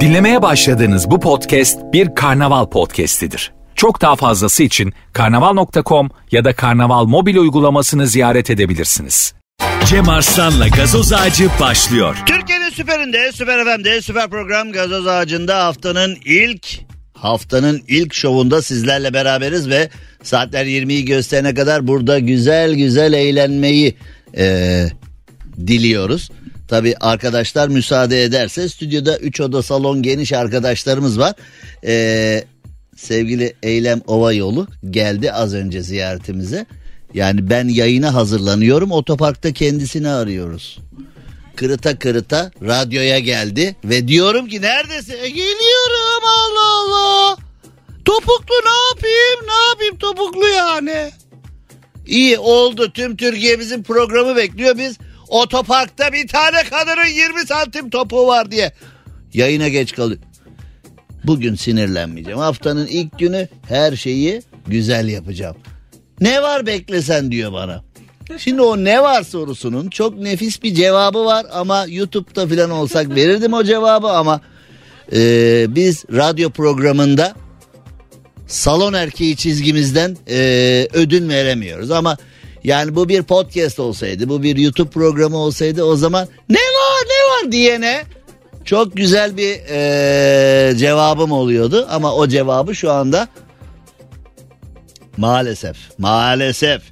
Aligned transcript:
Dinlemeye 0.00 0.42
başladığınız 0.42 1.10
bu 1.10 1.20
podcast 1.20 1.78
bir 1.92 2.14
karnaval 2.14 2.66
podcastidir. 2.66 3.52
Çok 3.74 4.00
daha 4.02 4.16
fazlası 4.16 4.62
için 4.62 4.92
karnaval.com 5.12 6.10
ya 6.30 6.44
da 6.44 6.52
karnaval 6.52 7.04
mobil 7.04 7.36
uygulamasını 7.36 8.06
ziyaret 8.06 8.50
edebilirsiniz. 8.50 9.34
Cem 9.86 10.08
Arslan'la 10.08 10.68
gazoz 10.68 11.12
ağacı 11.12 11.48
başlıyor. 11.60 12.16
Türkiye'nin 12.26 12.70
süperinde, 12.70 13.32
süper 13.32 13.64
FM'de, 13.64 14.02
süper 14.02 14.30
program 14.30 14.72
Gazoz 14.72 15.06
Ağacı'nda 15.06 15.64
haftanın 15.64 16.16
ilk 16.24 16.66
haftanın 17.14 17.82
ilk 17.88 18.14
şovunda 18.14 18.62
sizlerle 18.62 19.14
beraberiz 19.14 19.68
ve 19.68 19.88
saatler 20.22 20.66
20'yi 20.66 21.04
gösterene 21.04 21.54
kadar 21.54 21.88
burada 21.88 22.18
güzel 22.18 22.74
güzel 22.74 23.12
eğlenmeyi 23.12 23.94
eee, 24.36 24.92
diliyoruz. 25.66 26.30
Tabi 26.70 26.94
arkadaşlar 27.00 27.68
müsaade 27.68 28.24
ederse 28.24 28.68
stüdyoda 28.68 29.18
3 29.18 29.40
oda 29.40 29.62
salon 29.62 30.02
geniş 30.02 30.32
arkadaşlarımız 30.32 31.18
var. 31.18 31.34
Eee, 31.82 32.44
sevgili 32.96 33.54
Eylem 33.62 34.00
Ova 34.06 34.32
Yolu 34.32 34.66
geldi 34.90 35.32
az 35.32 35.54
önce 35.54 35.82
ziyaretimize. 35.82 36.66
Yani 37.14 37.50
ben 37.50 37.68
yayına 37.68 38.14
hazırlanıyorum 38.14 38.92
otoparkta 38.92 39.52
kendisini 39.52 40.08
arıyoruz 40.08 40.78
kırıta 41.60 41.98
kırıta 41.98 42.50
radyoya 42.62 43.18
geldi 43.18 43.76
ve 43.84 44.08
diyorum 44.08 44.48
ki 44.48 44.62
neredesin? 44.62 45.12
E, 45.12 45.28
geliyorum 45.28 46.24
Allah 46.24 46.66
Allah. 46.78 47.36
Topuklu 48.04 48.54
ne 48.64 48.76
yapayım 48.90 49.46
ne 49.46 49.68
yapayım 49.68 49.98
topuklu 49.98 50.48
yani. 50.48 51.10
İyi 52.06 52.38
oldu 52.38 52.92
tüm 52.92 53.16
Türkiye 53.16 53.58
bizim 53.58 53.82
programı 53.82 54.36
bekliyor 54.36 54.78
biz 54.78 54.96
otoparkta 55.30 56.12
bir 56.12 56.28
tane 56.28 56.62
kadının 56.70 57.06
20 57.06 57.46
santim 57.46 57.90
topuğu 57.90 58.26
var 58.26 58.50
diye 58.50 58.72
yayına 59.32 59.68
geç 59.68 59.94
kalıyor. 59.94 60.20
Bugün 61.24 61.54
sinirlenmeyeceğim 61.54 62.38
haftanın 62.38 62.86
ilk 62.86 63.18
günü 63.18 63.48
her 63.68 63.96
şeyi 63.96 64.42
güzel 64.66 65.08
yapacağım. 65.08 65.56
Ne 66.20 66.42
var 66.42 66.66
beklesen 66.66 67.30
diyor 67.30 67.52
bana. 67.52 67.84
Şimdi 68.38 68.62
o 68.62 68.76
ne 68.76 69.02
var 69.02 69.22
sorusunun 69.22 69.90
çok 69.90 70.18
nefis 70.18 70.62
bir 70.62 70.74
cevabı 70.74 71.24
var 71.24 71.46
ama 71.52 71.86
YouTube'da 71.88 72.46
falan 72.48 72.70
olsak 72.70 73.08
verirdim 73.14 73.52
o 73.52 73.64
cevabı 73.64 74.08
ama 74.08 74.40
e, 75.12 75.66
biz 75.68 76.04
radyo 76.12 76.50
programında 76.50 77.34
salon 78.46 78.92
erkeği 78.92 79.36
çizgimizden 79.36 80.16
e, 80.28 80.88
ödün 80.92 81.28
veremiyoruz 81.28 81.90
ama 81.90 82.16
yani 82.64 82.96
bu 82.96 83.08
bir 83.08 83.22
podcast 83.22 83.80
olsaydı 83.80 84.28
bu 84.28 84.42
bir 84.42 84.56
YouTube 84.56 84.90
programı 84.90 85.36
olsaydı 85.36 85.84
o 85.84 85.96
zaman 85.96 86.28
ne 86.48 86.58
var 86.58 87.04
ne 87.06 87.46
var 87.46 87.52
diyene 87.52 88.02
çok 88.64 88.96
güzel 88.96 89.36
bir 89.36 89.60
e, 89.70 90.76
cevabım 90.76 91.32
oluyordu 91.32 91.86
ama 91.90 92.14
o 92.14 92.28
cevabı 92.28 92.74
şu 92.74 92.90
anda 92.90 93.28
maalesef 95.16 95.76
maalesef 95.98 96.82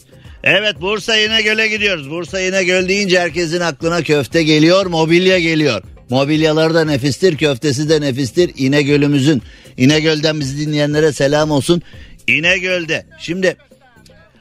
Evet 0.45 0.81
Bursa 0.81 1.17
İnegöl'e 1.17 1.69
gidiyoruz. 1.69 2.11
Bursa 2.11 2.41
İnegöl 2.41 2.89
deyince 2.89 3.21
herkesin 3.21 3.61
aklına 3.61 4.03
köfte 4.03 4.43
geliyor, 4.43 4.87
mobilya 4.87 5.39
geliyor. 5.39 5.83
Mobilyaları 6.11 6.75
da 6.75 6.85
nefistir, 6.85 7.37
köftesi 7.37 7.89
de 7.89 8.01
nefistir. 8.01 8.53
İnegöl'ümüzün, 8.57 9.43
İnegöl'den 9.77 10.41
bizi 10.41 10.67
dinleyenlere 10.67 11.13
selam 11.13 11.51
olsun. 11.51 11.83
İnegöl'de. 12.27 13.07
Şimdi 13.19 13.57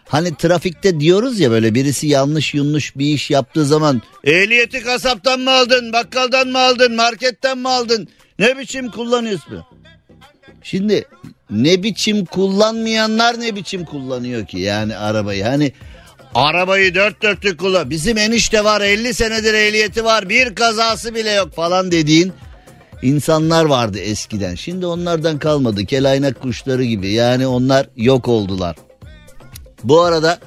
hani 0.07 0.35
trafikte 0.35 0.99
diyoruz 0.99 1.39
ya 1.39 1.51
böyle 1.51 1.75
birisi 1.75 2.07
yanlış 2.07 2.53
yunluş 2.53 2.97
bir 2.97 3.05
iş 3.05 3.29
yaptığı 3.29 3.65
zaman 3.65 4.01
ehliyeti 4.23 4.83
kasaptan 4.83 5.39
mı 5.39 5.51
aldın, 5.51 5.93
bakkaldan 5.93 6.47
mı 6.47 6.59
aldın, 6.59 6.95
marketten 6.95 7.57
mi 7.57 7.69
aldın? 7.69 8.07
Ne 8.39 8.57
biçim 8.57 8.91
kullanıyorsun? 8.91 9.63
Şimdi 10.63 11.05
ne 11.49 11.83
biçim 11.83 12.25
kullanmayanlar 12.25 13.39
ne 13.39 13.55
biçim 13.55 13.85
kullanıyor 13.85 14.47
ki 14.47 14.59
yani 14.59 14.97
arabayı? 14.97 15.43
Hani 15.43 15.71
arabayı 16.35 16.95
dört 16.95 17.21
dörtlük 17.21 17.59
kullan 17.59 17.89
bizim 17.89 18.17
enişte 18.17 18.63
var 18.63 18.81
50 18.81 19.13
senedir 19.13 19.53
ehliyeti 19.53 20.03
var 20.03 20.29
bir 20.29 20.55
kazası 20.55 21.15
bile 21.15 21.31
yok 21.31 21.55
falan 21.55 21.91
dediğin 21.91 22.33
insanlar 23.01 23.65
vardı 23.65 23.99
eskiden. 23.99 24.55
Şimdi 24.55 24.85
onlardan 24.85 25.39
kalmadı. 25.39 25.85
Kelaynak 25.85 26.41
kuşları 26.41 26.83
gibi. 26.83 27.11
Yani 27.11 27.47
onlar 27.47 27.89
yok 27.95 28.27
oldular 28.27 28.75
bu 29.83 30.01
arada 30.01 30.39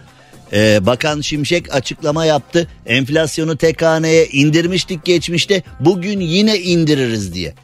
e, 0.53 0.87
Bakan 0.87 1.21
Şimşek 1.21 1.75
açıklama 1.75 2.25
yaptı 2.25 2.69
enflasyonu 2.87 3.57
tek 3.57 3.83
haneye 3.83 4.27
indirmiştik 4.27 5.05
geçmişte 5.05 5.63
bugün 5.81 6.21
yine 6.21 6.59
indiririz 6.59 7.35
diye. 7.35 7.55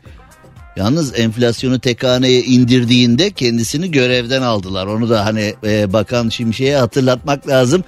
Yalnız 0.76 1.18
enflasyonu 1.18 1.78
tek 1.78 2.04
haneye 2.04 2.42
indirdiğinde 2.42 3.30
kendisini 3.30 3.90
görevden 3.90 4.42
aldılar. 4.42 4.86
Onu 4.86 5.10
da 5.10 5.24
hani 5.24 5.54
e, 5.64 5.92
Bakan 5.92 6.28
Şimşek'e 6.28 6.76
hatırlatmak 6.76 7.48
lazım. 7.48 7.84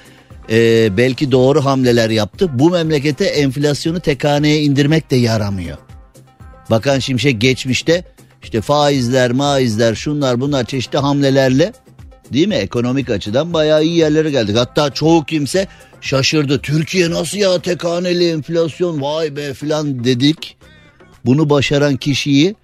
E, 0.51 0.89
belki 0.97 1.33
doğru 1.33 1.65
hamleler 1.65 2.11
yaptı. 2.11 2.59
Bu 2.59 2.71
memlekete 2.71 3.25
enflasyonu 3.25 4.01
tek 4.01 4.25
haneye 4.25 4.63
indirmek 4.63 5.11
de 5.11 5.17
yaramıyor. 5.17 5.79
Bakan 6.71 6.99
Şimşek 6.99 7.41
geçmişte 7.41 8.05
işte 8.43 8.61
faizler, 8.61 9.33
maizler, 9.33 9.95
şunlar 9.95 10.41
bunlar 10.41 10.65
çeşitli 10.65 10.99
hamlelerle 10.99 11.73
değil 12.33 12.49
mi 12.49 12.55
ekonomik 12.55 13.11
açıdan 13.11 13.53
bayağı 13.53 13.85
iyi 13.85 13.97
yerlere 13.97 14.31
geldik. 14.31 14.57
Hatta 14.57 14.91
çoğu 14.91 15.25
kimse 15.25 15.67
şaşırdı. 16.01 16.59
Türkiye 16.59 17.11
nasıl 17.11 17.39
ya 17.39 17.59
tek 17.63 17.85
haneli 17.85 18.31
enflasyon 18.31 19.03
vay 19.03 19.37
be 19.37 19.55
filan 19.55 20.05
dedik. 20.05 20.57
Bunu 21.25 21.51
başaran 21.51 21.97
kişiyi 21.97 22.55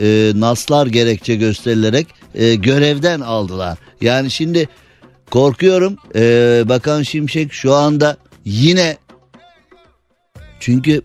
e, 0.00 0.32
naslar 0.34 0.86
gerekçe 0.86 1.36
gösterilerek 1.36 2.06
e, 2.34 2.54
görevden 2.54 3.20
aldılar. 3.20 3.78
Yani 4.00 4.30
şimdi 4.30 4.68
korkuyorum 5.30 5.96
e, 6.14 6.22
Bakan 6.68 7.02
Şimşek 7.02 7.52
şu 7.52 7.74
anda 7.74 8.16
yine 8.44 8.96
çünkü 10.60 11.02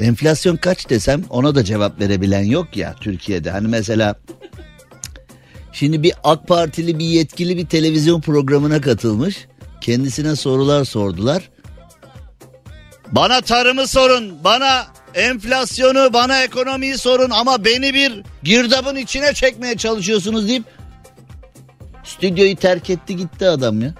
enflasyon 0.00 0.56
kaç 0.56 0.90
desem 0.90 1.24
ona 1.30 1.54
da 1.54 1.64
cevap 1.64 2.00
verebilen 2.00 2.44
yok 2.44 2.76
ya 2.76 2.94
Türkiye'de. 3.00 3.50
Hani 3.50 3.68
mesela 3.68 4.16
şimdi 5.72 6.02
bir 6.02 6.12
AK 6.24 6.48
Partili 6.48 6.98
bir 6.98 7.04
yetkili 7.04 7.56
bir 7.56 7.66
televizyon 7.66 8.20
programına 8.20 8.80
katılmış. 8.80 9.46
Kendisine 9.80 10.36
sorular 10.36 10.84
sordular. 10.84 11.50
Bana 13.12 13.40
tarımı 13.40 13.86
sorun, 13.86 14.44
bana 14.44 14.86
enflasyonu, 15.14 16.12
bana 16.12 16.42
ekonomiyi 16.42 16.98
sorun 16.98 17.30
ama 17.30 17.64
beni 17.64 17.94
bir 17.94 18.22
girdabın 18.42 18.96
içine 18.96 19.34
çekmeye 19.34 19.76
çalışıyorsunuz 19.76 20.48
deyip 20.48 20.64
stüdyoyu 22.04 22.56
terk 22.56 22.90
etti 22.90 23.16
gitti 23.16 23.48
adam 23.48 23.82
ya. 23.82 23.94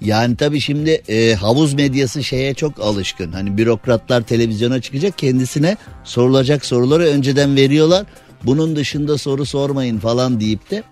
Yani 0.00 0.36
tabii 0.36 0.60
şimdi 0.60 0.90
e, 0.90 1.34
havuz 1.34 1.74
medyası 1.74 2.24
şeye 2.24 2.54
çok 2.54 2.80
alışkın. 2.80 3.32
Hani 3.32 3.58
bürokratlar 3.58 4.22
televizyona 4.22 4.80
çıkacak 4.80 5.18
kendisine 5.18 5.76
sorulacak 6.04 6.66
soruları 6.66 7.02
önceden 7.02 7.56
veriyorlar. 7.56 8.06
Bunun 8.44 8.76
dışında 8.76 9.18
soru 9.18 9.46
sormayın 9.46 9.98
falan 9.98 10.40
deyip 10.40 10.70
de. 10.70 10.82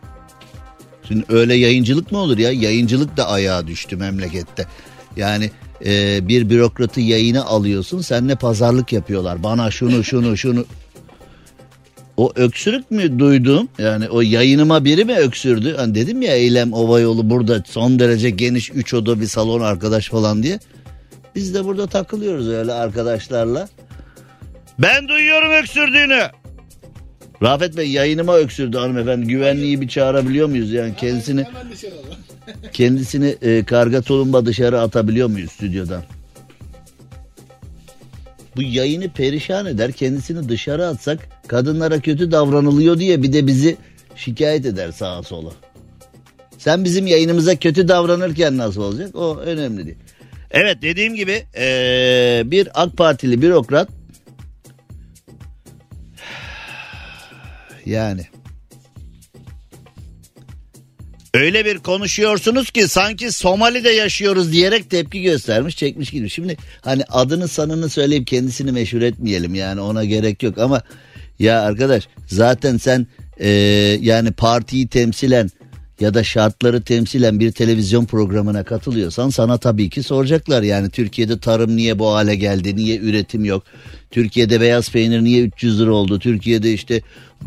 Şimdi 1.09 1.25
öyle 1.29 1.55
yayıncılık 1.55 2.13
mı 2.13 2.19
olur 2.19 2.39
ya? 2.39 2.53
Yayıncılık 2.53 3.17
da 3.17 3.29
ayağa 3.29 3.67
düştü 3.67 3.97
memlekette. 3.97 4.67
Yani 5.17 5.51
e, 5.85 6.29
bir 6.29 6.51
bürokratı 6.51 7.01
yayına 7.01 7.45
alıyorsun 7.45 8.01
senle 8.01 8.35
pazarlık 8.35 8.93
yapıyorlar. 8.93 9.43
Bana 9.43 9.71
şunu 9.71 10.05
şunu 10.05 10.37
şunu. 10.37 10.65
O 12.17 12.33
öksürük 12.37 12.91
mü 12.91 13.19
duydum? 13.19 13.69
Yani 13.79 14.09
o 14.09 14.21
yayınıma 14.21 14.85
biri 14.85 15.05
mi 15.05 15.15
öksürdü? 15.15 15.77
Hani 15.77 15.95
dedim 15.95 16.23
ya 16.23 16.37
Eylem 16.37 16.73
Ova 16.73 17.01
yolu 17.01 17.31
burada 17.31 17.63
son 17.67 17.99
derece 17.99 18.31
geniş 18.31 18.71
3 18.71 18.95
oda 18.95 19.21
bir 19.21 19.27
salon 19.27 19.61
arkadaş 19.61 20.09
falan 20.09 20.43
diye. 20.43 20.59
Biz 21.35 21.55
de 21.55 21.65
burada 21.65 21.87
takılıyoruz 21.87 22.49
öyle 22.49 22.73
arkadaşlarla. 22.73 23.69
Ben 24.79 25.09
duyuyorum 25.09 25.51
öksürdüğünü. 25.51 26.23
Rafet 27.43 27.77
Bey 27.77 27.91
yayınıma 27.91 28.37
öksürdü 28.37 28.79
hanımefendi. 28.79 29.27
Güvenliği 29.27 29.81
bir 29.81 29.89
çağırabiliyor 29.89 30.49
muyuz? 30.49 30.73
Yani 30.73 30.97
kendisini 30.97 31.47
kendisini 32.73 33.37
e, 33.43 33.65
karga 33.65 34.03
tulumba 34.03 34.47
dışarı 34.47 34.81
atabiliyor 34.81 35.29
muyuz 35.29 35.53
stüdyodan? 35.53 36.03
Bu 38.57 38.63
yayını 38.63 39.09
perişan 39.09 39.67
eder. 39.67 39.93
Kendisini 39.93 40.49
dışarı 40.49 40.87
atsak 40.87 41.29
kadınlara 41.49 42.01
kötü 42.01 42.33
davranılıyor 42.33 42.99
diye 42.99 43.23
bir 43.23 43.33
de 43.33 43.47
bizi 43.47 43.77
şikayet 44.17 44.67
eder 44.67 44.93
sağa 44.93 45.23
sola. 45.23 45.51
Sen 46.59 46.85
bizim 46.85 47.07
yayınımıza 47.07 47.57
kötü 47.57 47.89
davranırken 47.89 48.59
nasıl 48.59 48.83
olacak? 48.83 49.17
O 49.17 49.37
önemli 49.37 49.87
değil. 49.87 49.99
Evet 50.51 50.83
dediğim 50.83 51.15
gibi 51.15 51.43
ee, 51.57 52.43
bir 52.45 52.69
AK 52.75 52.97
Partili 52.97 53.43
bürokrat 53.43 53.89
yani 57.89 58.27
Öyle 61.35 61.65
bir 61.65 61.79
konuşuyorsunuz 61.79 62.71
ki 62.71 62.89
sanki 62.89 63.33
Somali'de 63.33 63.91
yaşıyoruz 63.91 64.53
diyerek 64.53 64.91
tepki 64.91 65.23
göstermiş 65.23 65.77
çekmiş 65.77 66.11
gibi. 66.11 66.31
Şimdi 66.31 66.57
hani 66.81 67.05
adını 67.09 67.49
sanını 67.49 67.89
söyleyip 67.89 68.27
kendisini 68.27 68.73
meşhur 68.73 69.03
etmeyelim 69.03 69.55
yani 69.55 69.81
ona 69.81 70.05
gerek 70.05 70.43
yok 70.43 70.59
ama 70.59 70.83
ya 71.39 71.63
arkadaş 71.63 72.09
zaten 72.27 72.77
sen 72.77 73.07
e, 73.41 73.49
yani 74.01 74.33
partiyi 74.33 74.89
temsilen 74.89 75.51
ya 76.01 76.15
da 76.15 76.25
şartları 76.25 76.83
temsilen 76.83 77.41
bir 77.41 77.53
televizyon 77.53 78.05
programına 78.05 78.65
katılıyorsan 78.65 79.31
sana 79.31 79.59
tabii 79.59 79.91
ki 79.91 80.03
soracaklar. 80.03 80.63
Yani 80.63 80.91
Türkiye'de 80.91 81.39
tarım 81.39 81.77
niye 81.77 81.99
bu 81.99 82.13
hale 82.13 82.37
geldi? 82.37 82.77
Niye 82.77 82.99
üretim 82.99 83.45
yok? 83.45 83.63
Türkiye'de 84.11 84.61
beyaz 84.61 84.91
peynir 84.91 85.25
niye 85.25 85.43
300 85.43 85.81
lira 85.81 85.93
oldu? 85.93 86.19
Türkiye'de 86.19 86.73
işte 86.73 87.01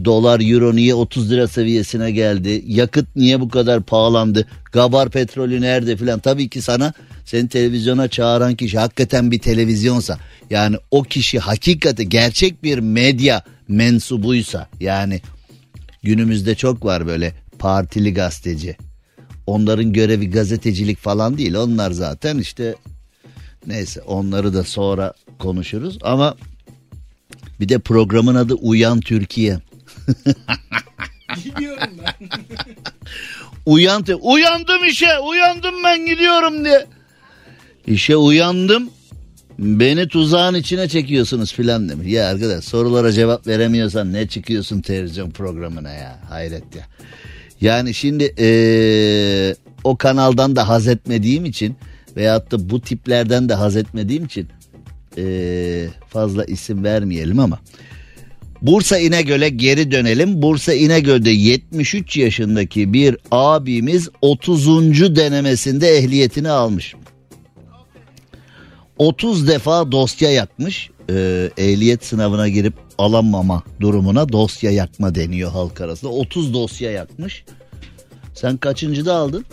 dolar 0.06 0.52
euro 0.52 0.76
niye 0.76 0.94
30 0.94 1.32
lira 1.32 1.48
seviyesine 1.48 2.12
geldi? 2.12 2.64
Yakıt 2.68 3.16
niye 3.16 3.40
bu 3.40 3.50
kadar 3.50 3.84
pahalandı? 3.84 4.48
Gabar 4.72 5.10
petrolü 5.10 5.62
nerede 5.62 5.98
filan? 5.98 6.20
Tabii 6.20 6.50
ki 6.50 6.62
sana 6.62 6.94
seni 7.26 7.50
televizyona 7.50 8.08
çağıran 8.08 8.56
kişi 8.56 8.80
hakikaten 8.80 9.32
bir 9.32 9.40
televizyonsa 9.40 10.18
yani 10.50 10.76
o 10.92 11.04
kişi 11.04 11.40
hakikati 11.40 12.10
gerçek 12.10 12.64
bir 12.64 12.80
medya 12.80 13.44
mensubuysa 13.68 14.70
yani 14.80 15.22
günümüzde 16.04 16.56
çok 16.56 16.86
var 16.86 17.08
böyle 17.08 17.41
partili 17.62 18.14
gazeteci. 18.14 18.78
Onların 19.48 19.94
görevi 19.94 20.30
gazetecilik 20.30 20.98
falan 20.98 21.38
değil. 21.38 21.56
Onlar 21.56 21.92
zaten 21.92 22.38
işte 22.38 22.76
neyse 23.68 24.02
onları 24.02 24.54
da 24.54 24.64
sonra 24.64 25.14
konuşuruz 25.40 25.98
ama 26.02 26.36
bir 27.60 27.70
de 27.70 27.80
programın 27.80 28.36
adı 28.36 28.54
Uyan 28.54 29.00
Türkiye. 29.00 29.60
Bilmiyorum 31.46 31.90
ben. 32.04 32.30
Uyan 33.66 34.06
uyandım 34.22 34.86
işe 34.90 35.20
uyandım 35.20 35.84
ben 35.84 36.06
gidiyorum 36.06 36.66
diye. 36.66 36.86
İşe 37.88 38.16
uyandım 38.16 38.90
beni 39.60 40.08
tuzağın 40.08 40.56
içine 40.56 40.88
çekiyorsunuz 40.88 41.54
filan 41.54 41.90
demiş. 41.90 42.08
Ya 42.08 42.28
arkadaş 42.28 42.64
sorulara 42.66 43.12
cevap 43.12 43.48
veremiyorsan 43.48 44.14
ne 44.14 44.28
çıkıyorsun 44.28 44.82
televizyon 44.82 45.32
programına 45.32 45.92
ya 45.92 46.20
hayret 46.30 46.76
ya. 46.76 46.88
Yani 47.62 47.94
şimdi 47.94 48.34
ee, 48.40 49.56
o 49.84 49.98
kanaldan 49.98 50.56
da 50.56 50.70
haz 50.70 50.88
etmediğim 50.88 51.46
için 51.46 51.76
veyahut 52.18 52.52
da 52.52 52.70
bu 52.70 52.82
tiplerden 52.82 53.50
de 53.50 53.54
haz 53.54 53.76
etmediğim 53.76 54.26
için 54.26 54.48
ee, 55.18 55.88
fazla 56.10 56.46
isim 56.46 56.84
vermeyelim 56.84 57.40
ama. 57.40 57.60
Bursa 58.62 58.98
İnegöl'e 58.98 59.50
geri 59.50 59.92
dönelim. 59.92 60.42
Bursa 60.42 60.74
İnegöl'de 60.74 61.30
73 61.30 62.18
yaşındaki 62.18 62.94
bir 62.94 63.18
abimiz 63.32 64.10
30. 64.22 65.16
denemesinde 65.16 65.98
ehliyetini 65.98 66.50
almış. 66.50 66.96
30 68.98 69.48
defa 69.48 69.92
dosya 69.92 70.32
yakmış. 70.32 70.90
Ee, 71.10 71.50
ehliyet 71.58 72.06
sınavına 72.06 72.48
girip 72.48 72.74
alamama 73.02 73.64
durumuna 73.80 74.30
dosya 74.30 74.72
yakma 74.72 75.16
deniyor 75.16 75.52
halk 75.52 75.82
arasında. 75.82 76.12
30 76.12 76.54
dosya 76.54 76.92
yakmış. 76.92 77.44
Sen 78.34 78.58
kaçıncı 78.58 79.06
da 79.06 79.16
aldın? 79.16 79.46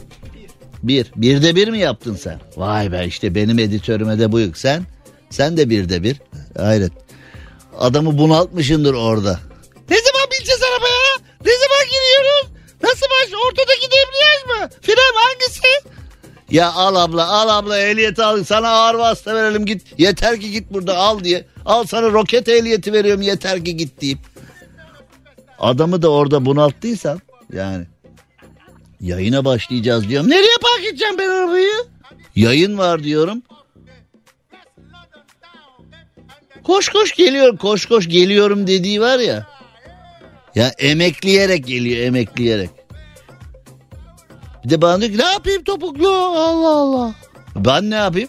Bir. 0.83 1.13
Birde 1.17 1.57
bir 1.57 1.69
mi 1.69 1.79
yaptın 1.79 2.15
sen? 2.15 2.41
Vay 2.57 2.93
be 2.93 3.05
işte 3.07 3.35
benim 3.35 3.59
editörüme 3.59 4.19
de 4.19 4.33
bu 4.33 4.41
yük. 4.41 4.59
Sen? 4.59 4.83
Sen 5.31 5.57
de 5.57 5.71
birde 5.71 6.03
bir. 6.03 6.17
Hayret. 6.57 6.93
Adamı 7.79 8.19
bunaltmışındır 8.19 8.95
orada. 8.95 9.41
Ne 9.91 9.97
zaman 9.97 10.29
bineceğiz 10.33 10.63
arabaya? 10.63 11.29
Ne 11.45 11.53
zaman 11.53 11.85
giriyoruz? 11.85 12.47
Nasıl 12.83 13.07
baş? 13.07 13.33
Ortadaki 13.47 13.87
debriyaj 13.87 14.41
mı? 14.47 14.71
Fren 14.83 15.15
hangisi? 15.15 15.99
Ya 16.51 16.73
al 16.73 16.95
abla 16.97 17.27
al 17.29 17.49
abla 17.49 17.79
ehliyeti 17.79 18.23
al 18.23 18.45
sana 18.45 18.69
ağır 18.69 18.95
vasıta 18.95 19.35
verelim 19.35 19.67
git. 19.67 19.83
Yeter 19.99 20.41
ki 20.41 20.51
git 20.51 20.73
burada 20.73 20.97
al 20.97 21.25
diye. 21.25 21.45
Al 21.65 21.85
sana 21.85 22.13
roket 22.13 22.49
ehliyeti 22.49 22.93
veriyorum 22.93 23.23
yeter 23.23 23.65
ki 23.65 23.77
git 23.77 24.01
deyip. 24.01 24.19
Adamı 25.59 26.03
da 26.03 26.11
orada 26.11 26.45
bunalttıysan 26.45 27.21
yani 27.53 27.87
yayına 29.01 29.45
başlayacağız 29.45 30.09
diyorum. 30.09 30.31
Nereye 30.31 30.57
park 30.63 30.87
edeceğim 30.87 31.19
ben 31.19 31.29
arabayı? 31.31 31.73
Yayın 32.37 32.79
var 32.79 33.05
diyorum. 33.05 33.43
Koş 36.65 36.89
koş 36.89 37.13
geliyorum 37.13 37.57
koş 37.57 37.87
koş 37.87 38.09
geliyorum 38.09 38.67
dediği 38.67 39.01
var 39.01 39.19
ya. 39.19 39.47
Ya 40.55 40.69
emekleyerek 40.79 41.67
geliyor 41.67 42.07
emekleyerek. 42.07 42.71
Bir 44.69 44.73
de 44.73 44.83
bana 44.83 45.01
diyor 45.01 45.13
ki 45.13 45.19
ne 45.19 45.33
yapayım 45.33 45.63
topuklu 45.65 46.09
Allah 46.09 46.69
Allah. 46.69 47.15
Ben 47.57 47.91
ne 47.91 47.95
yapayım? 47.95 48.29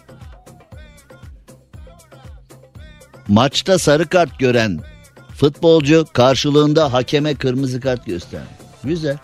Maçta 3.28 3.78
sarı 3.78 4.08
kart 4.08 4.38
gören 4.38 4.80
futbolcu 5.36 6.06
karşılığında 6.12 6.92
hakeme 6.92 7.34
kırmızı 7.34 7.80
kart 7.80 8.06
gösterdi. 8.06 8.44
Güzel. 8.84 9.18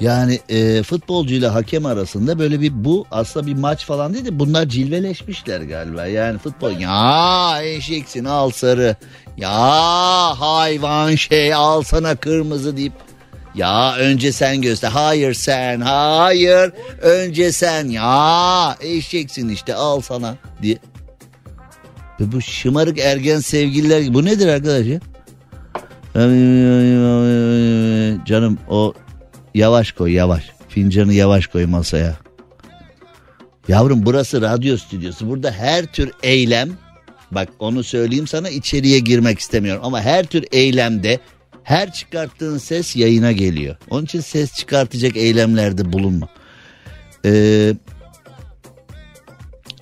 Yani 0.00 0.40
e, 0.48 0.82
futbolcuyla 0.82 1.54
hakem 1.54 1.86
arasında 1.86 2.38
böyle 2.38 2.60
bir 2.60 2.84
bu 2.84 3.06
aslında 3.10 3.46
bir 3.46 3.54
maç 3.54 3.84
falan 3.84 4.14
değil 4.14 4.24
de 4.24 4.38
bunlar 4.38 4.68
cilveleşmişler 4.68 5.60
galiba. 5.60 6.06
Yani 6.06 6.38
futbol 6.38 6.70
ya 6.70 7.62
eşeksin 7.62 8.24
al 8.24 8.50
sarı 8.50 8.96
ya 9.36 9.50
hayvan 10.40 11.14
şey 11.14 11.54
al 11.54 11.82
sana 11.82 12.16
kırmızı 12.16 12.76
deyip 12.76 12.92
ya 13.54 13.96
önce 13.96 14.32
sen 14.32 14.62
göster. 14.62 14.88
Hayır 14.88 15.34
sen. 15.34 15.80
Hayır. 15.80 16.72
Önce 17.02 17.52
sen. 17.52 17.88
Ya 17.88 18.76
eşeksin 18.80 19.48
işte 19.48 19.74
al 19.74 20.00
sana 20.00 20.36
diye. 20.62 20.78
Ve 22.20 22.32
bu 22.32 22.40
şımarık 22.40 22.98
ergen 22.98 23.40
sevgililer 23.40 24.14
bu 24.14 24.24
nedir 24.24 24.48
arkadaş 24.48 24.86
ya? 24.86 25.00
Canım 28.24 28.58
o 28.68 28.94
yavaş 29.54 29.92
koy 29.92 30.12
yavaş. 30.12 30.44
Fincanı 30.68 31.14
yavaş 31.14 31.46
koy 31.46 31.66
masaya. 31.66 32.16
Yavrum 33.68 34.06
burası 34.06 34.42
radyo 34.42 34.76
stüdyosu. 34.76 35.28
Burada 35.28 35.50
her 35.50 35.86
tür 35.86 36.10
eylem 36.22 36.70
bak 37.30 37.48
onu 37.58 37.84
söyleyeyim 37.84 38.26
sana 38.26 38.48
içeriye 38.48 38.98
girmek 38.98 39.38
istemiyorum 39.38 39.82
ama 39.84 40.00
her 40.00 40.26
tür 40.26 40.44
eylemde 40.52 41.20
her 41.64 41.92
çıkarttığın 41.92 42.58
ses 42.58 42.96
yayına 42.96 43.32
geliyor. 43.32 43.76
Onun 43.90 44.04
için 44.04 44.20
ses 44.20 44.54
çıkartacak 44.54 45.16
eylemlerde 45.16 45.92
bulunma. 45.92 46.28
Ee, 47.24 47.74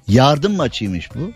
yardım 0.09 0.57
maçıymış 0.57 1.15
bu. 1.15 1.33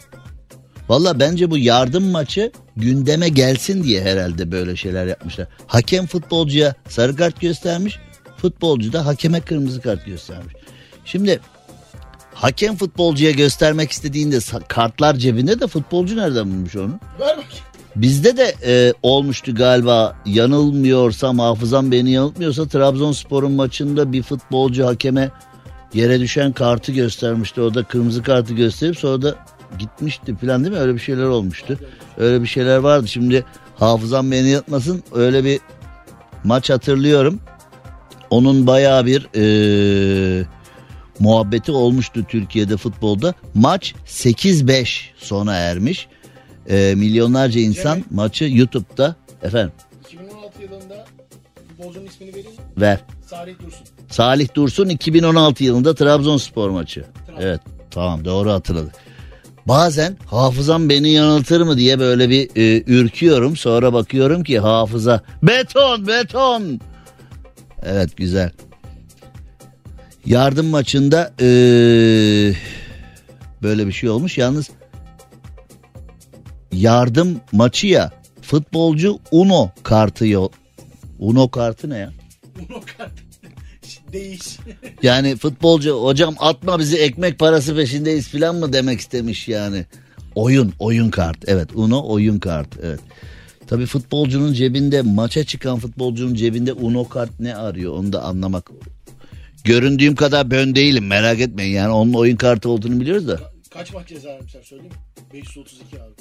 Valla 0.88 1.20
bence 1.20 1.50
bu 1.50 1.58
yardım 1.58 2.10
maçı 2.10 2.52
gündeme 2.76 3.29
gelsin 3.29 3.84
diye 3.84 4.03
herhalde 4.03 4.53
böyle 4.53 4.76
şeyler 4.76 5.06
yapmışlar. 5.06 5.48
Hakem 5.67 6.06
futbolcuya 6.06 6.74
sarı 6.88 7.17
kart 7.17 7.41
göstermiş. 7.41 7.98
Futbolcu 8.36 8.93
da 8.93 9.06
hakeme 9.06 9.41
kırmızı 9.41 9.81
kart 9.81 10.06
göstermiş. 10.06 10.55
Şimdi 11.05 11.41
hakem 12.34 12.76
futbolcuya 12.76 13.31
göstermek 13.31 13.93
istediğinde 13.93 14.38
kartlar 14.69 15.15
cebinde 15.15 15.60
de 15.60 15.67
futbolcu 15.67 16.17
nereden 16.17 16.50
bulmuş 16.50 16.76
onu? 16.76 17.00
Ver 17.20 17.36
bakayım. 17.36 17.65
Bizde 17.96 18.36
de 18.36 18.55
e, 18.67 18.93
olmuştu 19.03 19.55
galiba 19.55 20.17
yanılmıyorsam 20.26 21.38
hafızam 21.38 21.93
beni 21.93 22.10
yanıltmıyorsa 22.10 22.69
Trabzonspor'un 22.69 23.53
maçında 23.53 24.12
bir 24.12 24.22
futbolcu 24.22 24.86
hakeme 24.86 25.31
yere 25.94 26.20
düşen 26.20 26.53
kartı 26.53 26.93
göstermişti. 26.93 27.60
O 27.60 27.74
da 27.74 27.82
kırmızı 27.82 28.22
kartı 28.22 28.55
gösterip 28.55 28.98
sonra 28.98 29.22
da 29.22 29.34
gitmişti 29.79 30.36
falan 30.36 30.65
değil 30.65 30.74
mi? 30.74 30.81
Öyle 30.81 30.94
bir 30.94 30.98
şeyler 30.98 31.24
olmuştu. 31.24 31.79
Öyle 32.19 32.43
bir 32.43 32.48
şeyler 32.48 32.76
vardı. 32.76 33.08
Şimdi 33.08 33.44
hafızam 33.76 34.31
beni 34.31 34.48
yanıltmasın 34.48 35.03
öyle 35.15 35.44
bir 35.44 35.60
maç 36.44 36.70
hatırlıyorum. 36.70 37.41
Onun 38.31 38.67
bayağı 38.67 39.06
bir 39.06 39.29
e, 39.34 40.46
muhabbeti 41.19 41.72
olmuştu 41.72 42.24
Türkiye'de 42.29 42.76
futbolda. 42.76 43.34
Maç 43.55 43.94
8-5 44.06 45.00
sona 45.17 45.55
ermiş. 45.55 46.08
E, 46.69 46.94
milyonlarca 46.96 47.61
insan 47.61 47.94
Cemil. 47.94 48.05
maçı 48.11 48.44
YouTube'da 48.44 49.17
efendim 49.43 49.73
2016 50.08 50.63
yılında 50.63 51.05
futbolcunun 51.69 52.06
ismini 52.06 52.31
vereyim. 52.31 52.51
ver. 52.79 53.01
Salih 53.27 53.55
Dursun. 53.58 53.87
Salih 54.11 54.55
Dursun 54.55 54.89
2016 54.89 55.65
yılında 55.65 55.94
Trabzonspor 55.94 56.70
maçı. 56.70 57.05
Evet 57.41 57.61
tamam 57.91 58.25
doğru 58.25 58.51
hatırladık. 58.53 58.93
Bazen 59.69 60.17
hafızam 60.27 60.89
beni 60.89 61.08
yanıltır 61.08 61.61
mı 61.61 61.77
diye 61.77 61.99
böyle 61.99 62.31
bir 62.31 62.51
e, 62.56 62.85
ürküyorum. 62.87 63.56
Sonra 63.56 63.93
bakıyorum 63.93 64.44
ki 64.44 64.58
hafıza 64.58 65.20
beton 65.43 66.06
beton. 66.06 66.81
Evet 67.82 68.17
güzel. 68.17 68.51
Yardım 70.27 70.67
maçında 70.67 71.32
e, 71.41 71.46
böyle 73.63 73.87
bir 73.87 73.93
şey 73.93 74.11
olmuş. 74.11 74.39
Yalnız 74.39 74.70
yardım 76.73 77.41
maçı 77.53 77.87
ya 77.87 78.11
futbolcu 78.43 79.19
Uno 79.31 79.70
kartı 79.82 80.27
yok. 80.27 80.53
Uno 81.19 81.51
kartı 81.51 81.91
ne 81.91 81.99
ya? 81.99 82.13
Uno 82.69 82.81
kart. 82.99 83.13
Değiş. 84.13 84.58
Yani 85.03 85.37
futbolcu 85.37 86.05
hocam 86.05 86.35
atma 86.39 86.79
bizi 86.79 86.96
ekmek 86.96 87.39
parası 87.39 87.77
peşindeyiz 87.77 88.29
falan 88.29 88.56
mı 88.56 88.73
demek 88.73 89.01
istemiş 89.01 89.49
yani. 89.49 89.85
Oyun, 90.35 90.73
oyun 90.79 91.11
kart. 91.11 91.39
Evet, 91.46 91.69
Uno 91.75 92.08
oyun 92.08 92.39
kart. 92.39 92.69
Evet. 92.82 93.01
Tabii 93.67 93.87
futbolcunun 93.87 94.53
cebinde 94.53 95.03
maça 95.03 95.44
çıkan 95.44 95.79
futbolcunun 95.79 96.35
cebinde 96.35 96.73
Uno 96.73 97.08
kart 97.08 97.41
ne 97.41 97.56
arıyor 97.56 97.93
onu 97.94 98.13
da 98.13 98.23
anlamak. 98.23 98.70
Göründüğüm 99.65 100.15
kadar 100.15 100.51
bön 100.51 100.75
değilim 100.75 101.06
merak 101.06 101.41
etmeyin 101.41 101.75
yani 101.75 101.93
onun 101.93 102.13
oyun 102.13 102.37
kartı 102.37 102.69
olduğunu 102.69 103.01
biliyoruz 103.01 103.29
da. 103.29 103.41
Kaç 103.70 103.93
maç 103.94 104.08
ceza 104.08 104.29
vermişler 104.29 104.63
söyleyeyim 104.63 104.93
mi? 104.93 105.32
532 105.32 105.96
abi. 105.96 106.13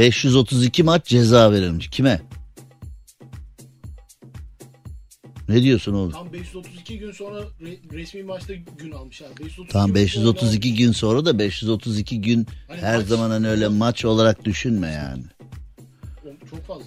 532 0.00 0.82
maç 0.82 1.06
ceza 1.06 1.52
verilmiş. 1.52 1.88
Kime? 1.88 2.20
Ne 5.48 5.62
diyorsun 5.62 5.94
oğlum? 5.94 6.10
Tam 6.12 6.32
532 6.32 6.98
gün 6.98 7.12
sonra 7.12 7.40
re- 7.62 7.92
resmi 7.92 8.22
maçta 8.22 8.54
gün 8.78 8.92
almışlar. 8.92 9.28
532 9.40 9.72
Tam 9.72 9.86
gün 9.86 9.94
532 9.94 10.74
gün 10.74 10.92
sonra 10.92 11.24
da 11.24 11.38
532 11.38 12.20
gün 12.20 12.46
Hani 12.68 12.80
her 12.80 12.96
maç- 12.98 13.06
zaman 13.06 13.30
hani 13.30 13.48
öyle 13.48 13.68
maç 13.68 14.04
olarak 14.04 14.44
düşünme 14.44 14.88
yani. 14.90 15.22
Çok 16.50 16.66
fazla. 16.66 16.84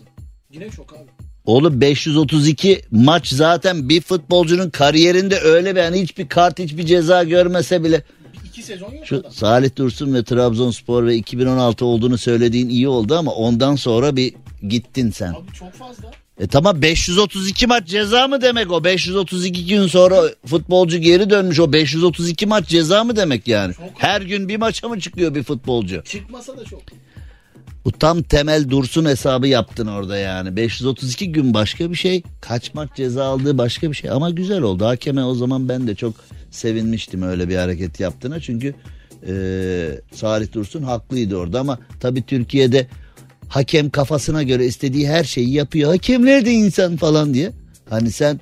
Yine 0.51 0.69
çok 0.69 0.93
abi. 0.93 1.09
Oğlum 1.45 1.81
532 1.81 2.81
maç 2.91 3.27
zaten 3.27 3.89
bir 3.89 4.01
futbolcunun 4.01 4.69
kariyerinde 4.69 5.39
öyle 5.39 5.75
bir 5.75 5.81
yani 5.81 6.01
hiçbir 6.01 6.27
kart 6.29 6.59
hiçbir 6.59 6.85
ceza 6.85 7.23
görmese 7.23 7.83
bile 7.83 8.03
iki 8.53 8.63
sezon 8.63 8.91
yok 8.91 9.05
şu 9.05 9.17
adam. 9.19 9.31
Salih 9.31 9.75
Dursun 9.75 10.13
ve 10.13 10.23
Trabzonspor 10.23 11.05
ve 11.05 11.15
2016 11.15 11.85
olduğunu 11.85 12.17
söylediğin 12.17 12.69
iyi 12.69 12.87
oldu 12.87 13.15
ama 13.15 13.31
ondan 13.31 13.75
sonra 13.75 14.15
bir 14.15 14.33
gittin 14.67 15.11
sen. 15.11 15.29
Abi 15.33 15.51
çok 15.53 15.73
fazla. 15.73 16.11
E 16.39 16.47
tamam 16.47 16.81
532 16.81 17.67
maç 17.67 17.87
ceza 17.87 18.27
mı 18.27 18.41
demek 18.41 18.71
o? 18.71 18.83
532 18.83 19.65
gün 19.65 19.87
sonra 19.87 20.21
futbolcu 20.45 20.97
geri 20.97 21.29
dönmüş 21.29 21.59
o 21.59 21.73
532 21.73 22.45
maç 22.45 22.67
ceza 22.67 23.03
mı 23.03 23.15
demek 23.15 23.47
yani? 23.47 23.73
Çok. 23.73 23.85
Her 23.97 24.21
gün 24.21 24.49
bir 24.49 24.57
maça 24.57 24.87
mı 24.87 24.99
çıkıyor 24.99 25.35
bir 25.35 25.43
futbolcu? 25.43 26.03
Çıkmasa 26.05 26.57
da 26.57 26.65
çok. 26.65 26.81
Bu 27.85 27.91
tam 27.91 28.23
temel 28.23 28.69
dursun 28.69 29.05
hesabı 29.05 29.47
yaptın 29.47 29.87
orada 29.87 30.17
yani. 30.17 30.55
532 30.55 31.31
gün 31.31 31.53
başka 31.53 31.91
bir 31.91 31.95
şey. 31.95 32.23
Kaç 32.41 32.73
maç 32.73 32.89
ceza 32.95 33.25
aldığı 33.25 33.57
başka 33.57 33.91
bir 33.91 33.95
şey. 33.95 34.09
Ama 34.09 34.29
güzel 34.29 34.61
oldu. 34.61 34.85
Hakeme 34.85 35.23
o 35.23 35.35
zaman 35.35 35.69
ben 35.69 35.87
de 35.87 35.95
çok 35.95 36.13
sevinmiştim 36.51 37.21
öyle 37.21 37.49
bir 37.49 37.55
hareket 37.55 37.99
yaptığına. 37.99 38.39
Çünkü 38.39 38.75
e, 39.27 39.33
Salih 40.13 40.53
Dursun 40.53 40.83
haklıydı 40.83 41.35
orada. 41.35 41.59
Ama 41.59 41.79
tabii 41.99 42.21
Türkiye'de 42.25 42.87
hakem 43.49 43.89
kafasına 43.89 44.43
göre 44.43 44.65
istediği 44.65 45.09
her 45.09 45.23
şeyi 45.23 45.53
yapıyor. 45.53 45.91
Hakemler 45.91 46.45
de 46.45 46.51
insan 46.51 46.97
falan 46.97 47.33
diye. 47.33 47.51
Hani 47.89 48.11
sen 48.11 48.39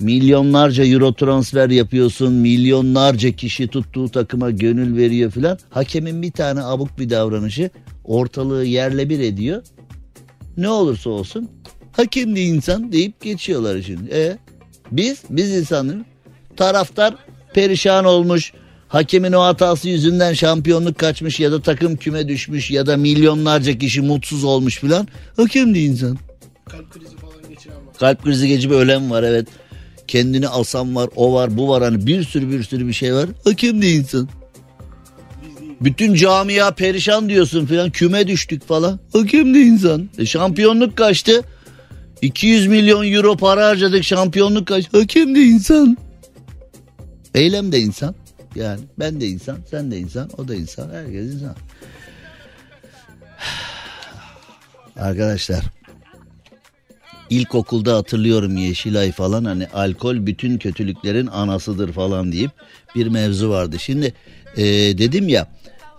milyonlarca 0.00 0.84
euro 0.84 1.12
transfer 1.12 1.70
yapıyorsun. 1.70 2.32
Milyonlarca 2.32 3.32
kişi 3.32 3.68
tuttuğu 3.68 4.08
takıma 4.08 4.50
gönül 4.50 4.96
veriyor 4.96 5.30
filan. 5.30 5.58
Hakemin 5.70 6.22
bir 6.22 6.32
tane 6.32 6.62
abuk 6.62 6.98
bir 6.98 7.10
davranışı 7.10 7.70
ortalığı 8.06 8.64
yerle 8.64 9.08
bir 9.08 9.20
ediyor. 9.20 9.62
Ne 10.56 10.68
olursa 10.68 11.10
olsun 11.10 11.50
hakem 11.92 12.36
de 12.36 12.42
insan 12.42 12.92
deyip 12.92 13.20
geçiyorlar 13.20 13.82
şimdi. 13.82 14.14
E 14.14 14.38
biz 14.90 15.22
biz 15.30 15.50
insanlar 15.50 15.96
taraftar 16.56 17.14
perişan 17.54 18.04
olmuş. 18.04 18.52
Hakemin 18.88 19.32
o 19.32 19.40
hatası 19.40 19.88
yüzünden 19.88 20.32
şampiyonluk 20.32 20.98
kaçmış 20.98 21.40
ya 21.40 21.52
da 21.52 21.62
takım 21.62 21.96
küme 21.96 22.28
düşmüş 22.28 22.70
ya 22.70 22.86
da 22.86 22.96
milyonlarca 22.96 23.78
kişi 23.78 24.00
mutsuz 24.00 24.44
olmuş 24.44 24.78
filan. 24.78 25.08
Hakem 25.36 25.74
de 25.74 25.80
insan. 25.80 26.18
Kalp 26.64 26.90
krizi 26.90 27.16
falan 27.16 27.48
geçiren 27.48 27.76
var. 27.76 27.94
Kalp 28.00 28.24
krizi 28.24 28.48
geçip 28.48 28.72
ölen 28.72 29.10
var 29.10 29.22
evet. 29.22 29.48
Kendini 30.08 30.48
asan 30.48 30.96
var, 30.96 31.10
o 31.16 31.34
var, 31.34 31.56
bu 31.56 31.68
var 31.68 31.82
hani 31.82 32.06
bir 32.06 32.22
sürü 32.22 32.50
bir 32.50 32.62
sürü 32.62 32.86
bir 32.88 32.92
şey 32.92 33.14
var. 33.14 33.26
Hakem 33.44 33.82
de 33.82 33.90
insan. 33.90 34.28
Bütün 35.80 36.14
camia 36.14 36.70
perişan 36.70 37.28
diyorsun 37.28 37.66
falan 37.66 37.90
küme 37.90 38.26
düştük 38.26 38.66
falan. 38.66 39.00
Hakem 39.12 39.54
de 39.54 39.60
insan. 39.60 40.08
E, 40.18 40.26
şampiyonluk 40.26 40.96
kaçtı. 40.96 41.42
200 42.22 42.66
milyon 42.66 43.12
euro 43.12 43.36
para 43.36 43.66
harcadık 43.66 44.04
şampiyonluk 44.04 44.66
kaçtı. 44.66 44.98
Hakem 44.98 45.34
de 45.34 45.40
insan. 45.40 45.96
Eylem 47.34 47.72
de 47.72 47.80
insan. 47.80 48.14
Yani 48.54 48.80
ben 48.98 49.20
de 49.20 49.26
insan, 49.26 49.58
sen 49.70 49.90
de 49.90 49.98
insan, 49.98 50.30
o 50.38 50.48
da 50.48 50.54
insan, 50.54 50.90
herkes 50.90 51.34
insan. 51.34 51.56
Arkadaşlar 54.96 55.64
İlkokulda 57.30 57.96
hatırlıyorum 57.96 58.56
Yeşilay 58.56 59.12
falan 59.12 59.44
hani 59.44 59.66
alkol 59.66 60.26
bütün 60.26 60.58
kötülüklerin 60.58 61.26
anasıdır 61.26 61.92
falan 61.92 62.32
deyip 62.32 62.50
bir 62.94 63.06
mevzu 63.06 63.50
vardı. 63.50 63.76
Şimdi 63.78 64.14
e, 64.56 64.64
dedim 64.98 65.28
ya 65.28 65.46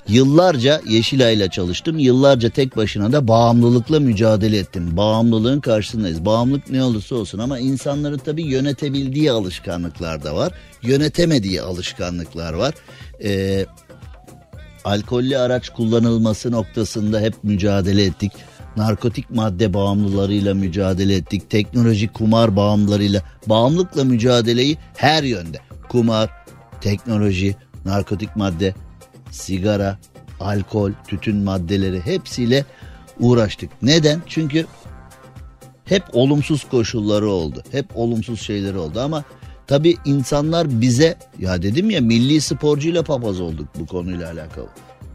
yıllarca 0.07 0.81
Yeşilay'la 0.87 1.49
çalıştım. 1.49 1.99
Yıllarca 1.99 2.49
tek 2.49 2.77
başına 2.77 3.11
da 3.11 3.27
bağımlılıkla 3.27 3.99
mücadele 3.99 4.57
ettim. 4.57 4.97
Bağımlılığın 4.97 5.59
karşısındayız. 5.59 6.25
Bağımlılık 6.25 6.69
ne 6.69 6.83
olursa 6.83 7.15
olsun 7.15 7.39
ama 7.39 7.59
insanların 7.59 8.17
tabii 8.17 8.43
yönetebildiği 8.43 9.31
alışkanlıklar 9.31 10.23
da 10.23 10.35
var. 10.35 10.53
Yönetemediği 10.81 11.61
alışkanlıklar 11.61 12.53
var. 12.53 12.73
E, 13.23 13.65
alkollü 14.85 15.37
araç 15.37 15.69
kullanılması 15.69 16.51
noktasında 16.51 17.19
hep 17.19 17.33
mücadele 17.43 18.03
ettik. 18.03 18.31
Narkotik 18.77 19.29
madde 19.29 19.73
bağımlılarıyla 19.73 20.53
mücadele 20.53 21.15
ettik. 21.15 21.49
Teknolojik 21.49 22.13
kumar 22.13 22.55
bağımlılarıyla. 22.55 23.21
Bağımlılıkla 23.47 24.03
mücadeleyi 24.03 24.77
her 24.95 25.23
yönde. 25.23 25.59
Kumar, 25.89 26.29
teknoloji, 26.81 27.55
narkotik 27.85 28.35
madde, 28.35 28.73
sigara, 29.31 29.98
alkol, 30.39 30.91
tütün 31.07 31.38
maddeleri 31.38 32.01
hepsiyle 32.01 32.65
uğraştık. 33.19 33.69
Neden? 33.81 34.22
Çünkü 34.27 34.65
hep 35.86 36.03
olumsuz 36.13 36.69
koşulları 36.69 37.29
oldu. 37.29 37.63
Hep 37.72 37.86
olumsuz 37.96 38.41
şeyleri 38.41 38.77
oldu 38.77 39.00
ama 39.00 39.24
tabii 39.67 39.98
insanlar 40.05 40.81
bize 40.81 41.17
ya 41.39 41.62
dedim 41.62 41.89
ya 41.89 42.01
milli 42.01 42.41
sporcuyla 42.41 43.03
papaz 43.03 43.41
olduk 43.41 43.67
bu 43.79 43.86
konuyla 43.86 44.31
alakalı. 44.31 44.67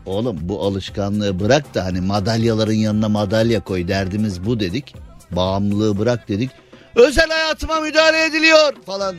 Oğlum 0.07 0.38
bu 0.42 0.62
alışkanlığı 0.62 1.40
bırak 1.40 1.75
da 1.75 1.85
hani 1.85 2.00
madalyaların 2.00 2.73
yanına 2.73 3.09
madalya 3.09 3.61
koy 3.61 3.88
derdimiz 3.88 4.45
bu 4.45 4.61
dedik. 4.61 4.95
Bağımlılığı 5.31 5.99
bırak 5.99 6.28
dedik. 6.28 6.50
Özel 6.97 7.28
hayatıma 7.28 7.81
müdahale 7.81 8.25
ediliyor 8.25 8.73
falan. 8.87 9.16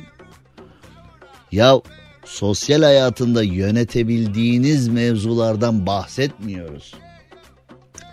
Ya 1.51 1.75
sosyal 2.25 2.83
hayatında 2.83 3.43
yönetebildiğiniz 3.43 4.87
mevzulardan 4.87 5.85
bahsetmiyoruz. 5.85 6.93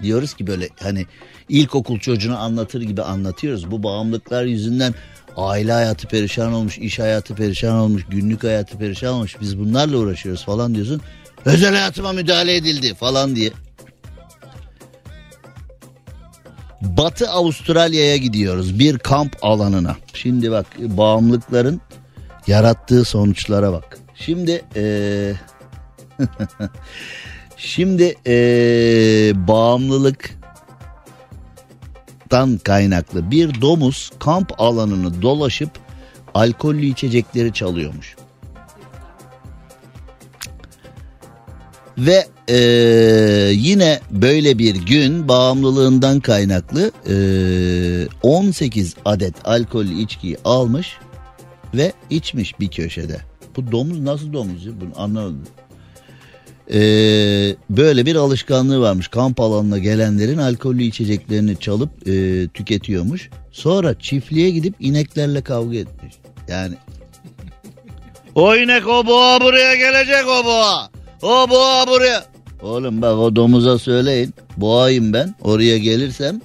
Diyoruz 0.02 0.34
ki 0.34 0.46
böyle 0.46 0.68
hani 0.82 1.06
ilkokul 1.48 1.98
çocuğunu 1.98 2.38
anlatır 2.38 2.82
gibi 2.82 3.02
anlatıyoruz. 3.02 3.70
Bu 3.70 3.82
bağımlılıklar 3.82 4.44
yüzünden 4.44 4.94
aile 5.36 5.72
hayatı 5.72 6.08
perişan 6.08 6.52
olmuş, 6.52 6.78
iş 6.78 6.98
hayatı 6.98 7.34
perişan 7.34 7.76
olmuş, 7.76 8.02
günlük 8.10 8.44
hayatı 8.44 8.78
perişan 8.78 9.14
olmuş. 9.14 9.36
Biz 9.40 9.58
bunlarla 9.58 9.96
uğraşıyoruz 9.96 10.44
falan 10.44 10.74
diyorsun. 10.74 11.00
Özel 11.44 11.74
hayatıma 11.74 12.12
müdahale 12.12 12.56
edildi 12.56 12.94
falan 12.94 13.36
diye. 13.36 13.50
Batı 16.80 17.30
Avustralya'ya 17.30 18.16
gidiyoruz 18.16 18.78
bir 18.78 18.98
kamp 18.98 19.36
alanına. 19.42 19.96
Şimdi 20.14 20.50
bak 20.50 20.66
bağımlılıkların 20.78 21.80
yarattığı 22.46 23.04
sonuçlara 23.04 23.72
bak. 23.72 23.98
Şimdi 24.20 24.62
eee 24.76 25.34
şimdi 27.56 28.16
eee 28.26 29.32
bağımlılıktan 29.48 30.38
kaynaklı 32.64 33.30
bir 33.30 33.60
domuz 33.60 34.10
kamp 34.18 34.60
alanını 34.60 35.22
dolaşıp 35.22 35.70
alkollü 36.34 36.86
içecekleri 36.86 37.52
çalıyormuş. 37.52 38.16
Ve 41.98 42.26
eee, 42.48 43.50
yine 43.52 44.00
böyle 44.10 44.58
bir 44.58 44.74
gün 44.74 45.28
bağımlılığından 45.28 46.20
kaynaklı 46.20 46.90
eee, 47.08 48.08
18 48.22 48.94
adet 49.04 49.34
alkollü 49.44 50.00
içkiyi 50.00 50.36
almış 50.44 50.98
ve 51.74 51.92
içmiş 52.10 52.60
bir 52.60 52.68
köşede. 52.68 53.29
Bu 53.56 53.72
domuz 53.72 54.00
nasıl 54.00 54.32
domuz 54.32 54.66
ya? 54.66 54.72
Bunu 54.80 54.90
anlamadım. 54.96 55.42
Eee, 56.70 57.56
böyle 57.70 58.06
bir 58.06 58.16
alışkanlığı 58.16 58.80
varmış. 58.80 59.08
Kamp 59.08 59.40
alanına 59.40 59.78
gelenlerin 59.78 60.38
alkollü 60.38 60.82
içeceklerini 60.82 61.56
çalıp 61.56 62.08
eee, 62.08 62.48
tüketiyormuş. 62.48 63.30
Sonra 63.52 63.98
çiftliğe 63.98 64.50
gidip 64.50 64.74
ineklerle 64.80 65.42
kavga 65.42 65.76
etmiş. 65.78 66.14
Yani 66.48 66.74
o 68.34 68.56
inek 68.56 68.88
o 68.88 69.06
boğa 69.06 69.40
buraya 69.40 69.74
gelecek 69.74 70.24
o 70.28 70.44
boğa. 70.44 70.90
O 71.22 71.50
boğa 71.50 71.86
buraya. 71.88 72.24
Oğlum 72.62 73.02
bak 73.02 73.18
o 73.18 73.36
domuza 73.36 73.78
söyleyin. 73.78 74.34
Boğayım 74.56 75.12
ben. 75.12 75.34
Oraya 75.40 75.78
gelirsem 75.78 76.40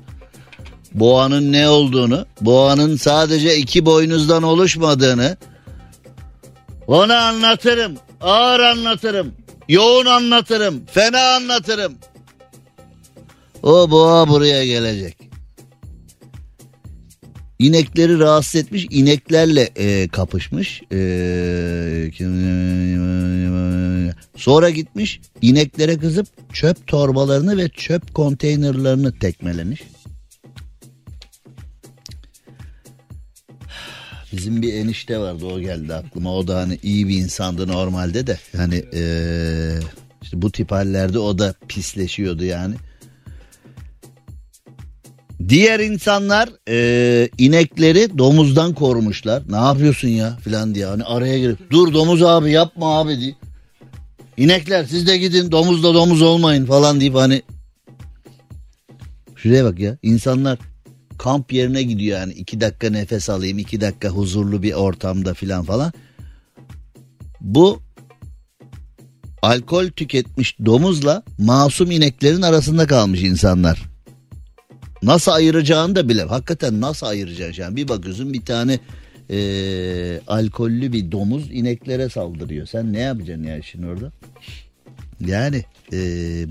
boğanın 0.96 1.52
ne 1.52 1.70
olduğunu, 1.70 2.26
boğanın 2.42 2.96
sadece 2.96 3.58
iki 3.58 3.86
boynuzdan 3.86 4.44
oluşmadığını, 4.44 5.38
Onu 6.88 7.13
anlatırım. 7.13 7.98
Ağır 8.22 8.60
anlatırım. 8.60 9.34
Yoğun 9.70 10.06
anlatırım. 10.06 10.86
Fena 10.86 11.36
anlatırım. 11.36 11.94
O 13.63 13.92
boğa 13.92 14.27
buraya 14.30 14.65
gelecek. 14.65 15.18
İnekleri 17.60 18.20
rahatsız 18.20 18.56
etmiş. 18.56 18.88
ineklerle 18.89 19.70
e, 19.75 20.08
kapışmış. 20.08 20.82
E, 20.92 22.12
sonra 24.36 24.70
gitmiş 24.70 25.22
ineklere 25.42 25.98
kızıp 25.98 26.27
çöp 26.54 26.88
torbalarını 26.88 27.58
ve 27.58 27.70
çöp 27.70 28.13
konteynerlarını 28.13 29.20
tekmelemiş. 29.20 29.84
Bizim 34.38 34.62
bir 34.62 34.74
enişte 34.74 35.20
vardı 35.20 35.46
o 35.46 35.60
geldi 35.60 35.94
aklıma. 35.94 36.36
O 36.36 36.48
da 36.48 36.58
hani 36.58 36.80
iyi 36.84 37.08
bir 37.08 37.18
insandı 37.18 37.68
normalde 37.68 38.27
de. 38.27 38.39
Yani 38.58 38.84
ee, 38.94 39.80
işte 40.22 40.42
bu 40.42 40.51
tip 40.51 40.72
hallerde 40.72 41.20
o 41.20 41.38
da 41.38 41.54
pisleşiyordu 41.68 42.44
yani. 42.44 42.75
Diğer 45.50 45.80
insanlar 45.80 46.50
e, 46.70 47.30
inekleri 47.38 48.18
domuzdan 48.18 48.74
korumuşlar. 48.74 49.44
Ne 49.50 49.56
yapıyorsun 49.56 50.08
ya 50.08 50.38
filan 50.38 50.75
diye. 50.75 50.86
Hani 50.86 51.04
araya 51.04 51.39
girip 51.39 51.72
dur 51.72 51.94
domuz 51.94 52.24
abi 52.24 52.51
yapma 52.51 53.00
abi 53.00 53.20
diye. 53.20 53.36
İnekler 54.38 54.86
siz 54.86 55.08
de 55.08 55.18
gidin 55.18 55.51
domuzla 55.51 55.94
domuz 55.94 56.22
olmayın 56.22 56.65
falan 56.65 57.00
deyip 57.00 57.15
hani. 57.15 57.42
Şuraya 59.36 59.65
bak 59.65 59.80
ya 59.80 59.98
insanlar 60.04 60.60
kamp 61.17 61.53
yerine 61.53 61.84
gidiyor 61.84 62.19
yani 62.19 62.34
iki 62.34 62.62
dakika 62.62 62.89
nefes 62.89 63.29
alayım 63.29 63.57
iki 63.57 63.81
dakika 63.81 64.10
huzurlu 64.10 64.63
bir 64.63 64.74
ortamda 64.74 65.34
filan 65.34 65.63
falan. 65.63 65.93
Bu 67.41 67.79
alkol 69.41 69.89
tüketmiş 69.89 70.60
domuzla 70.65 71.24
masum 71.38 71.91
ineklerin 71.91 72.41
arasında 72.41 72.88
kalmış 72.88 73.22
insanlar. 73.22 73.81
Nasıl 75.03 75.31
ayıracağını 75.31 75.95
da 75.95 76.10
bile 76.10 76.24
hakikaten 76.24 76.81
nasıl 76.81 77.07
ayıracaksın 77.07 77.63
yani 77.63 77.75
bir 77.75 77.88
bakıyorsun 77.88 78.34
bir 78.34 78.45
tane 78.45 78.79
e, 79.29 79.39
alkollü 80.27 80.93
bir 80.93 81.12
domuz 81.12 81.51
ineklere 81.51 82.10
saldırıyor. 82.10 82.67
Sen 82.67 82.93
ne 82.93 83.00
yapacaksın 83.00 83.43
ya 83.43 83.62
şimdi 83.62 83.88
orada? 83.88 84.12
Yani 85.19 85.63
e, 85.93 85.98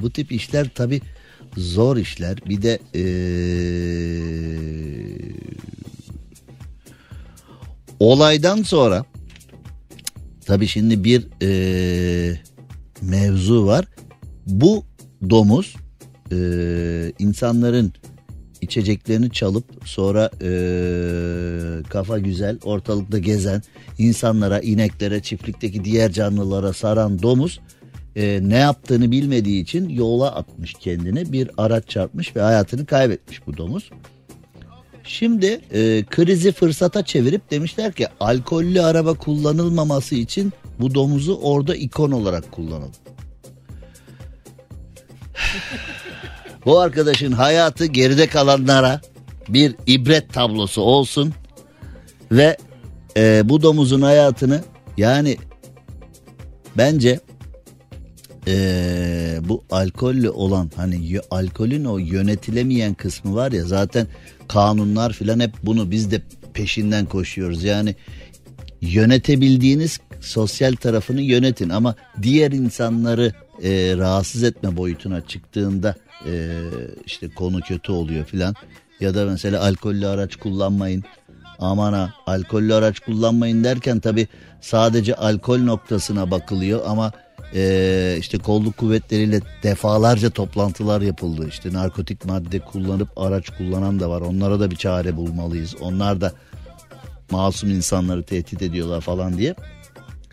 bu 0.02 0.10
tip 0.10 0.32
işler 0.32 0.68
tabii 0.74 1.00
zor 1.56 1.96
işler. 1.96 2.38
Bir 2.48 2.62
de 2.62 2.78
ee, 2.94 3.04
olaydan 8.00 8.62
sonra 8.62 9.04
tabii 10.46 10.66
şimdi 10.66 11.04
bir 11.04 11.26
ee, 11.42 12.40
mevzu 13.02 13.66
var. 13.66 13.84
Bu 14.46 14.84
domuz 15.30 15.76
e, 16.32 17.12
insanların 17.18 17.92
içeceklerini 18.60 19.30
çalıp 19.30 19.64
sonra 19.84 20.30
e, 20.42 20.50
kafa 21.88 22.18
güzel 22.18 22.58
ortalıkta 22.64 23.18
gezen 23.18 23.62
insanlara, 23.98 24.60
ineklere, 24.60 25.22
çiftlikteki 25.22 25.84
diğer 25.84 26.12
canlılara 26.12 26.72
saran 26.72 27.22
domuz 27.22 27.60
e, 28.16 28.40
ne 28.42 28.56
yaptığını 28.56 29.10
bilmediği 29.10 29.62
için 29.62 29.88
yola 29.88 30.34
atmış 30.34 30.74
kendini. 30.74 31.32
Bir 31.32 31.50
araç 31.56 31.88
çarpmış 31.88 32.36
ve 32.36 32.40
hayatını 32.40 32.86
kaybetmiş 32.86 33.46
bu 33.46 33.56
domuz. 33.56 33.90
Şimdi 35.04 35.60
e, 35.72 36.04
krizi 36.10 36.52
fırsata 36.52 37.04
çevirip 37.04 37.50
demişler 37.50 37.92
ki 37.92 38.06
alkollü 38.20 38.82
araba 38.82 39.14
kullanılmaması 39.14 40.14
için 40.14 40.52
bu 40.80 40.94
domuzu 40.94 41.38
orada 41.42 41.76
ikon 41.76 42.10
olarak 42.10 42.52
kullanalım. 42.52 42.92
bu 46.66 46.80
arkadaşın 46.80 47.32
hayatı 47.32 47.86
geride 47.86 48.26
kalanlara 48.26 49.00
bir 49.48 49.74
ibret 49.86 50.32
tablosu 50.32 50.82
olsun 50.82 51.34
ve 52.32 52.56
e, 53.16 53.48
bu 53.48 53.62
domuzun 53.62 54.02
hayatını 54.02 54.62
yani 54.96 55.36
bence 56.76 57.20
ee, 58.46 59.38
bu 59.44 59.64
alkollü 59.70 60.30
olan 60.30 60.70
hani 60.76 61.20
alkolün 61.30 61.84
o 61.84 61.98
yönetilemeyen 61.98 62.94
kısmı 62.94 63.34
var 63.34 63.52
ya 63.52 63.64
zaten 63.64 64.06
kanunlar 64.48 65.12
filan 65.12 65.40
hep 65.40 65.52
bunu 65.62 65.90
biz 65.90 66.10
de 66.10 66.22
peşinden 66.54 67.06
koşuyoruz. 67.06 67.64
Yani 67.64 67.94
yönetebildiğiniz 68.80 70.00
sosyal 70.20 70.72
tarafını 70.72 71.20
yönetin 71.20 71.68
ama 71.68 71.94
diğer 72.22 72.52
insanları 72.52 73.32
e, 73.62 73.94
rahatsız 73.96 74.42
etme 74.42 74.76
boyutuna 74.76 75.20
çıktığında 75.20 75.94
e, 76.26 76.60
işte 77.06 77.28
konu 77.28 77.60
kötü 77.60 77.92
oluyor 77.92 78.24
filan 78.24 78.54
ya 79.00 79.14
da 79.14 79.24
mesela 79.24 79.62
alkollü 79.62 80.06
araç 80.06 80.36
kullanmayın 80.36 81.04
aman 81.58 81.92
ha 81.92 82.14
alkollü 82.26 82.74
araç 82.74 82.98
kullanmayın 83.00 83.64
derken 83.64 84.00
tabi 84.00 84.28
sadece 84.60 85.14
alkol 85.14 85.58
noktasına 85.58 86.30
bakılıyor 86.30 86.82
ama 86.86 87.12
e, 87.54 88.16
işte 88.18 88.38
kolluk 88.38 88.76
kuvvetleriyle 88.76 89.40
defalarca 89.62 90.30
toplantılar 90.30 91.00
yapıldı. 91.00 91.48
İşte 91.48 91.72
narkotik 91.72 92.24
madde 92.24 92.58
kullanıp 92.58 93.08
araç 93.16 93.50
kullanan 93.50 94.00
da 94.00 94.10
var. 94.10 94.20
Onlara 94.20 94.60
da 94.60 94.70
bir 94.70 94.76
çare 94.76 95.16
bulmalıyız. 95.16 95.74
Onlar 95.80 96.20
da 96.20 96.32
masum 97.30 97.70
insanları 97.70 98.22
tehdit 98.22 98.62
ediyorlar 98.62 99.00
falan 99.00 99.38
diye. 99.38 99.54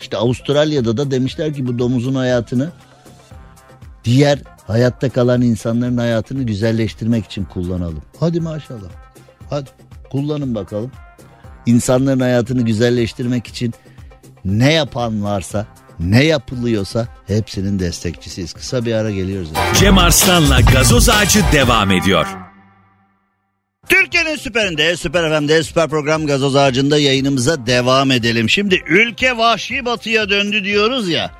İşte 0.02 0.18
Avustralya'da 0.18 0.98
da 0.98 1.12
demişler 1.12 1.54
ki 1.54 1.68
bu 1.68 1.80
domuzun 1.80 2.16
hayatını 2.16 2.72
diğer 4.04 4.40
hayatta 4.68 5.10
kalan 5.10 5.42
insanların 5.42 5.98
hayatını 5.98 6.44
güzelleştirmek 6.44 7.26
için 7.26 7.46
kullanalım. 7.46 8.02
Hadi 8.20 8.40
maşallah. 8.40 8.90
Hadi 9.50 9.70
kullanın 10.12 10.56
bakalım. 10.56 10.92
İnsanların 11.66 12.20
hayatını 12.20 12.62
güzelleştirmek 12.62 13.48
için 13.48 13.74
ne 14.46 14.74
yapan 14.74 15.24
varsa 15.24 15.68
ne 16.04 16.24
yapılıyorsa 16.24 17.08
hepsinin 17.28 17.80
destekçisiyiz. 17.80 18.54
Kısa 18.54 18.86
bir 18.86 18.94
ara 18.94 19.12
geliyoruz. 19.12 19.50
Cem 19.80 19.98
Arslan'la 19.98 20.62
gazoz 20.62 21.10
ağacı 21.10 21.44
devam 21.54 21.92
ediyor. 21.92 22.28
Türkiye'nin 23.90 24.36
süperinde, 24.36 24.98
süper 24.98 25.40
FM'de, 25.40 25.64
süper 25.64 25.90
program 25.90 26.28
gazoz 26.28 26.56
ağacında 26.56 26.98
yayınımıza 26.98 27.66
devam 27.66 28.12
edelim. 28.12 28.50
Şimdi 28.50 28.82
ülke 28.88 29.38
vahşi 29.38 29.86
batıya 29.86 30.30
döndü 30.30 30.64
diyoruz 30.64 31.10
ya. 31.10 31.32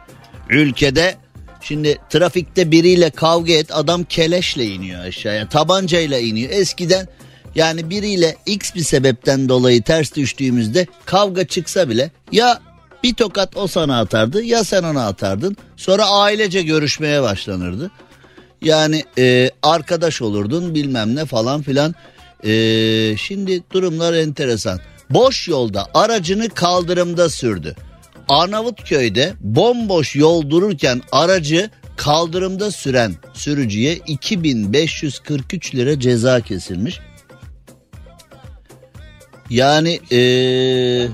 Ülkede 0.50 1.16
şimdi 1.62 1.98
trafikte 2.10 2.72
biriyle 2.72 3.10
kavga 3.10 3.54
et 3.54 3.76
adam 3.76 4.04
keleşle 4.04 4.66
iniyor 4.66 5.06
aşağıya 5.06 5.50
tabancayla 5.50 6.20
iniyor. 6.20 6.50
Eskiden 6.52 7.08
yani 7.56 7.90
biriyle 7.90 8.36
x 8.46 8.76
bir 8.76 8.84
sebepten 8.84 9.50
dolayı 9.50 9.84
ters 9.84 10.16
düştüğümüzde 10.16 10.88
kavga 11.06 11.48
çıksa 11.48 11.90
bile 11.90 12.12
ya 12.32 12.60
bir 13.04 13.14
tokat 13.14 13.58
o 13.58 13.68
sana 13.68 14.00
atardı 14.00 14.44
ya 14.44 14.64
sen 14.64 14.84
ona 14.84 15.08
atardın. 15.08 15.58
Sonra 15.78 16.06
ailece 16.06 16.62
görüşmeye 16.62 17.22
başlanırdı. 17.22 17.92
Yani 18.62 19.04
e, 19.18 19.50
arkadaş 19.64 20.22
olurdun 20.22 20.76
bilmem 20.76 21.16
ne 21.16 21.26
falan 21.26 21.62
filan. 21.62 21.96
E, 22.44 22.54
şimdi 23.18 23.64
durumlar 23.72 24.14
enteresan. 24.14 24.80
Boş 25.10 25.48
yolda 25.48 25.88
aracını 25.94 26.50
kaldırımda 26.50 27.30
sürdü. 27.30 27.76
Arnavutköy'de 28.30 29.34
bomboş 29.40 30.16
yol 30.16 30.50
dururken 30.50 31.02
aracı 31.12 31.70
kaldırımda 31.98 32.72
süren 32.72 33.16
sürücüye 33.34 33.96
2543 33.96 35.76
lira 35.76 36.00
ceza 36.00 36.42
kesilmiş. 36.42 37.00
Yani 39.50 40.00
ee, 40.12 41.08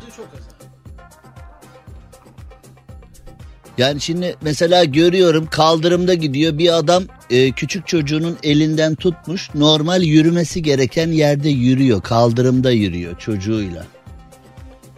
Yani 3.78 4.02
şimdi 4.02 4.36
mesela 4.42 4.84
görüyorum 4.84 5.48
kaldırımda 5.52 6.14
gidiyor 6.14 6.58
bir 6.58 6.78
adam 6.78 7.04
e, 7.30 7.52
küçük 7.52 7.88
çocuğunun 7.88 8.38
elinden 8.44 8.96
tutmuş 8.96 9.50
normal 9.56 10.04
yürümesi 10.04 10.62
gereken 10.62 11.08
yerde 11.08 11.50
yürüyor 11.50 12.02
kaldırımda 12.02 12.72
yürüyor 12.72 13.20
çocuğuyla. 13.20 13.86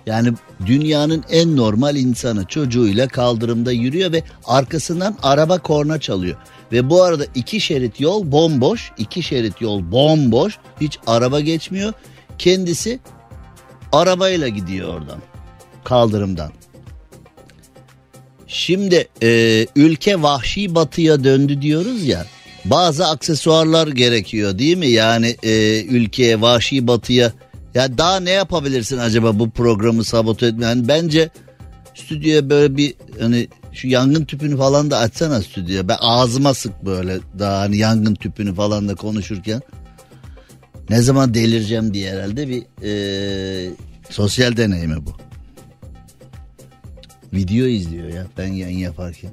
Yani 0.06 0.34
dünyanın 0.66 1.24
en 1.30 1.58
normal 1.58 1.96
insanı 1.96 2.46
çocuğuyla 2.46 3.08
kaldırımda 3.08 3.72
yürüyor 3.72 4.12
ve 4.12 4.24
arkasından 4.46 5.16
araba 5.24 5.58
korna 5.58 6.00
çalıyor. 6.00 6.38
Ve 6.72 6.90
bu 6.90 7.04
arada 7.04 7.26
iki 7.36 7.62
şerit 7.62 8.00
yol 8.00 8.32
bomboş, 8.32 8.92
iki 8.98 9.24
şerit 9.24 9.62
yol 9.62 9.92
bomboş, 9.92 10.58
hiç 10.82 11.00
araba 11.08 11.40
geçmiyor. 11.40 11.94
Kendisi 12.38 13.00
arabayla 13.92 14.48
gidiyor 14.48 14.94
oradan, 14.94 15.20
kaldırımdan. 15.84 16.52
Şimdi 18.52 19.08
e, 19.24 19.66
ülke 19.76 20.22
vahşi 20.22 20.76
batıya 20.76 21.24
döndü 21.24 21.62
diyoruz 21.62 22.08
ya. 22.08 22.26
Bazı 22.66 23.08
aksesuarlar 23.08 23.88
gerekiyor 23.88 24.60
değil 24.60 24.78
mi? 24.78 24.88
Yani 24.88 25.36
e, 25.44 25.84
ülkeye 25.84 26.42
vahşi 26.42 26.88
batıya 26.88 27.32
ya 27.76 27.98
daha 27.98 28.20
ne 28.20 28.32
yapabilirsin 28.32 28.98
acaba 28.98 29.40
bu 29.40 29.50
programı 29.50 30.04
sabote 30.04 30.46
etmeyen? 30.46 30.70
Yani 30.70 30.88
bence 30.88 31.30
stüdyoya 31.96 32.50
böyle 32.50 32.78
bir 32.78 32.94
hani 33.20 33.48
şu 33.74 33.88
yangın 33.88 34.26
tüpünü 34.26 34.58
falan 34.58 34.92
da 34.92 34.98
açsana 34.98 35.42
stüdyoya. 35.42 35.88
Ben 35.88 35.98
ağzıma 36.00 36.54
sık 36.54 36.86
böyle 36.86 37.20
daha 37.40 37.60
hani 37.60 37.78
yangın 37.78 38.16
tüpünü 38.16 38.56
falan 38.56 38.90
da 38.90 38.96
konuşurken. 38.96 39.62
Ne 40.90 41.02
zaman 41.02 41.34
delireceğim 41.34 41.94
diye 41.94 42.12
herhalde 42.12 42.48
bir 42.48 42.64
e, 42.84 43.72
sosyal 44.10 44.58
deneyimi 44.58 45.06
bu. 45.06 45.29
Video 47.34 47.66
izliyor 47.66 48.08
ya 48.08 48.28
ben 48.38 48.48
yayın 48.48 48.78
yaparken. 48.78 49.32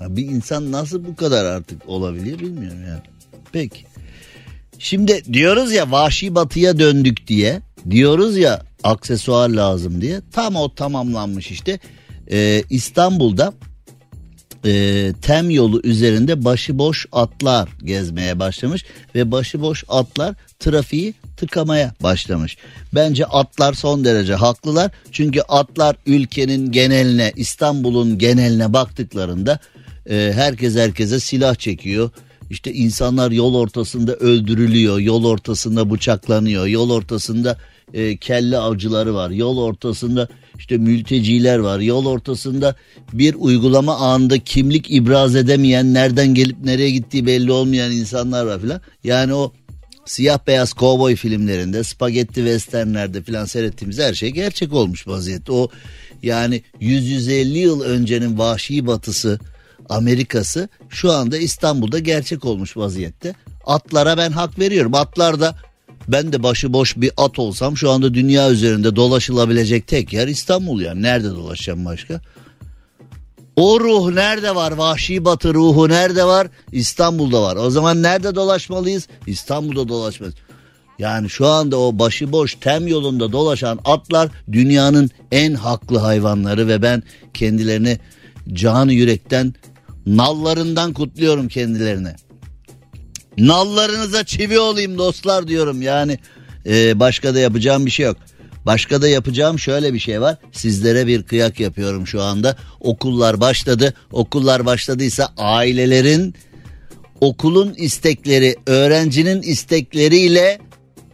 Ya 0.00 0.16
bir 0.16 0.24
insan 0.24 0.72
nasıl 0.72 1.04
bu 1.04 1.16
kadar 1.16 1.44
artık 1.44 1.88
olabiliyor 1.88 2.38
bilmiyorum 2.38 2.78
yani. 2.88 3.00
Peki. 3.52 3.86
Şimdi 4.78 5.22
diyoruz 5.32 5.72
ya 5.72 5.90
vahşi 5.90 6.34
batıya 6.34 6.78
döndük 6.78 7.26
diye. 7.26 7.60
Diyoruz 7.90 8.36
ya 8.36 8.62
aksesuar 8.82 9.48
lazım 9.48 10.00
diye. 10.00 10.20
Tam 10.32 10.56
o 10.56 10.74
tamamlanmış 10.74 11.50
işte. 11.50 11.78
Ee, 12.30 12.62
İstanbul'da 12.70 13.52
e, 14.64 15.12
tem 15.22 15.50
yolu 15.50 15.80
üzerinde 15.84 16.44
başıboş 16.44 17.06
atlar 17.12 17.68
gezmeye 17.84 18.38
başlamış 18.38 18.84
ve 19.14 19.32
başıboş 19.32 19.84
atlar 19.88 20.34
trafiği 20.58 21.14
tıkamaya 21.36 21.94
başlamış. 22.02 22.56
Bence 22.94 23.24
atlar 23.24 23.74
son 23.74 24.04
derece 24.04 24.34
haklılar. 24.34 24.90
Çünkü 25.12 25.40
atlar 25.40 25.96
ülkenin 26.06 26.72
geneline, 26.72 27.32
İstanbul'un 27.36 28.18
geneline 28.18 28.72
baktıklarında 28.72 29.58
e, 30.10 30.32
herkes 30.34 30.76
herkese 30.76 31.20
silah 31.20 31.54
çekiyor. 31.54 32.10
İşte 32.50 32.72
insanlar 32.72 33.30
yol 33.30 33.54
ortasında 33.54 34.14
öldürülüyor, 34.14 34.98
yol 34.98 35.24
ortasında 35.24 35.90
bıçaklanıyor, 35.90 36.66
yol 36.66 36.90
ortasında 36.90 37.58
e, 37.94 38.16
kelle 38.16 38.58
avcıları 38.58 39.14
var, 39.14 39.30
yol 39.30 39.58
ortasında 39.58 40.28
işte 40.60 40.78
mülteciler 40.78 41.58
var, 41.58 41.80
yol 41.80 42.06
ortasında 42.06 42.76
bir 43.12 43.34
uygulama 43.34 43.96
anında 43.96 44.38
kimlik 44.38 44.90
ibraz 44.90 45.36
edemeyen, 45.36 45.94
nereden 45.94 46.34
gelip 46.34 46.64
nereye 46.64 46.90
gittiği 46.90 47.26
belli 47.26 47.52
olmayan 47.52 47.92
insanlar 47.92 48.46
var 48.46 48.60
filan. 48.60 48.80
Yani 49.04 49.34
o 49.34 49.52
siyah 50.04 50.38
beyaz 50.46 50.72
kovboy 50.72 51.16
filmlerinde, 51.16 51.84
spagetti 51.84 52.34
westernlerde 52.34 53.22
filan 53.22 53.44
seyrettiğimiz 53.44 53.98
her 53.98 54.14
şey 54.14 54.30
gerçek 54.30 54.72
olmuş 54.72 55.06
vaziyette. 55.06 55.52
O 55.52 55.68
yani 56.22 56.62
100-150 56.80 57.58
yıl 57.58 57.80
öncenin 57.80 58.38
vahşi 58.38 58.86
batısı, 58.86 59.38
Amerika'sı 59.88 60.68
şu 60.88 61.12
anda 61.12 61.38
İstanbul'da 61.38 61.98
gerçek 61.98 62.44
olmuş 62.44 62.76
vaziyette. 62.76 63.34
Atlara 63.66 64.16
ben 64.16 64.30
hak 64.32 64.58
veriyorum. 64.58 64.94
Atlar 64.94 65.40
da 65.40 65.56
ben 66.12 66.32
de 66.32 66.42
başıboş 66.42 66.96
bir 66.96 67.10
at 67.16 67.38
olsam 67.38 67.76
şu 67.76 67.90
anda 67.90 68.14
dünya 68.14 68.50
üzerinde 68.50 68.96
dolaşılabilecek 68.96 69.86
tek 69.86 70.12
yer 70.12 70.28
İstanbul 70.28 70.80
yani. 70.80 71.02
Nerede 71.02 71.30
dolaşacağım 71.30 71.84
başka? 71.84 72.20
O 73.56 73.80
ruh 73.80 74.12
nerede 74.12 74.54
var? 74.54 74.72
Vahşi 74.72 75.24
batı 75.24 75.54
ruhu 75.54 75.88
nerede 75.88 76.24
var? 76.24 76.48
İstanbul'da 76.72 77.42
var. 77.42 77.56
O 77.56 77.70
zaman 77.70 78.02
nerede 78.02 78.34
dolaşmalıyız? 78.34 79.08
İstanbul'da 79.26 79.88
dolaşmalıyız. 79.88 80.38
Yani 80.98 81.30
şu 81.30 81.46
anda 81.46 81.78
o 81.78 81.98
başıboş 81.98 82.54
tem 82.54 82.86
yolunda 82.86 83.32
dolaşan 83.32 83.78
atlar 83.84 84.28
dünyanın 84.52 85.10
en 85.32 85.54
haklı 85.54 85.98
hayvanları 85.98 86.68
ve 86.68 86.82
ben 86.82 87.02
kendilerini 87.34 87.98
canı 88.52 88.92
yürekten 88.92 89.54
nallarından 90.06 90.92
kutluyorum 90.92 91.48
kendilerine. 91.48 92.16
Nallarınıza 93.40 94.24
çivi 94.24 94.58
olayım 94.58 94.98
dostlar 94.98 95.48
diyorum 95.48 95.82
yani 95.82 96.18
e, 96.66 97.00
başka 97.00 97.34
da 97.34 97.38
yapacağım 97.38 97.86
bir 97.86 97.90
şey 97.90 98.06
yok. 98.06 98.16
Başka 98.66 99.02
da 99.02 99.08
yapacağım 99.08 99.58
şöyle 99.58 99.94
bir 99.94 99.98
şey 99.98 100.20
var. 100.20 100.36
Sizlere 100.52 101.06
bir 101.06 101.22
kıyak 101.22 101.60
yapıyorum 101.60 102.06
şu 102.06 102.22
anda. 102.22 102.56
Okullar 102.80 103.40
başladı. 103.40 103.94
Okullar 104.12 104.66
başladıysa 104.66 105.28
ailelerin 105.36 106.34
okulun 107.20 107.74
istekleri, 107.74 108.56
öğrencinin 108.66 109.42
istekleriyle 109.42 110.58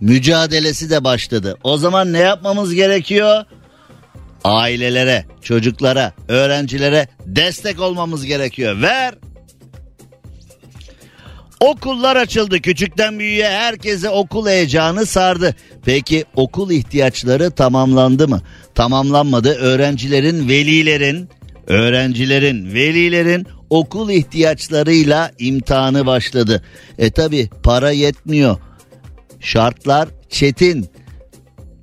mücadelesi 0.00 0.90
de 0.90 1.04
başladı. 1.04 1.56
O 1.62 1.76
zaman 1.76 2.12
ne 2.12 2.18
yapmamız 2.18 2.74
gerekiyor? 2.74 3.44
Ailelere, 4.44 5.26
çocuklara, 5.42 6.12
öğrencilere 6.28 7.08
destek 7.26 7.80
olmamız 7.80 8.24
gerekiyor. 8.24 8.82
Ver. 8.82 9.14
Okullar 11.60 12.16
açıldı. 12.16 12.60
Küçükten 12.60 13.18
büyüğe 13.18 13.50
herkese 13.50 14.10
okul 14.10 14.46
heyecanı 14.46 15.06
sardı. 15.06 15.54
Peki 15.84 16.24
okul 16.36 16.70
ihtiyaçları 16.70 17.50
tamamlandı 17.50 18.28
mı? 18.28 18.42
Tamamlanmadı. 18.74 19.54
Öğrencilerin, 19.54 20.48
velilerin, 20.48 21.28
öğrencilerin, 21.66 22.74
velilerin 22.74 23.46
okul 23.70 24.10
ihtiyaçlarıyla 24.10 25.30
imtihanı 25.38 26.06
başladı. 26.06 26.62
E 26.98 27.10
tabi 27.10 27.48
para 27.62 27.90
yetmiyor. 27.90 28.56
Şartlar 29.40 30.08
çetin. 30.28 30.86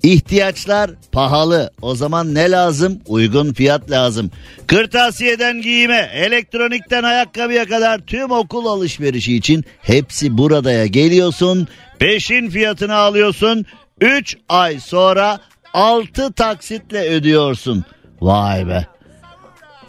İhtiyaçlar 0.04 0.92
pahalı. 1.12 1.72
O 1.82 1.96
zaman 1.96 2.34
ne 2.34 2.52
lazım? 2.52 3.00
Uygun 3.08 3.54
fiyat 3.54 3.92
lazım. 3.92 4.32
Kırtasiyeden 4.68 5.62
giyime, 5.62 6.10
elektronikten 6.14 7.04
ayakkabıya 7.04 7.66
kadar 7.66 8.00
tüm 8.00 8.32
okul 8.32 8.66
alışverişi 8.66 9.36
için 9.36 9.66
hepsi 9.82 10.38
buradaya 10.38 10.86
geliyorsun. 10.86 11.68
Peşin 12.00 12.50
fiyatını 12.50 12.96
alıyorsun. 12.96 13.66
3 14.02 14.38
ay 14.50 14.80
sonra 14.80 15.40
6 15.74 16.34
taksitle 16.34 17.10
ödüyorsun. 17.10 17.86
Vay 18.22 18.68
be. 18.68 18.88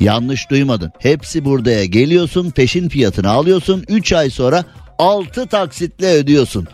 Yanlış 0.00 0.50
duymadın. 0.50 0.92
Hepsi 0.98 1.44
buradaya 1.44 1.84
geliyorsun, 1.84 2.50
peşin 2.50 2.88
fiyatını 2.88 3.30
alıyorsun. 3.30 3.84
3 3.88 4.12
ay 4.12 4.30
sonra 4.30 4.64
6 4.98 5.46
taksitle 5.46 6.12
ödüyorsun. 6.12 6.68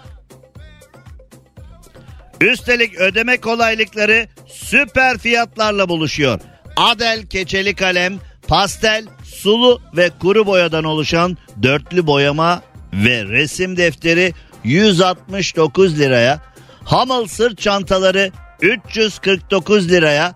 Üstelik 2.40 2.94
ödeme 2.94 3.36
kolaylıkları 3.36 4.26
süper 4.46 5.18
fiyatlarla 5.18 5.88
buluşuyor. 5.88 6.40
Adel 6.76 7.26
keçeli 7.26 7.74
kalem, 7.74 8.18
pastel, 8.48 9.06
sulu 9.24 9.80
ve 9.96 10.10
kuru 10.20 10.46
boyadan 10.46 10.84
oluşan 10.84 11.36
dörtlü 11.62 12.06
boyama 12.06 12.62
ve 12.92 13.24
resim 13.24 13.76
defteri 13.76 14.34
169 14.64 15.98
liraya, 15.98 16.40
Hamel 16.84 17.26
sırt 17.26 17.58
çantaları 17.58 18.32
349 18.60 19.90
liraya, 19.90 20.34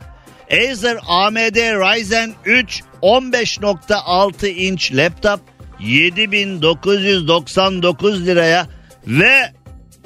Acer 0.50 0.98
AMD 1.08 1.56
Ryzen 1.56 2.32
3 2.44 2.82
15.6 3.02 4.46
inç 4.46 4.94
laptop 4.94 5.40
7999 5.80 8.26
liraya 8.26 8.66
ve 9.06 9.52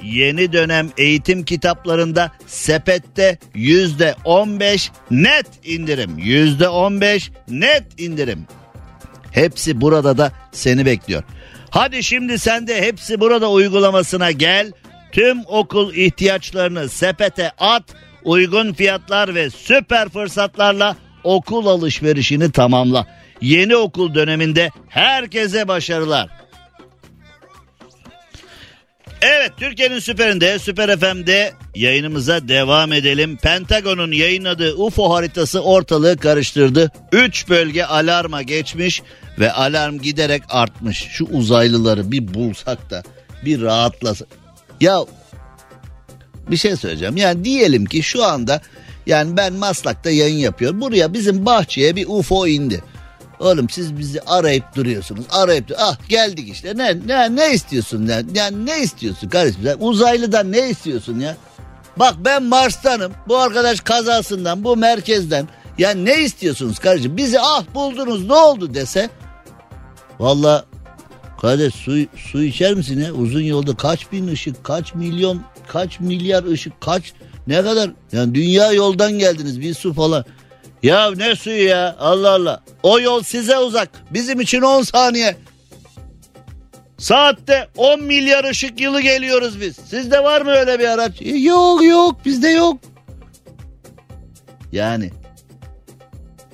yeni 0.02 0.52
dönem 0.52 0.90
eğitim 0.98 1.44
kitaplarında 1.44 2.32
sepette 2.46 3.38
yüzde 3.54 4.14
on 4.24 4.60
beş 4.60 4.90
net 5.10 5.46
indirim. 5.64 6.18
Yüzde 6.18 6.68
on 6.68 7.00
beş 7.00 7.30
net 7.48 8.00
indirim. 8.00 8.46
Hepsi 9.30 9.80
burada 9.80 10.18
da 10.18 10.32
seni 10.52 10.86
bekliyor. 10.86 11.22
Hadi 11.70 12.02
şimdi 12.02 12.38
sen 12.38 12.66
de 12.66 12.82
hepsi 12.82 13.20
burada 13.20 13.50
uygulamasına 13.50 14.30
gel. 14.30 14.72
Tüm 15.12 15.38
okul 15.46 15.94
ihtiyaçlarını 15.94 16.88
sepete 16.88 17.50
at. 17.58 17.82
Uygun 18.24 18.72
fiyatlar 18.72 19.34
ve 19.34 19.50
süper 19.50 20.08
fırsatlarla 20.08 20.96
okul 21.24 21.66
alışverişini 21.66 22.52
tamamla. 22.52 23.06
Yeni 23.40 23.76
okul 23.76 24.14
döneminde 24.14 24.70
herkese 24.88 25.68
başarılar. 25.68 26.28
Evet 29.22 29.52
Türkiye'nin 29.56 29.98
süperinde 29.98 30.58
Süper 30.58 31.00
FM'de 31.00 31.52
yayınımıza 31.74 32.48
devam 32.48 32.92
edelim. 32.92 33.36
Pentagon'un 33.36 34.12
yayınladığı 34.12 34.74
UFO 34.74 35.14
haritası 35.14 35.60
ortalığı 35.60 36.16
karıştırdı. 36.16 36.90
3 37.12 37.48
bölge 37.48 37.84
alarma 37.84 38.42
geçmiş 38.42 39.02
ve 39.38 39.52
alarm 39.52 39.98
giderek 39.98 40.42
artmış. 40.48 41.06
Şu 41.10 41.24
uzaylıları 41.24 42.12
bir 42.12 42.34
bulsak 42.34 42.90
da 42.90 43.02
bir 43.44 43.62
rahatlasa. 43.62 44.24
Ya 44.80 44.98
bir 46.50 46.56
şey 46.56 46.76
söyleyeceğim. 46.76 47.16
Yani 47.16 47.44
diyelim 47.44 47.84
ki 47.84 48.02
şu 48.02 48.24
anda 48.24 48.60
yani 49.06 49.36
ben 49.36 49.52
Maslak'ta 49.52 50.10
yayın 50.10 50.38
yapıyorum. 50.38 50.80
Buraya 50.80 51.12
bizim 51.12 51.46
bahçeye 51.46 51.96
bir 51.96 52.06
UFO 52.08 52.46
indi. 52.46 52.82
Oğlum 53.40 53.68
siz 53.70 53.98
bizi 53.98 54.20
arayıp 54.20 54.64
duruyorsunuz. 54.76 55.24
Arayıp 55.30 55.72
ah 55.78 56.08
geldik 56.08 56.48
işte. 56.48 56.72
Ne 56.76 56.96
ne 57.06 57.36
ne 57.36 57.52
istiyorsun 57.52 58.06
ya? 58.06 58.22
Yani 58.34 58.66
ne 58.66 58.80
istiyorsun 58.82 59.28
kardeşim? 59.28 59.60
Sen 59.64 59.76
uzaylıdan 59.80 60.52
ne 60.52 60.70
istiyorsun 60.70 61.20
ya? 61.20 61.36
Bak 61.96 62.14
ben 62.24 62.42
Mars'tanım. 62.42 63.12
Bu 63.28 63.38
arkadaş 63.38 63.80
kazasından, 63.80 64.64
bu 64.64 64.76
merkezden. 64.76 65.48
Ya 65.78 65.90
ne 65.90 66.22
istiyorsunuz 66.22 66.78
kardeşim? 66.78 67.16
Bizi 67.16 67.40
ah 67.40 67.64
buldunuz 67.74 68.26
ne 68.26 68.34
oldu 68.34 68.74
dese. 68.74 69.10
Valla 70.18 70.64
kardeş 71.40 71.74
su, 71.74 71.96
su 72.16 72.42
içer 72.42 72.74
misin 72.74 73.00
ya? 73.00 73.12
Uzun 73.12 73.40
yolda 73.40 73.76
kaç 73.76 74.12
bin 74.12 74.26
ışık, 74.28 74.64
kaç 74.64 74.94
milyon, 74.94 75.42
kaç 75.68 76.00
milyar 76.00 76.44
ışık, 76.44 76.80
kaç 76.80 77.12
ne 77.46 77.62
kadar? 77.62 77.90
Yani 78.12 78.34
dünya 78.34 78.72
yoldan 78.72 79.12
geldiniz 79.12 79.60
bir 79.60 79.74
su 79.74 79.94
falan. 79.94 80.24
Ya 80.82 81.10
ne 81.10 81.36
suyu 81.36 81.64
ya 81.68 81.96
Allah 81.98 82.30
Allah. 82.30 82.62
O 82.82 83.00
yol 83.00 83.22
size 83.22 83.58
uzak. 83.58 83.90
Bizim 84.10 84.40
için 84.40 84.60
10 84.62 84.82
saniye. 84.82 85.36
Saatte 86.98 87.68
10 87.76 88.02
milyar 88.02 88.44
ışık 88.44 88.80
yılı 88.80 89.00
geliyoruz 89.00 89.60
biz. 89.60 89.76
Sizde 89.76 90.24
var 90.24 90.40
mı 90.42 90.50
öyle 90.50 90.78
bir 90.78 90.84
araç? 90.88 91.22
E, 91.22 91.36
Yok 91.36 91.84
yok 91.84 92.24
bizde 92.24 92.48
yok. 92.48 92.78
Yani 94.72 95.10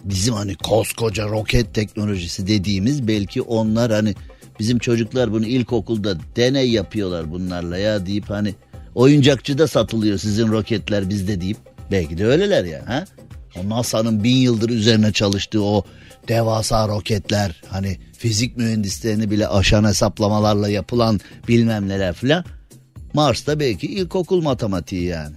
bizim 0.05 0.35
hani 0.35 0.55
koskoca 0.55 1.29
roket 1.29 1.75
teknolojisi 1.75 2.47
dediğimiz 2.47 3.09
belki 3.09 3.43
onlar 3.43 3.93
hani 3.93 4.15
bizim 4.61 4.79
çocuklar 4.79 5.33
bunu 5.33 5.47
ilkokulda 5.47 6.17
deney 6.37 6.71
yapıyorlar 6.71 7.31
bunlarla 7.31 7.79
ya 7.79 8.07
deyip 8.07 8.31
hani 8.31 8.55
oyuncakçıda 8.95 9.69
satılıyor 9.69 10.19
sizin 10.19 10.49
roketler 10.49 11.09
bizde 11.09 11.41
deyip 11.41 11.57
belki 11.91 12.19
de 12.19 12.27
öyleler 12.27 12.65
ya 12.65 12.83
ha? 12.87 13.05
O 13.57 13.69
NASA'nın 13.69 14.25
bin 14.25 14.37
yıldır 14.37 14.71
üzerine 14.71 15.13
çalıştığı 15.13 15.65
o 15.65 15.85
devasa 16.29 16.89
roketler 16.89 17.63
hani 17.69 17.99
fizik 18.19 18.57
mühendislerini 18.57 19.31
bile 19.31 19.49
aşan 19.49 19.85
hesaplamalarla 19.85 20.69
yapılan 20.69 21.21
bilmem 21.49 21.89
neler 21.89 22.15
filan 22.15 22.45
Mars'ta 23.15 23.61
belki 23.61 23.87
ilkokul 23.87 24.43
matematiği 24.43 25.05
yani. 25.05 25.37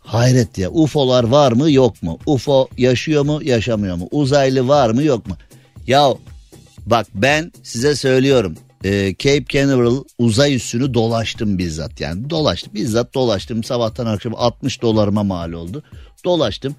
Hayret 0.00 0.58
ya 0.58 0.70
UFO'lar 0.70 1.24
var 1.24 1.52
mı 1.52 1.70
yok 1.70 2.02
mu? 2.02 2.18
UFO 2.26 2.68
yaşıyor 2.78 3.22
mu 3.24 3.40
yaşamıyor 3.42 3.96
mu? 3.96 4.08
Uzaylı 4.10 4.68
var 4.68 4.90
mı 4.90 5.02
yok 5.02 5.26
mu? 5.26 5.36
Ya 5.86 6.08
bak 6.86 7.06
ben 7.14 7.52
size 7.62 7.94
söylüyorum. 7.96 8.54
e, 8.84 9.14
Cape 9.18 9.44
Canaveral 9.48 10.04
uzay 10.18 10.54
üssünü 10.54 10.94
dolaştım 10.94 11.58
bizzat 11.58 12.00
yani 12.00 12.30
dolaştım 12.30 12.74
bizzat 12.74 13.14
dolaştım 13.14 13.64
sabahtan 13.64 14.06
akşam 14.06 14.34
60 14.36 14.82
dolarıma 14.82 15.22
mal 15.22 15.52
oldu 15.52 15.82
dolaştım. 16.24 16.76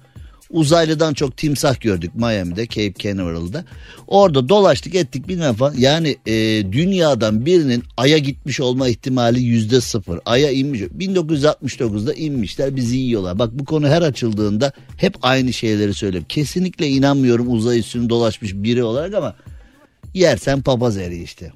Uzaylıdan 0.50 1.14
çok 1.14 1.36
timsah 1.36 1.80
gördük 1.80 2.14
Miami'de 2.14 2.66
Cape 2.66 2.94
Canaveral'da 2.98 3.64
orada 4.06 4.48
dolaştık 4.48 4.94
ettik 4.94 5.28
bilmem 5.28 5.54
falan. 5.54 5.74
Yani 5.78 6.16
e, 6.26 6.32
dünyadan 6.72 7.46
birinin 7.46 7.84
aya 7.96 8.18
gitmiş 8.18 8.60
olma 8.60 8.88
ihtimali 8.88 9.42
yüzde 9.42 9.80
sıfır. 9.80 10.20
Aya 10.26 10.50
inmiş 10.50 10.80
1969'da 10.80 12.14
inmişler 12.14 12.76
bizi 12.76 12.96
yiyorlar. 12.96 13.38
Bak 13.38 13.50
bu 13.52 13.64
konu 13.64 13.88
her 13.88 14.02
açıldığında 14.02 14.72
hep 14.96 15.14
aynı 15.22 15.52
şeyleri 15.52 15.94
söylüyorum. 15.94 16.26
Kesinlikle 16.28 16.88
inanmıyorum 16.88 17.52
uzay 17.52 17.78
üstünü 17.78 18.08
dolaşmış 18.08 18.54
biri 18.54 18.82
olarak 18.82 19.14
ama 19.14 19.36
yersen 20.14 20.62
papaz 20.62 20.98
eri 20.98 21.22
işte. 21.22 21.52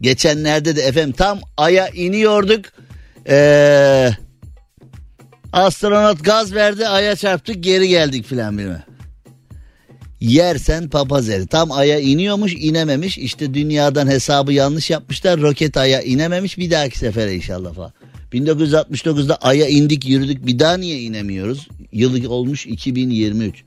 Geçenlerde 0.00 0.76
de 0.76 0.82
efendim 0.82 1.14
tam 1.18 1.40
aya 1.56 1.88
iniyorduk. 1.88 2.64
Ee, 3.28 4.10
astronot 5.52 6.24
gaz 6.24 6.54
verdi 6.54 6.88
aya 6.88 7.16
çarptık 7.16 7.64
geri 7.64 7.88
geldik 7.88 8.26
filan 8.26 8.58
bilmem. 8.58 8.84
Yersen 10.20 10.88
papaz 10.88 11.28
eri. 11.28 11.46
Tam 11.46 11.72
aya 11.72 12.00
iniyormuş 12.00 12.54
inememiş. 12.54 13.18
İşte 13.18 13.54
dünyadan 13.54 14.06
hesabı 14.06 14.52
yanlış 14.52 14.90
yapmışlar. 14.90 15.40
Roket 15.40 15.76
aya 15.76 16.02
inememiş 16.02 16.58
bir 16.58 16.70
dahaki 16.70 16.98
sefere 16.98 17.34
inşallah 17.34 17.74
falan. 17.74 17.92
1969'da 18.32 19.36
aya 19.36 19.68
indik 19.68 20.08
yürüdük 20.08 20.46
bir 20.46 20.58
daha 20.58 20.76
niye 20.76 21.00
inemiyoruz? 21.00 21.68
Yılı 21.92 22.30
olmuş 22.30 22.66
2023. 22.66 23.64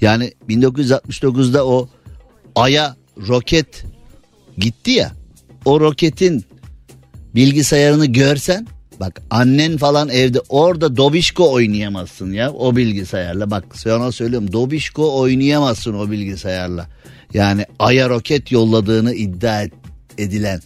Yani 0.00 0.32
1969'da 0.48 1.66
o 1.66 1.88
aya 2.54 2.96
roket 3.28 3.84
gitti 4.58 4.90
ya. 4.90 5.12
O 5.64 5.80
roketin 5.80 6.44
bilgisayarını 7.34 8.06
görsen 8.06 8.66
bak 9.00 9.22
annen 9.30 9.76
falan 9.76 10.08
evde 10.08 10.40
orada 10.48 10.96
Dobişko 10.96 11.52
oynayamazsın 11.52 12.32
ya 12.32 12.52
o 12.52 12.76
bilgisayarla. 12.76 13.50
Bak 13.50 13.64
sana 13.74 14.12
söylüyorum 14.12 14.52
Dobişko 14.52 15.18
oynayamazsın 15.20 15.94
o 15.94 16.10
bilgisayarla. 16.10 16.86
Yani 17.34 17.64
aya 17.78 18.08
roket 18.08 18.52
yolladığını 18.52 19.14
iddia 19.14 19.62
et- 19.62 19.72
edilen 20.18 20.60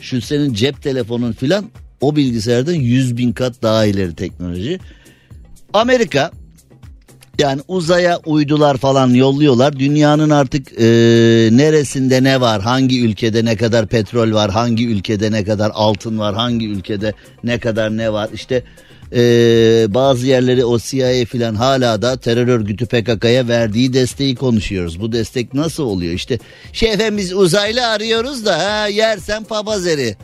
şu 0.00 0.20
senin 0.20 0.54
cep 0.54 0.82
telefonun 0.82 1.32
filan 1.32 1.64
o 2.00 2.16
bilgisayardan 2.16 2.72
100 2.74 3.16
bin 3.16 3.32
kat 3.32 3.62
daha 3.62 3.84
ileri 3.86 4.14
teknoloji. 4.14 4.78
Amerika 5.72 6.30
yani 7.42 7.60
uzaya 7.68 8.20
uydular 8.26 8.76
falan 8.76 9.10
yolluyorlar. 9.10 9.78
Dünyanın 9.78 10.30
artık 10.30 10.72
e, 10.72 10.84
neresinde 11.52 12.24
ne 12.24 12.40
var, 12.40 12.62
hangi 12.62 13.04
ülkede 13.04 13.44
ne 13.44 13.56
kadar 13.56 13.86
petrol 13.86 14.32
var, 14.32 14.50
hangi 14.50 14.88
ülkede 14.88 15.32
ne 15.32 15.44
kadar 15.44 15.70
altın 15.74 16.18
var, 16.18 16.34
hangi 16.34 16.68
ülkede 16.68 17.12
ne 17.44 17.58
kadar 17.58 17.96
ne 17.96 18.12
var. 18.12 18.30
İşte 18.34 18.62
e, 19.12 19.22
bazı 19.88 20.26
yerleri 20.26 20.64
o 20.64 20.78
CIA 20.78 21.24
filan 21.24 21.54
hala 21.54 22.02
da 22.02 22.16
terör 22.16 22.48
örgütü 22.48 22.86
PKK'ya 22.86 23.48
verdiği 23.48 23.92
desteği 23.92 24.34
konuşuyoruz. 24.34 25.00
Bu 25.00 25.12
destek 25.12 25.54
nasıl 25.54 25.82
oluyor? 25.82 26.12
İşte 26.12 26.38
efendim 26.82 27.16
biz 27.18 27.32
uzaylı 27.32 27.86
arıyoruz 27.86 28.46
da 28.46 28.58
ha, 28.58 28.86
yersen 28.86 29.44
papazeri 29.44 30.16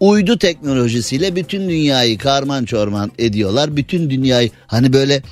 uydu 0.00 0.38
teknolojisiyle 0.38 1.36
bütün 1.36 1.68
dünyayı 1.68 2.18
karman 2.18 2.64
çorman 2.64 3.12
ediyorlar. 3.18 3.76
Bütün 3.76 4.10
dünyayı 4.10 4.50
hani 4.66 4.92
böyle 4.92 5.22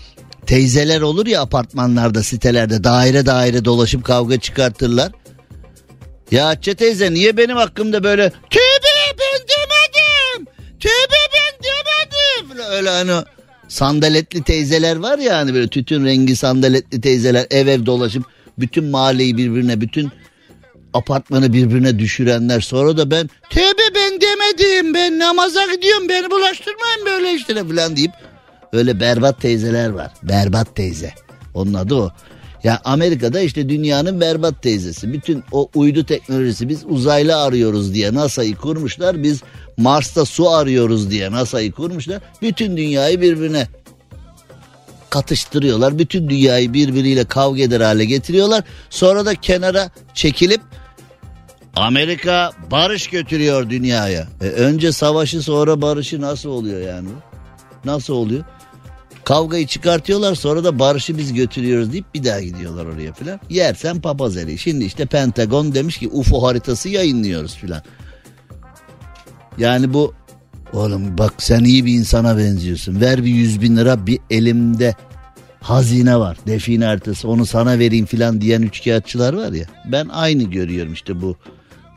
teyzeler 0.47 1.01
olur 1.01 1.27
ya 1.27 1.43
apartmanlarda 1.43 2.23
sitelerde 2.23 2.85
daire 2.85 3.27
daire 3.27 3.65
dolaşıp 3.65 4.05
kavga 4.05 4.41
çıkartırlar. 4.41 5.13
Ya 6.31 6.47
Hatice 6.47 6.75
teyze 6.75 7.15
niye 7.15 7.37
benim 7.37 7.57
hakkımda 7.57 8.05
böyle 8.05 8.31
tövbe 8.31 9.15
ben 9.19 9.41
demedim 9.49 10.47
tövbe 10.81 11.21
ben 11.35 11.65
demedim 11.65 12.65
öyle 12.71 12.91
hani 12.91 13.25
sandaletli 13.69 14.43
teyzeler 14.43 14.97
var 14.97 15.19
ya 15.19 15.37
hani 15.37 15.55
böyle 15.55 15.69
tütün 15.69 16.05
rengi 16.05 16.37
sandaletli 16.37 17.01
teyzeler 17.01 17.47
ev 17.51 17.67
ev 17.67 17.87
dolaşıp 17.87 18.25
bütün 18.59 18.85
mahalleyi 18.85 19.37
birbirine 19.37 19.81
bütün 19.81 20.11
apartmanı 20.95 21.53
birbirine 21.53 21.99
düşürenler 21.99 22.61
sonra 22.61 22.97
da 22.97 23.11
ben 23.11 23.31
tövbe 23.51 23.95
ben 23.95 24.21
demedim 24.21 24.95
ben 24.95 25.19
namaza 25.19 25.67
gidiyorum 25.75 26.09
beni 26.09 26.31
bulaştırmayın 26.31 27.07
böyle 27.07 27.35
işlere 27.35 27.65
falan 27.65 27.97
deyip 27.97 28.11
öyle 28.75 29.01
berbat 29.01 29.41
teyzeler 29.41 29.91
var 29.91 30.13
berbat 30.23 30.77
teyze 30.77 31.15
onun 31.55 31.75
adı 31.75 31.95
o. 31.95 32.11
Ya 32.65 32.81
Amerika'da 32.85 33.41
işte 33.41 33.69
dünyanın 33.69 34.21
berbat 34.21 34.63
teyzesi. 34.63 35.13
Bütün 35.13 35.45
o 35.53 35.69
uydu 35.75 36.05
teknolojisi 36.05 36.69
biz 36.69 36.85
uzaylı 36.87 37.37
arıyoruz 37.43 37.95
diye 37.95 38.15
NASA'yı 38.15 38.57
kurmuşlar. 38.57 39.23
Biz 39.23 39.43
Mars'ta 39.77 40.25
su 40.25 40.51
arıyoruz 40.51 41.11
diye 41.11 41.33
NASA'yı 41.33 41.73
kurmuşlar. 41.73 42.23
Bütün 42.43 42.77
dünyayı 42.77 43.21
birbirine 43.21 43.69
katıştırıyorlar. 45.11 45.99
Bütün 45.99 46.31
dünyayı 46.31 46.73
birbiriyle 46.73 47.25
kavga 47.25 47.63
eder 47.63 47.81
hale 47.81 48.05
getiriyorlar. 48.05 48.65
Sonra 48.91 49.27
da 49.27 49.35
kenara 49.35 49.91
çekilip 50.15 50.61
Amerika 51.77 52.51
barış 52.71 53.07
götürüyor 53.09 53.71
dünyaya. 53.71 54.29
E 54.41 54.47
önce 54.47 54.93
savaşı 54.93 55.43
sonra 55.43 55.83
barışı 55.83 56.21
nasıl 56.21 56.49
oluyor 56.49 56.81
yani? 56.81 57.09
Nasıl 57.85 58.15
oluyor? 58.15 58.45
Kavgayı 59.25 59.67
çıkartıyorlar 59.67 60.35
sonra 60.35 60.65
da 60.65 60.79
barışı 60.79 61.19
biz 61.19 61.33
götürüyoruz 61.33 61.93
deyip 61.93 62.15
bir 62.15 62.25
daha 62.25 62.41
gidiyorlar 62.41 62.87
oraya 62.87 63.13
filan. 63.13 63.41
Yersen 63.51 64.01
papaz 64.01 64.37
eli. 64.37 64.59
Şimdi 64.59 64.85
işte 64.85 65.07
Pentagon 65.07 65.75
demiş 65.75 65.99
ki 65.99 66.09
UFO 66.09 66.43
haritası 66.43 66.89
yayınlıyoruz 66.89 67.55
filan. 67.57 67.83
Yani 69.59 69.95
bu 69.95 70.15
oğlum 70.73 71.19
bak 71.19 71.33
sen 71.39 71.65
iyi 71.65 71.85
bir 71.85 71.93
insana 71.93 72.39
benziyorsun. 72.39 73.01
Ver 73.01 73.25
bir 73.25 73.31
yüz 73.31 73.61
bin 73.61 73.77
lira 73.77 74.07
bir 74.07 74.19
elimde 74.31 74.95
hazine 75.61 76.17
var. 76.19 76.37
Define 76.47 76.85
haritası 76.85 77.29
onu 77.29 77.47
sana 77.47 77.79
vereyim 77.79 78.07
filan 78.07 78.41
diyen 78.41 78.63
üçkağıtçılar 78.63 79.35
var 79.35 79.53
ya. 79.53 79.67
Ben 79.93 80.09
aynı 80.09 80.43
görüyorum 80.43 80.93
işte 80.93 81.23
bu. 81.23 81.37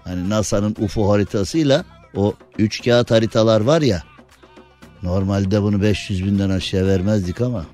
Hani 0.03 0.29
NASA'nın 0.29 0.75
UFO 0.79 1.11
haritasıyla 1.11 1.85
o 2.15 2.33
üç 2.57 2.83
kağıt 2.83 3.11
haritalar 3.11 3.61
var 3.61 3.81
ya. 3.81 4.03
Normalde 5.07 5.61
bunu 5.61 5.81
500 5.81 6.25
binden 6.25 6.49
aşağı 6.49 6.87
vermezdik 6.87 7.41
ama. 7.41 7.65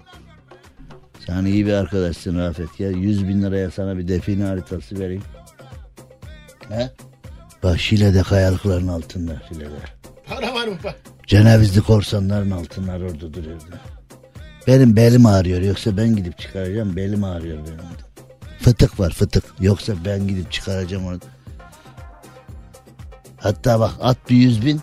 Sen 1.26 1.46
iyi 1.46 1.66
bir 1.66 1.74
arkadaşsın 1.74 2.40
Rafet 2.40 2.80
ya. 2.80 2.90
100 2.90 3.28
bin 3.28 3.44
liraya 3.44 3.72
sana 3.72 3.98
bir 3.98 4.08
define 4.08 4.44
haritası 4.44 5.00
vereyim. 5.00 5.24
He? 6.70 6.92
Bak 7.64 7.80
Şile'de 7.80 8.22
kayalıkların 8.22 8.88
altında 8.88 9.42
Şile'de. 9.50 9.70
Para 10.28 10.54
var 10.54 10.68
mı? 10.68 10.78
Cenevizli 11.28 11.82
korsanların 11.82 12.52
altınlar 12.52 13.02
orada 13.02 13.34
duruyor. 13.34 13.62
Benim 14.68 14.96
belim 14.96 15.26
ağrıyor 15.26 15.62
yoksa 15.62 15.98
ben 15.98 16.16
gidip 16.16 16.40
çıkaracağım 16.40 16.96
belim 16.96 17.24
ağrıyor 17.24 17.58
benim. 17.58 17.80
Fıtık 18.60 19.00
var 19.00 19.12
fıtık 19.12 19.44
yoksa 19.60 19.94
ben 20.06 20.28
gidip 20.28 20.52
çıkaracağım 20.52 21.06
onu. 21.06 21.20
Hatta 23.38 23.80
bak 23.80 23.92
at 24.02 24.18
bir 24.30 24.36
yüz 24.36 24.66
bin 24.66 24.82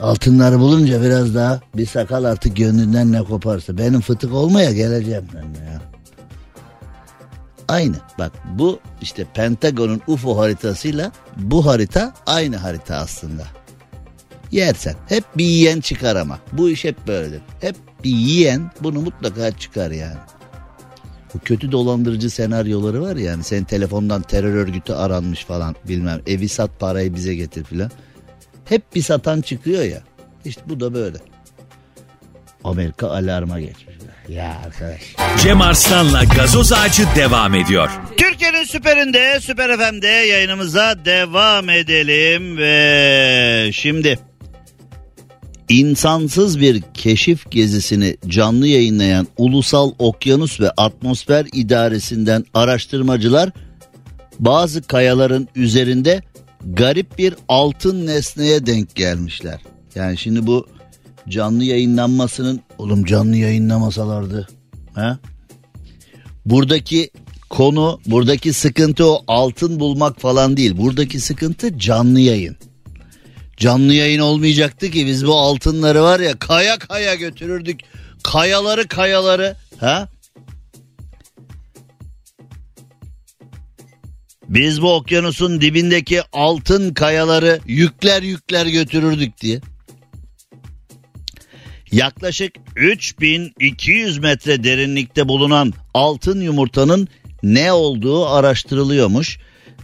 altınları 0.00 0.58
bulunca 0.58 1.02
biraz 1.02 1.34
daha 1.34 1.60
bir 1.76 1.86
sakal 1.86 2.24
artık 2.24 2.56
gönlünden 2.56 3.12
ne 3.12 3.22
koparsa. 3.22 3.78
Benim 3.78 4.00
fıtık 4.00 4.32
olmaya 4.32 4.72
geleceğim 4.72 5.24
ben 5.34 5.64
ya. 5.64 5.82
Aynı 7.68 7.96
bak 8.18 8.32
bu 8.58 8.80
işte 9.02 9.26
Pentagon'un 9.34 10.00
UFO 10.06 10.38
haritasıyla 10.38 11.12
bu 11.36 11.66
harita 11.66 12.14
aynı 12.26 12.56
harita 12.56 12.96
aslında 12.96 13.46
yersen. 14.50 14.94
Hep 15.06 15.24
bir 15.36 15.44
yiyen 15.44 15.80
çıkar 15.80 16.16
ama. 16.16 16.38
Bu 16.52 16.70
iş 16.70 16.84
hep 16.84 17.06
böyledir. 17.06 17.40
Hep 17.60 17.76
bir 18.04 18.10
yiyen 18.10 18.70
bunu 18.80 19.00
mutlaka 19.00 19.50
çıkar 19.50 19.90
yani. 19.90 20.18
Bu 21.34 21.38
kötü 21.38 21.72
dolandırıcı 21.72 22.30
senaryoları 22.30 23.02
var 23.02 23.16
ya 23.16 23.30
yani 23.30 23.44
senin 23.44 23.64
telefondan 23.64 24.22
terör 24.22 24.54
örgütü 24.54 24.92
aranmış 24.92 25.44
falan 25.44 25.76
bilmem 25.88 26.20
evi 26.26 26.48
sat 26.48 26.80
parayı 26.80 27.14
bize 27.14 27.34
getir 27.34 27.64
filan. 27.64 27.90
Hep 28.70 28.94
bir 28.94 29.02
satan 29.02 29.40
çıkıyor 29.40 29.82
ya. 29.82 30.02
İşte 30.44 30.62
bu 30.66 30.80
da 30.80 30.94
böyle. 30.94 31.16
Amerika 32.64 33.08
alarma 33.10 33.60
geçmiş. 33.60 33.96
Ya 34.28 34.60
arkadaş. 34.66 35.00
Cem 35.42 35.60
Arslan'la 35.60 36.24
gazoz 36.24 36.72
ağacı 36.72 37.02
devam 37.16 37.54
ediyor. 37.54 37.90
Türkiye'nin 38.16 38.64
süperinde, 38.64 39.40
süper 39.40 39.76
FM'de 39.76 40.06
yayınımıza 40.06 41.04
devam 41.04 41.68
edelim 41.70 42.56
ve 42.58 43.70
şimdi 43.72 44.18
insansız 45.68 46.60
bir 46.60 46.82
keşif 46.94 47.50
gezisini 47.50 48.16
canlı 48.26 48.66
yayınlayan 48.66 49.26
Ulusal 49.38 49.92
Okyanus 49.98 50.60
ve 50.60 50.70
Atmosfer 50.70 51.46
İdaresi'nden 51.52 52.44
araştırmacılar 52.54 53.50
bazı 54.38 54.82
kayaların 54.82 55.48
üzerinde 55.54 56.22
garip 56.64 57.18
bir 57.18 57.34
altın 57.48 58.06
nesneye 58.06 58.66
denk 58.66 58.94
gelmişler. 58.94 59.60
Yani 59.94 60.18
şimdi 60.18 60.46
bu 60.46 60.66
canlı 61.28 61.64
yayınlanmasının 61.64 62.60
oğlum 62.78 63.04
canlı 63.04 63.36
yayınlamasalardı. 63.36 64.48
Ha? 64.94 65.18
Buradaki 66.46 67.10
konu, 67.50 68.00
buradaki 68.06 68.52
sıkıntı 68.52 69.06
o 69.06 69.24
altın 69.26 69.80
bulmak 69.80 70.20
falan 70.20 70.56
değil. 70.56 70.76
Buradaki 70.78 71.20
sıkıntı 71.20 71.78
canlı 71.78 72.20
yayın. 72.20 72.56
Canlı 73.56 73.94
yayın 73.94 74.20
olmayacaktı 74.20 74.90
ki 74.90 75.06
biz 75.06 75.26
bu 75.26 75.34
altınları 75.34 76.02
var 76.02 76.20
ya 76.20 76.38
kaya 76.38 76.78
kaya 76.78 77.14
götürürdük. 77.14 77.80
Kayaları 78.22 78.88
kayaları 78.88 79.56
ha? 79.80 80.08
Biz 84.50 84.82
bu 84.82 84.94
okyanusun 84.94 85.60
dibindeki 85.60 86.22
altın 86.32 86.94
kayaları 86.94 87.60
yükler 87.66 88.22
yükler 88.22 88.66
götürürdük 88.66 89.40
diye. 89.40 89.60
Yaklaşık 91.92 92.52
3200 92.76 94.18
metre 94.18 94.64
derinlikte 94.64 95.28
bulunan 95.28 95.72
altın 95.94 96.40
yumurtanın 96.40 97.08
ne 97.42 97.72
olduğu 97.72 98.26
araştırılıyormuş. 98.26 99.38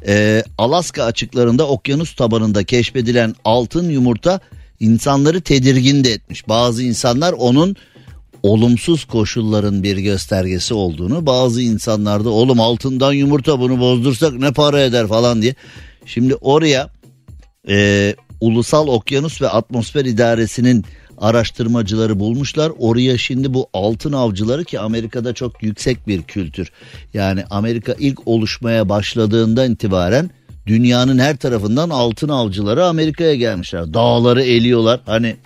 Ee, 0.07 0.45
Alaska 0.59 1.05
açıklarında 1.05 1.69
okyanus 1.69 2.15
tabanında 2.15 2.65
keşfedilen 2.65 3.35
altın 3.45 3.91
yumurta 3.91 4.41
insanları 4.81 5.41
tedirgin 5.41 6.05
de 6.05 6.13
etmiş. 6.13 6.49
Bazı 6.49 6.83
insanlar 6.83 7.33
onun 7.33 7.77
olumsuz 8.47 9.05
koşulların 9.05 9.83
bir 9.83 9.97
göstergesi 9.97 10.75
olduğunu 10.75 11.27
bazı 11.27 11.63
insanlarda 11.63 12.31
oğlum 12.31 12.61
altından 12.61 13.13
yumurta 13.13 13.61
bunu 13.61 13.81
bozdursak 13.81 14.33
ne 14.33 14.53
para 14.53 14.81
eder 14.81 15.07
falan 15.07 15.43
diye. 15.43 15.55
Şimdi 16.07 16.35
oraya 16.35 16.91
e, 17.69 18.15
Ulusal 18.41 18.89
Okyanus 18.89 19.43
ve 19.43 19.49
Atmosfer 19.49 20.05
İdaresi'nin 20.05 20.85
araştırmacıları 21.19 22.21
bulmuşlar. 22.21 22.73
Oraya 22.79 23.19
şimdi 23.19 23.55
bu 23.55 23.69
altın 23.73 24.13
avcıları 24.13 24.65
ki 24.65 24.81
Amerika'da 24.81 25.33
çok 25.33 25.63
yüksek 25.63 26.07
bir 26.07 26.23
kültür. 26.23 26.73
Yani 27.15 27.45
Amerika 27.51 27.95
ilk 27.99 28.29
oluşmaya 28.29 28.89
başladığından 28.89 29.73
itibaren 29.73 30.31
dünyanın 30.67 31.19
her 31.19 31.37
tarafından 31.37 31.91
altın 31.91 32.29
avcıları 32.29 32.85
Amerika'ya 32.85 33.35
gelmişler. 33.35 33.95
Dağları 33.95 34.43
eliyorlar. 34.43 35.01
Hani 35.07 35.37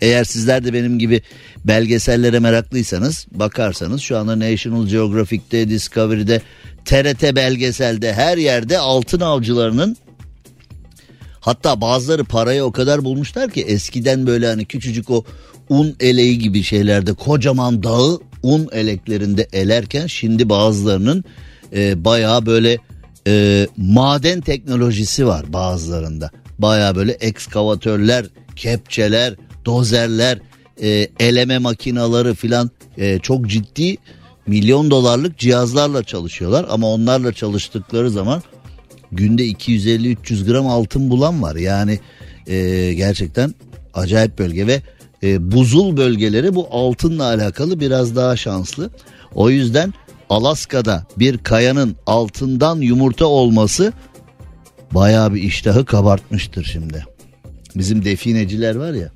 eğer 0.00 0.24
sizler 0.24 0.64
de 0.64 0.72
benim 0.72 0.98
gibi 0.98 1.22
belgesellere 1.64 2.38
meraklıysanız 2.38 3.26
bakarsanız 3.30 4.00
şu 4.00 4.18
anda 4.18 4.38
National 4.38 4.86
Geographic'te, 4.86 5.68
Discovery'de, 5.68 6.40
TRT 6.84 7.36
belgeselde 7.36 8.12
her 8.12 8.38
yerde 8.38 8.78
altın 8.78 9.20
avcılarının 9.20 9.96
Hatta 11.40 11.80
bazıları 11.80 12.24
parayı 12.24 12.64
o 12.64 12.72
kadar 12.72 13.04
bulmuşlar 13.04 13.50
ki 13.50 13.62
eskiden 13.62 14.26
böyle 14.26 14.46
hani 14.46 14.64
küçücük 14.64 15.10
o 15.10 15.24
un 15.68 15.96
eleği 16.00 16.38
gibi 16.38 16.62
şeylerde 16.62 17.12
kocaman 17.12 17.82
dağı 17.82 18.18
un 18.42 18.68
eleklerinde 18.72 19.48
elerken 19.52 20.06
şimdi 20.06 20.48
bazılarının 20.48 21.24
e, 21.72 22.04
bayağı 22.04 22.46
böyle 22.46 22.78
e, 23.26 23.66
maden 23.76 24.40
teknolojisi 24.40 25.26
var 25.26 25.52
bazılarında. 25.52 26.30
Bayağı 26.58 26.94
böyle 26.94 27.12
ekskavatörler, 27.12 28.26
kepçeler, 28.56 29.34
dozerler, 29.64 30.38
e, 30.82 31.08
eleme 31.20 31.58
makinaları 31.58 32.34
filan 32.34 32.70
e, 32.98 33.18
çok 33.18 33.46
ciddi 33.46 33.96
milyon 34.46 34.90
dolarlık 34.90 35.38
cihazlarla 35.38 36.02
çalışıyorlar 36.02 36.66
ama 36.70 36.86
onlarla 36.86 37.32
çalıştıkları 37.32 38.10
zaman 38.10 38.42
günde 39.12 39.46
250-300 39.46 40.46
gram 40.46 40.66
altın 40.66 41.10
bulan 41.10 41.42
var. 41.42 41.56
Yani 41.56 41.98
e, 42.46 42.94
gerçekten 42.94 43.54
acayip 43.94 44.38
bölge 44.38 44.66
ve 44.66 44.82
e, 45.22 45.52
buzul 45.52 45.96
bölgeleri 45.96 46.54
bu 46.54 46.68
altınla 46.70 47.24
alakalı 47.24 47.80
biraz 47.80 48.16
daha 48.16 48.36
şanslı. 48.36 48.90
O 49.34 49.50
yüzden 49.50 49.94
Alaska'da 50.30 51.06
bir 51.16 51.38
kayanın 51.38 51.96
altından 52.06 52.76
yumurta 52.80 53.26
olması 53.26 53.92
bayağı 54.94 55.34
bir 55.34 55.42
iştahı 55.42 55.84
kabartmıştır 55.84 56.64
şimdi. 56.64 57.06
Bizim 57.76 58.04
defineciler 58.04 58.74
var 58.74 58.92
ya 58.92 59.10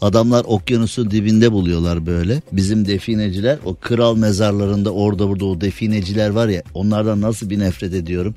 Adamlar 0.00 0.44
okyanusun 0.44 1.10
dibinde 1.10 1.52
buluyorlar 1.52 2.06
böyle. 2.06 2.42
Bizim 2.52 2.86
defineciler 2.86 3.58
o 3.64 3.74
kral 3.74 4.16
mezarlarında 4.16 4.90
orada 4.90 5.28
burada 5.28 5.44
o 5.44 5.60
defineciler 5.60 6.30
var 6.30 6.48
ya 6.48 6.62
onlardan 6.74 7.20
nasıl 7.20 7.50
bir 7.50 7.58
nefret 7.58 7.94
ediyorum. 7.94 8.34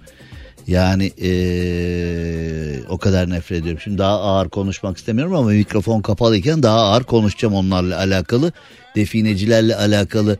Yani 0.68 1.12
ee, 1.22 2.80
o 2.90 2.98
kadar 2.98 3.30
nefret 3.30 3.62
ediyorum. 3.62 3.82
Şimdi 3.84 3.98
daha 3.98 4.20
ağır 4.20 4.50
konuşmak 4.50 4.98
istemiyorum 4.98 5.36
ama 5.36 5.50
mikrofon 5.50 6.02
kapalıyken 6.02 6.64
daha 6.64 6.80
ağır 6.80 7.04
konuşacağım 7.04 7.54
onlarla 7.54 7.98
alakalı. 7.98 8.52
Definecilerle 8.96 9.76
alakalı 9.76 10.38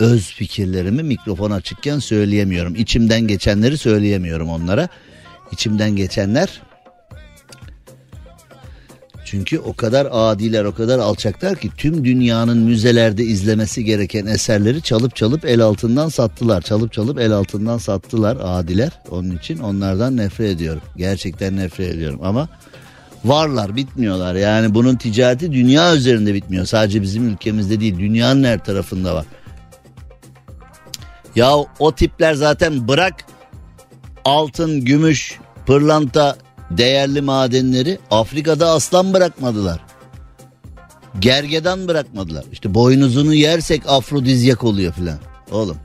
öz 0.00 0.26
fikirlerimi 0.26 1.02
mikrofon 1.02 1.50
açıkken 1.50 1.98
söyleyemiyorum. 1.98 2.74
İçimden 2.74 3.20
geçenleri 3.20 3.78
söyleyemiyorum 3.78 4.50
onlara. 4.50 4.88
İçimden 5.52 5.96
geçenler 5.96 6.60
çünkü 9.30 9.58
o 9.58 9.72
kadar 9.72 10.08
adiler 10.10 10.64
o 10.64 10.74
kadar 10.74 10.98
alçaklar 10.98 11.56
ki 11.56 11.70
tüm 11.76 12.04
dünyanın 12.04 12.58
müzelerde 12.58 13.24
izlemesi 13.24 13.84
gereken 13.84 14.26
eserleri 14.26 14.82
çalıp 14.82 15.16
çalıp 15.16 15.44
el 15.44 15.60
altından 15.60 16.08
sattılar. 16.08 16.62
Çalıp 16.62 16.92
çalıp 16.92 17.20
el 17.20 17.32
altından 17.32 17.78
sattılar 17.78 18.38
adiler. 18.42 18.90
Onun 19.10 19.36
için 19.36 19.58
onlardan 19.58 20.16
nefret 20.16 20.50
ediyorum. 20.50 20.82
Gerçekten 20.96 21.56
nefret 21.56 21.94
ediyorum 21.94 22.20
ama 22.22 22.48
varlar 23.24 23.76
bitmiyorlar. 23.76 24.34
Yani 24.34 24.74
bunun 24.74 24.96
ticareti 24.96 25.52
dünya 25.52 25.96
üzerinde 25.96 26.34
bitmiyor. 26.34 26.66
Sadece 26.66 27.02
bizim 27.02 27.28
ülkemizde 27.28 27.80
değil 27.80 27.98
dünyanın 27.98 28.44
her 28.44 28.64
tarafında 28.64 29.14
var. 29.14 29.26
Ya 31.36 31.56
o 31.78 31.94
tipler 31.94 32.34
zaten 32.34 32.88
bırak 32.88 33.14
altın, 34.24 34.80
gümüş, 34.80 35.38
pırlanta 35.66 36.36
değerli 36.70 37.20
madenleri 37.20 37.98
Afrika'da 38.10 38.70
aslan 38.70 39.14
bırakmadılar. 39.14 39.80
Gergedan 41.18 41.88
bırakmadılar. 41.88 42.44
İşte 42.52 42.74
boynuzunu 42.74 43.34
yersek 43.34 43.82
afrodizyak 43.86 44.64
oluyor 44.64 44.92
filan. 44.92 45.18
Oğlum. 45.50 45.76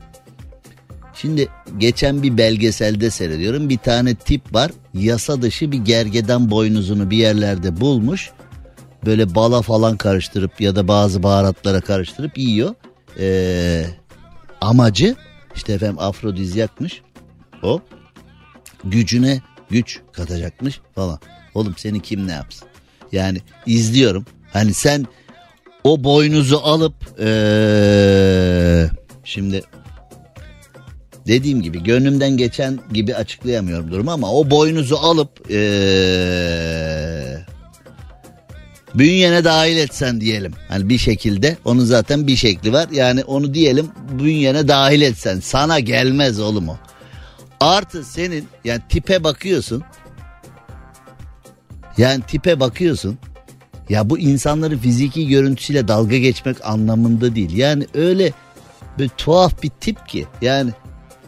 Şimdi 1.14 1.48
geçen 1.78 2.22
bir 2.22 2.38
belgeselde 2.38 3.10
seyrediyorum. 3.10 3.68
Bir 3.68 3.78
tane 3.78 4.14
tip 4.14 4.54
var. 4.54 4.70
Yasa 4.94 5.42
dışı 5.42 5.72
bir 5.72 5.78
gergedan 5.78 6.50
boynuzunu 6.50 7.10
bir 7.10 7.16
yerlerde 7.16 7.80
bulmuş. 7.80 8.30
Böyle 9.06 9.34
bala 9.34 9.62
falan 9.62 9.96
karıştırıp 9.96 10.60
ya 10.60 10.76
da 10.76 10.88
bazı 10.88 11.22
baharatlara 11.22 11.80
karıştırıp 11.80 12.38
yiyor. 12.38 12.74
Ee, 13.18 13.86
amacı 14.60 15.16
işte 15.54 15.72
efendim 15.72 15.98
afrodizyakmış. 15.98 17.02
O 17.62 17.80
gücüne 18.84 19.42
güç 19.70 20.00
katacakmış 20.12 20.80
falan. 20.94 21.18
Oğlum 21.54 21.74
seni 21.76 22.02
kim 22.02 22.26
ne 22.26 22.32
yapsın? 22.32 22.68
Yani 23.12 23.38
izliyorum. 23.66 24.26
Hani 24.52 24.74
sen 24.74 25.06
o 25.84 26.04
boynuzu 26.04 26.56
alıp 26.56 26.94
ee, 27.20 28.86
şimdi 29.24 29.62
dediğim 31.26 31.62
gibi 31.62 31.82
gönlümden 31.82 32.36
geçen 32.36 32.78
gibi 32.92 33.14
açıklayamıyorum 33.14 33.90
durumu 33.92 34.10
ama 34.10 34.32
o 34.32 34.50
boynuzu 34.50 34.96
alıp 34.96 35.50
ee, 35.50 37.36
bünyene 38.94 39.44
dahil 39.44 39.76
etsen 39.76 40.20
diyelim. 40.20 40.52
Hani 40.68 40.88
bir 40.88 40.98
şekilde 40.98 41.56
onun 41.64 41.84
zaten 41.84 42.26
bir 42.26 42.36
şekli 42.36 42.72
var. 42.72 42.88
Yani 42.92 43.24
onu 43.24 43.54
diyelim 43.54 43.88
bünyene 44.18 44.68
dahil 44.68 45.00
etsen 45.02 45.40
sana 45.40 45.80
gelmez 45.80 46.40
oğlum 46.40 46.68
o. 46.68 46.76
Artı 47.60 48.04
senin 48.04 48.48
yani 48.64 48.80
tipe 48.88 49.24
bakıyorsun. 49.24 49.82
Yani 51.98 52.22
tipe 52.26 52.60
bakıyorsun. 52.60 53.18
Ya 53.88 54.10
bu 54.10 54.18
insanları 54.18 54.78
fiziki 54.78 55.28
görüntüsüyle 55.28 55.88
dalga 55.88 56.18
geçmek 56.18 56.66
anlamında 56.66 57.34
değil. 57.34 57.56
Yani 57.56 57.86
öyle 57.94 58.32
bir 58.98 59.08
tuhaf 59.08 59.62
bir 59.62 59.70
tip 59.80 60.08
ki 60.08 60.26
yani 60.42 60.70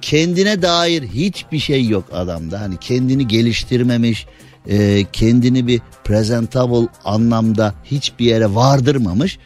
kendine 0.01 0.62
dair 0.62 1.03
hiçbir 1.03 1.59
şey 1.59 1.89
yok 1.89 2.05
adamda. 2.12 2.61
Hani 2.61 2.76
kendini 2.76 3.29
geliştirmemiş, 3.29 4.26
e, 4.66 5.05
kendini 5.12 5.66
bir 5.66 5.81
presentable 6.05 6.89
anlamda 7.05 7.74
hiçbir 7.85 8.24
yere 8.24 8.55
vardırmamış. 8.55 9.39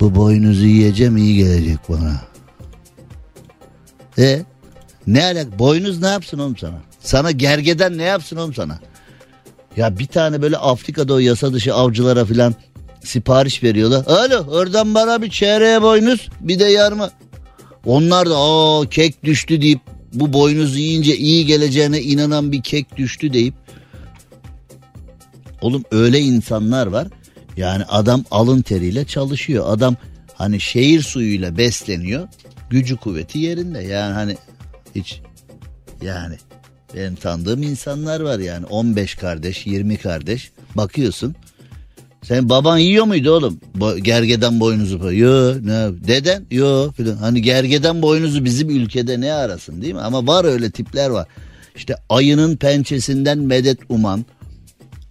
Bu 0.00 0.14
boynuzu 0.14 0.66
yiyeceğim 0.66 1.16
iyi 1.16 1.36
gelecek 1.36 1.78
bana. 1.88 2.20
E 4.18 4.42
ne 5.06 5.24
alak 5.24 5.58
boynuz 5.58 6.02
ne 6.02 6.08
yapsın 6.08 6.38
oğlum 6.38 6.56
sana? 6.56 6.82
Sana 7.00 7.30
gergeden 7.30 7.98
ne 7.98 8.02
yapsın 8.02 8.36
oğlum 8.36 8.54
sana? 8.54 8.78
Ya 9.76 9.98
bir 9.98 10.06
tane 10.06 10.42
böyle 10.42 10.56
Afrika'da 10.56 11.14
o 11.14 11.18
yasa 11.18 11.52
dışı 11.52 11.74
avcılara 11.74 12.24
filan 12.24 12.54
sipariş 13.04 13.62
veriyorlar. 13.62 14.04
Alo 14.06 14.46
oradan 14.50 14.94
bana 14.94 15.22
bir 15.22 15.30
çeyreğe 15.30 15.82
boynuz 15.82 16.28
bir 16.40 16.58
de 16.58 16.64
yarma. 16.64 17.10
Onlar 17.86 18.30
da 18.30 18.36
aa 18.36 18.86
kek 18.90 19.24
düştü 19.24 19.62
deyip 19.62 19.80
bu 20.12 20.32
boynuzu 20.32 20.78
yiyince 20.78 21.16
iyi 21.16 21.46
geleceğine 21.46 22.00
inanan 22.00 22.52
bir 22.52 22.62
kek 22.62 22.96
düştü 22.96 23.32
deyip 23.32 23.54
Oğlum 25.60 25.84
öyle 25.90 26.20
insanlar 26.20 26.86
var. 26.86 27.08
Yani 27.56 27.84
adam 27.84 28.24
alın 28.30 28.62
teriyle 28.62 29.04
çalışıyor. 29.04 29.64
Adam 29.68 29.96
hani 30.34 30.60
şehir 30.60 31.02
suyuyla 31.02 31.56
besleniyor. 31.56 32.28
Gücü 32.70 32.96
kuvveti 32.96 33.38
yerinde. 33.38 33.82
Yani 33.82 34.12
hani 34.12 34.36
hiç 34.94 35.20
yani 36.02 36.36
benim 36.96 37.14
tanıdığım 37.14 37.62
insanlar 37.62 38.20
var 38.20 38.38
yani 38.38 38.66
15 38.66 39.14
kardeş 39.14 39.66
20 39.66 39.96
kardeş 39.96 40.52
bakıyorsun. 40.74 41.34
Sen 42.22 42.48
baban 42.48 42.78
yiyor 42.78 43.04
muydu 43.04 43.30
oğlum? 43.30 43.60
Bo- 43.78 43.98
gergeden 43.98 44.60
boynuzu. 44.60 45.12
Yo 45.12 45.54
ne? 45.62 46.06
Deden? 46.08 46.46
Yo 46.50 46.92
filan. 46.92 47.16
Hani 47.16 47.42
gergeden 47.42 48.02
boynuzu 48.02 48.44
bizim 48.44 48.70
ülkede 48.70 49.20
ne 49.20 49.32
arasın 49.32 49.82
değil 49.82 49.94
mi? 49.94 50.00
Ama 50.00 50.26
var 50.26 50.44
öyle 50.44 50.70
tipler 50.70 51.10
var. 51.10 51.26
İşte 51.76 51.94
ayının 52.08 52.56
pençesinden 52.56 53.38
medet 53.38 53.78
uman. 53.88 54.24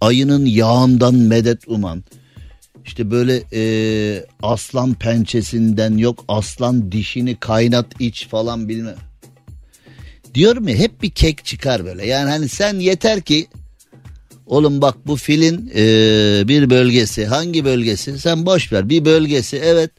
Ayının 0.00 0.46
yağından 0.46 1.14
medet 1.14 1.68
uman. 1.68 2.04
İşte 2.84 3.10
böyle 3.10 3.42
e, 3.52 3.62
aslan 4.42 4.94
pençesinden 4.94 5.96
yok 5.98 6.24
aslan 6.28 6.92
dişini 6.92 7.36
kaynat 7.36 7.86
iç 8.00 8.28
falan 8.28 8.68
bilmem. 8.68 8.96
Diyorum 10.34 10.68
ya 10.68 10.76
hep 10.76 11.02
bir 11.02 11.10
kek 11.10 11.44
çıkar 11.44 11.84
böyle. 11.84 12.06
Yani 12.06 12.30
hani 12.30 12.48
sen 12.48 12.74
yeter 12.74 13.20
ki 13.20 13.48
oğlum 14.46 14.82
bak 14.82 14.96
bu 15.06 15.16
filin 15.16 15.72
e, 15.74 15.82
bir 16.48 16.70
bölgesi 16.70 17.26
hangi 17.26 17.64
bölgesi 17.64 18.18
sen 18.18 18.46
boş 18.46 18.72
ver 18.72 18.88
bir 18.88 19.04
bölgesi 19.04 19.56
evet 19.56 19.90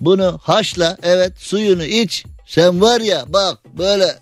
bunu 0.00 0.38
haşla 0.42 0.96
evet 1.02 1.32
suyunu 1.38 1.84
iç 1.84 2.24
sen 2.46 2.80
var 2.80 3.00
ya 3.00 3.24
bak 3.28 3.58
böyle 3.78 4.16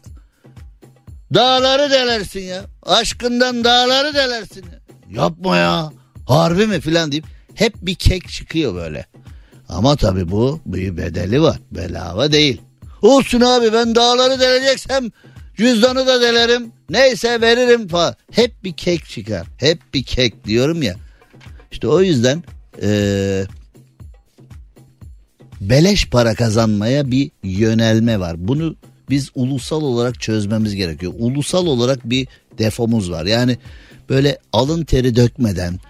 dağları 1.34 1.90
delersin 1.90 2.40
ya 2.40 2.64
aşkından 2.82 3.64
dağları 3.64 4.14
delersin 4.14 4.64
ya. 4.72 5.22
yapma 5.22 5.56
ya 5.56 5.92
harbi 6.28 6.66
mi 6.66 6.80
filan 6.80 7.12
deyip 7.12 7.24
hep 7.54 7.74
bir 7.82 7.94
kek 7.94 8.28
çıkıyor 8.28 8.74
böyle. 8.74 9.06
Ama 9.68 9.96
tabii 9.96 10.30
bu 10.30 10.60
bir 10.66 10.96
bedeli 10.96 11.42
var 11.42 11.58
bedava 11.70 12.32
değil. 12.32 12.60
Olsun 13.02 13.40
abi 13.40 13.72
ben 13.72 13.94
dağları 13.94 14.40
deleceksem 14.40 15.10
Cüzdanı 15.56 16.06
da 16.06 16.20
delerim. 16.20 16.72
Neyse 16.90 17.40
veririm 17.40 17.88
falan. 17.88 18.14
Hep 18.32 18.64
bir 18.64 18.72
kek 18.72 19.04
çıkar. 19.04 19.46
Hep 19.56 19.94
bir 19.94 20.02
kek 20.02 20.44
diyorum 20.44 20.82
ya. 20.82 20.94
İşte 21.72 21.88
o 21.88 22.00
yüzden 22.00 22.42
ee, 22.82 23.44
beleş 25.60 26.10
para 26.10 26.34
kazanmaya 26.34 27.10
bir 27.10 27.30
yönelme 27.42 28.20
var. 28.20 28.48
Bunu 28.48 28.76
biz 29.10 29.30
ulusal 29.34 29.82
olarak 29.82 30.20
çözmemiz 30.20 30.74
gerekiyor. 30.74 31.12
Ulusal 31.18 31.66
olarak 31.66 32.10
bir 32.10 32.28
defomuz 32.58 33.10
var. 33.10 33.26
Yani 33.26 33.58
böyle 34.08 34.38
alın 34.52 34.84
teri 34.84 35.16
dökmeden, 35.16 35.80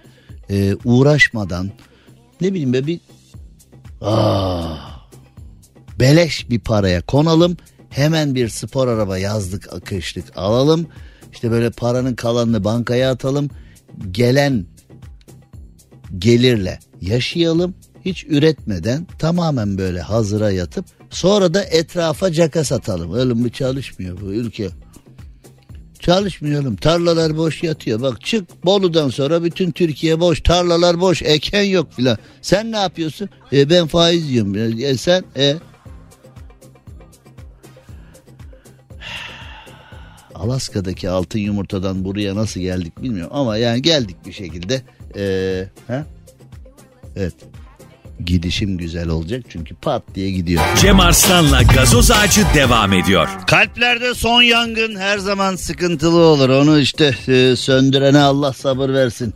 e, 0.51 0.77
uğraşmadan 0.85 1.71
ne 2.41 2.53
bileyim 2.53 2.73
be 2.73 2.87
bir 2.87 3.01
ah, 4.01 5.09
beleş 5.99 6.51
bir 6.51 6.61
paraya 6.61 7.01
konalım 7.01 7.57
Hemen 7.95 8.35
bir 8.35 8.49
spor 8.49 8.89
araba 8.89 9.19
yazlık 9.19 9.73
akışlık 9.73 10.25
alalım. 10.37 10.87
İşte 11.33 11.51
böyle 11.51 11.71
paranın 11.71 12.15
kalanını 12.15 12.65
bankaya 12.65 13.11
atalım. 13.11 13.51
Gelen 14.11 14.67
gelirle 16.19 16.79
yaşayalım. 17.01 17.75
Hiç 18.05 18.25
üretmeden 18.25 19.07
tamamen 19.19 19.79
böyle 19.79 20.01
hazıra 20.01 20.51
yatıp 20.51 20.85
sonra 21.11 21.55
da 21.55 21.65
etrafa 21.65 22.33
caka 22.33 22.65
satalım. 22.65 23.11
Oğlum 23.11 23.45
bu 23.45 23.49
çalışmıyor 23.49 24.21
bu 24.21 24.33
ülke. 24.33 24.69
Çalışmıyorum. 26.01 26.77
Tarlalar 26.77 27.37
boş 27.37 27.63
yatıyor. 27.63 28.01
Bak 28.01 28.25
çık 28.25 28.65
Bolu'dan 28.65 29.09
sonra 29.09 29.45
bütün 29.45 29.71
Türkiye 29.71 30.21
boş. 30.21 30.41
Tarlalar 30.43 31.01
boş. 31.01 31.23
Eken 31.23 31.63
yok 31.63 31.93
filan. 31.93 32.19
Sen 32.43 32.73
ne 32.73 32.77
yapıyorsun? 32.77 33.29
E, 33.53 33.71
ben 33.71 33.87
faiz 33.87 34.31
yiyorum. 34.31 34.81
E, 34.83 34.97
sen 34.97 35.25
e, 35.37 35.57
Alaska'daki 40.35 41.11
altın 41.11 41.39
yumurtadan 41.39 42.05
buraya 42.05 42.35
nasıl 42.37 42.61
geldik 42.61 43.03
bilmiyorum 43.03 43.32
ama 43.37 43.57
yani 43.57 43.82
geldik 43.82 44.16
bir 44.26 44.32
şekilde. 44.32 44.82
Ee, 45.16 45.68
ha? 45.89 46.05
Evet. 47.16 47.35
Gidişim 48.26 48.78
güzel 48.78 49.09
olacak 49.09 49.43
çünkü 49.49 49.74
pat 49.74 50.03
diye 50.14 50.30
gidiyor. 50.30 50.62
Cem 50.80 51.01
Arslan'la 51.01 51.62
gazoz 51.62 52.11
ağacı 52.11 52.47
devam 52.55 52.93
ediyor. 52.93 53.28
Kalplerde 53.47 54.14
son 54.14 54.43
yangın 54.43 54.97
her 54.97 55.18
zaman 55.18 55.57
sıkıntılı 55.57 56.18
olur. 56.20 56.49
Onu 56.49 56.78
işte 56.78 57.14
e, 57.28 57.57
söndürene 57.57 58.18
Allah 58.18 58.53
sabır 58.53 58.89
versin. 58.91 59.35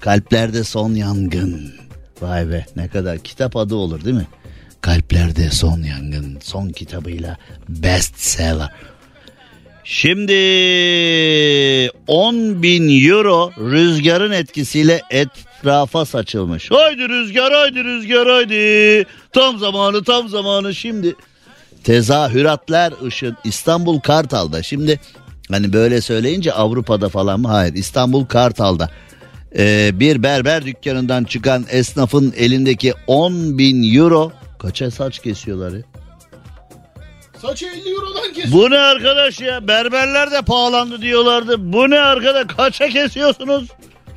Kalplerde 0.00 0.64
son 0.64 0.94
yangın. 0.94 1.72
Vay 2.20 2.50
be 2.50 2.66
ne 2.76 2.88
kadar 2.88 3.18
kitap 3.18 3.56
adı 3.56 3.74
olur 3.74 4.04
değil 4.04 4.16
mi? 4.16 4.26
Kalplerde 4.80 5.50
son 5.50 5.82
yangın 5.82 6.38
son 6.42 6.68
kitabıyla 6.68 7.36
best 7.68 8.18
seller. 8.20 8.72
Şimdi 9.90 10.32
10 12.06 12.62
bin 12.62 13.08
euro 13.08 13.50
rüzgarın 13.58 14.30
etkisiyle 14.32 15.02
etrafa 15.10 16.04
saçılmış. 16.04 16.70
Haydi 16.70 17.08
rüzgar 17.08 17.52
haydi 17.52 17.84
rüzgar 17.84 18.28
haydi. 18.28 19.06
Tam 19.32 19.58
zamanı 19.58 20.04
tam 20.04 20.28
zamanı 20.28 20.74
şimdi. 20.74 21.14
Tezahüratlar 21.84 22.94
ışın 23.06 23.36
İstanbul 23.44 24.00
Kartal'da. 24.00 24.62
Şimdi 24.62 25.00
hani 25.50 25.72
böyle 25.72 26.00
söyleyince 26.00 26.52
Avrupa'da 26.52 27.08
falan 27.08 27.40
mı? 27.40 27.48
Hayır 27.48 27.74
İstanbul 27.74 28.24
Kartal'da. 28.26 28.90
Ee, 29.58 29.90
bir 29.94 30.22
berber 30.22 30.66
dükkanından 30.66 31.24
çıkan 31.24 31.64
esnafın 31.70 32.34
elindeki 32.36 32.94
10 33.06 33.58
bin 33.58 33.94
euro 33.94 34.32
kaça 34.58 34.90
saç 34.90 35.18
kesiyorlar 35.18 35.72
ya? 35.72 35.82
Saçı 37.42 37.66
50 37.66 37.90
eurodan 37.90 38.32
kesiyor. 38.32 38.52
Bu 38.52 38.70
ne 38.70 38.78
arkadaş 38.78 39.40
ya? 39.40 39.68
Berberler 39.68 40.30
de 40.30 40.42
pahalandı 40.42 41.02
diyorlardı. 41.02 41.72
Bu 41.72 41.90
ne 41.90 41.98
arkadaş? 41.98 42.46
Kaça 42.56 42.88
kesiyorsunuz? 42.88 43.68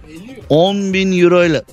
50 0.10 0.32
euro. 0.32 0.42
10 0.50 0.94
bin 0.94 1.20
euro 1.22 1.46
ile. 1.46 1.64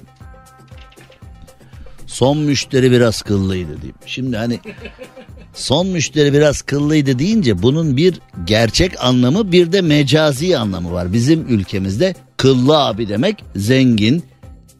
Son 2.07 2.39
müşteri 2.39 2.93
biraz 2.93 3.23
kıllıydı 3.23 3.77
diyeyim. 3.77 3.97
Şimdi 4.07 4.37
hani 4.37 4.61
son 5.55 5.87
müşteri 5.87 6.33
biraz 6.33 6.63
kıllıydı 6.63 7.19
deyince 7.19 7.63
bunun 7.63 7.97
bir 7.97 8.15
gerçek 8.45 9.05
anlamı 9.05 9.53
bir 9.53 9.73
de 9.73 9.81
mecazi 9.81 10.59
anlamı 10.59 10.93
var. 10.93 11.13
Bizim 11.13 11.47
ülkemizde 11.49 12.15
kıllı 12.37 12.79
abi 12.79 13.09
demek 13.09 13.45
zengin, 13.57 14.25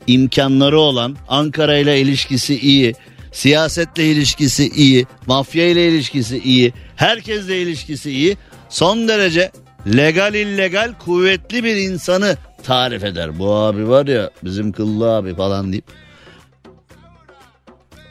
imkanları 0.07 0.79
olan, 0.81 1.17
Ankara 1.29 1.77
ile 1.79 2.01
ilişkisi 2.01 2.59
iyi, 2.59 2.95
siyasetle 3.33 4.05
ilişkisi 4.05 4.69
iyi, 4.69 5.07
mafya 5.27 5.69
ile 5.69 5.89
ilişkisi 5.89 6.39
iyi, 6.39 6.73
herkesle 6.97 7.63
ilişkisi 7.63 8.11
iyi. 8.11 8.37
Son 8.69 9.09
derece 9.09 9.51
legal 9.97 10.35
illegal 10.35 10.95
kuvvetli 10.99 11.65
bir 11.65 11.77
insanı 11.77 12.37
tarif 12.63 13.05
eder. 13.05 13.39
Bu 13.39 13.55
abi 13.55 13.89
var 13.89 14.07
ya 14.07 14.31
bizim 14.45 14.73
kıllı 14.73 15.17
abi 15.17 15.35
falan 15.35 15.73
deyip. 15.73 15.85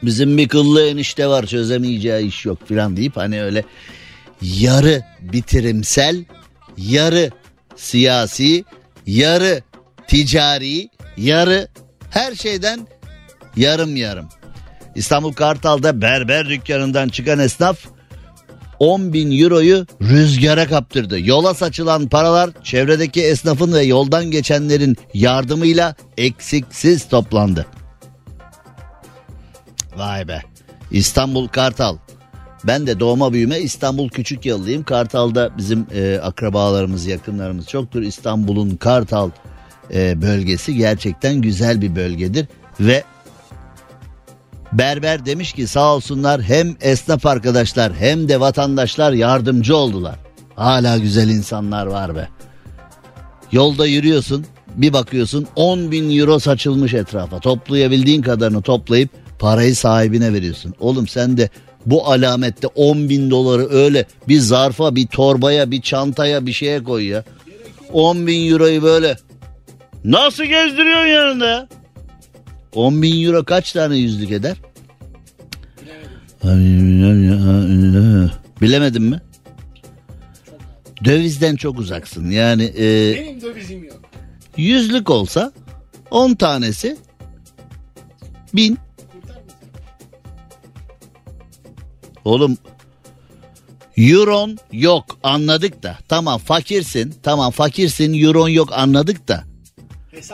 Bizim 0.02 0.38
bir 0.38 0.48
kıllı 0.48 0.86
enişte 0.86 1.26
var 1.26 1.46
çözemeyeceği 1.46 2.26
iş 2.26 2.44
yok 2.46 2.68
filan 2.68 2.96
deyip 2.96 3.16
hani 3.16 3.42
öyle 3.42 3.64
yarı 4.42 5.02
bitirimsel, 5.20 6.24
yarı 6.76 7.30
siyasi, 7.76 8.64
yarı 9.06 9.62
ticari, 10.08 10.88
yarı 11.16 11.68
her 12.10 12.34
şeyden 12.34 12.86
yarım 13.56 13.96
yarım. 13.96 14.28
İstanbul 14.98 15.32
Kartal'da 15.32 16.00
berber 16.00 16.48
dükkanından 16.48 17.08
çıkan 17.08 17.38
esnaf 17.38 17.78
10 18.78 19.12
bin 19.12 19.42
euroyu 19.42 19.86
rüzgara 20.02 20.66
kaptırdı. 20.66 21.20
Yola 21.20 21.54
saçılan 21.54 22.08
paralar 22.08 22.50
çevredeki 22.64 23.22
esnafın 23.22 23.72
ve 23.72 23.82
yoldan 23.82 24.30
geçenlerin 24.30 24.96
yardımıyla 25.14 25.94
eksiksiz 26.16 27.08
toplandı. 27.08 27.66
Vay 29.96 30.28
be. 30.28 30.42
İstanbul 30.90 31.48
Kartal. 31.48 31.96
Ben 32.64 32.86
de 32.86 33.00
doğma 33.00 33.32
büyüme 33.32 33.58
İstanbul 33.58 34.08
Küçük 34.08 34.46
Yalılıyım. 34.46 34.82
Kartal'da 34.82 35.58
bizim 35.58 35.86
e, 35.94 36.18
akrabalarımız, 36.22 37.06
yakınlarımız 37.06 37.66
çoktur. 37.66 38.02
İstanbul'un 38.02 38.76
Kartal 38.76 39.30
e, 39.94 40.22
bölgesi 40.22 40.74
gerçekten 40.74 41.34
güzel 41.34 41.82
bir 41.82 41.96
bölgedir. 41.96 42.46
Ve 42.80 43.04
Berber 44.72 45.26
demiş 45.26 45.52
ki 45.52 45.66
sağ 45.66 45.94
olsunlar 45.94 46.42
hem 46.42 46.76
esnaf 46.80 47.26
arkadaşlar 47.26 47.94
hem 47.94 48.28
de 48.28 48.40
vatandaşlar 48.40 49.12
yardımcı 49.12 49.76
oldular. 49.76 50.14
Hala 50.54 50.98
güzel 50.98 51.28
insanlar 51.28 51.86
var 51.86 52.16
be. 52.16 52.28
Yolda 53.52 53.86
yürüyorsun 53.86 54.46
bir 54.74 54.92
bakıyorsun 54.92 55.46
10 55.56 55.90
bin 55.90 56.18
euro 56.18 56.38
saçılmış 56.38 56.94
etrafa. 56.94 57.40
Toplayabildiğin 57.40 58.22
kadarını 58.22 58.62
toplayıp 58.62 59.10
parayı 59.38 59.76
sahibine 59.76 60.32
veriyorsun. 60.32 60.74
Oğlum 60.80 61.08
sen 61.08 61.36
de 61.36 61.48
bu 61.86 62.06
alamette 62.06 62.66
10 62.66 63.08
bin 63.08 63.30
doları 63.30 63.68
öyle 63.70 64.06
bir 64.28 64.38
zarfa 64.38 64.94
bir 64.94 65.06
torbaya 65.06 65.70
bir 65.70 65.82
çantaya 65.82 66.46
bir 66.46 66.52
şeye 66.52 66.84
koy 66.84 67.06
ya. 67.06 67.24
10 67.92 68.26
bin 68.26 68.52
euroyu 68.52 68.82
böyle 68.82 69.16
nasıl 70.04 70.44
gezdiriyorsun 70.44 71.08
yanında 71.08 71.46
ya? 71.46 71.68
10 72.74 73.02
bin 73.02 73.24
euro 73.24 73.44
kaç 73.44 73.72
tane 73.72 73.96
yüzlük 73.96 74.30
eder? 74.30 74.56
Bilemedim 78.60 79.04
mi? 79.04 79.20
Dövizden 81.04 81.56
çok 81.56 81.78
uzaksın. 81.78 82.30
Yani 82.30 82.62
e, 82.78 83.14
Benim 83.16 83.40
dövizim 83.40 83.84
yok. 83.84 84.00
yüzlük 84.56 85.10
olsa 85.10 85.52
10 86.10 86.34
tanesi 86.34 86.96
bin. 88.54 88.78
Oğlum 92.24 92.58
Euron 93.96 94.58
yok 94.72 95.04
anladık 95.22 95.82
da. 95.82 95.98
Tamam 96.08 96.38
fakirsin. 96.38 97.14
Tamam 97.22 97.50
fakirsin. 97.50 98.22
Euron 98.24 98.48
yok 98.48 98.68
anladık 98.72 99.28
da. 99.28 99.44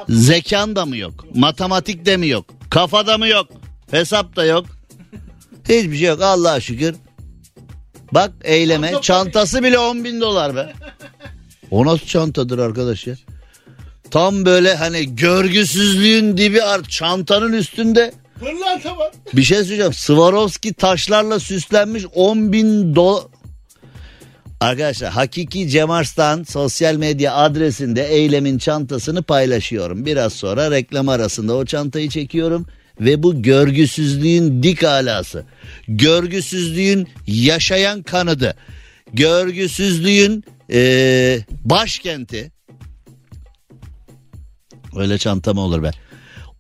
Zekan 0.09 0.77
da 0.77 0.87
mı 0.87 0.97
yok? 0.97 1.25
Matematik 1.35 2.07
de 2.07 2.17
mi 2.17 2.29
yok? 2.29 2.45
Kafada 2.71 3.19
mı 3.19 3.29
yok? 3.29 3.47
Hesap 3.91 4.37
da 4.37 4.45
yok. 4.45 4.67
Hiçbir 5.69 5.97
şey 5.97 6.09
yok 6.09 6.23
Allah'a 6.23 6.61
şükür. 6.61 6.95
Bak 8.13 8.31
eyleme 8.45 8.93
çantası 9.03 9.63
bile 9.63 9.79
10 9.79 10.05
bin 10.05 10.21
dolar 10.21 10.57
be. 10.57 10.73
O 11.71 11.87
nasıl 11.87 12.07
çantadır 12.07 12.59
arkadaş 12.59 13.07
ya? 13.07 13.15
Tam 14.11 14.45
böyle 14.45 14.75
hani 14.75 15.17
görgüsüzlüğün 15.17 16.37
dibi 16.37 16.63
art 16.63 16.91
çantanın 16.91 17.53
üstünde 17.53 18.13
pırlanta 18.41 18.97
var. 18.97 19.13
bir 19.35 19.43
şey 19.43 19.59
söyleyeceğim. 19.59 19.93
Swarovski 19.93 20.75
taşlarla 20.75 21.41
süslenmiş 21.41 22.05
10 22.15 22.53
bin 22.53 22.95
dolar. 22.95 23.23
Arkadaşlar 24.65 25.13
Hakiki 25.13 25.69
Cem 25.69 25.91
Arslan 25.91 26.43
sosyal 26.43 26.95
medya 26.95 27.35
adresinde 27.35 28.09
eylemin 28.09 28.59
çantasını 28.59 29.23
paylaşıyorum. 29.23 30.07
Biraz 30.07 30.33
sonra 30.33 30.71
reklam 30.71 31.09
arasında 31.09 31.55
o 31.55 31.65
çantayı 31.65 32.09
çekiyorum. 32.09 32.67
Ve 33.01 33.23
bu 33.23 33.43
görgüsüzlüğün 33.43 34.63
dik 34.63 34.85
alası. 34.85 35.45
Görgüsüzlüğün 35.89 37.09
yaşayan 37.27 38.03
kanadı. 38.03 38.55
Görgüsüzlüğün 39.13 40.45
eee, 40.69 41.45
başkenti. 41.65 42.53
Öyle 44.97 45.19
çanta 45.19 45.55
mı 45.55 45.61
olur 45.61 45.83
be? 45.83 45.91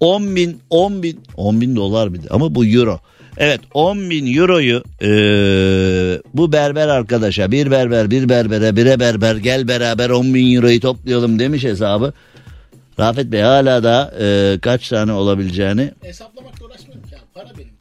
10 0.00 0.36
bin, 0.36 0.61
10 0.70 1.02
bin, 1.02 1.20
10 1.36 1.61
bin 1.61 1.76
dolar 1.76 2.14
bir 2.14 2.22
de 2.22 2.28
ama 2.30 2.55
bu 2.55 2.66
euro. 2.66 3.00
Evet 3.39 3.61
10 3.74 4.11
bin 4.11 4.37
euroyu 4.39 4.82
eee, 5.01 6.20
bu 6.35 6.53
berber 6.53 6.89
arkadaşa 6.89 7.51
bir 7.53 7.70
berber 7.70 8.11
bir 8.11 8.28
berbere 8.28 8.76
bire 8.76 9.01
berber 9.01 9.37
gel 9.37 9.68
beraber 9.68 10.11
10 10.11 10.35
bin 10.35 10.57
euroyu 10.57 10.80
toplayalım 10.80 11.39
demiş 11.39 11.64
hesabı. 11.64 12.12
Rafet 13.01 13.32
Bey 13.32 13.41
hala 13.41 13.82
da 13.85 14.14
eee, 14.20 14.59
kaç 14.61 14.89
tane 14.89 15.12
olabileceğini 15.12 15.91
Hesaplamakla 16.03 16.66
uğraşmıyorum 16.66 17.03
ki. 17.03 17.14
Para 17.35 17.49
benim. 17.59 17.74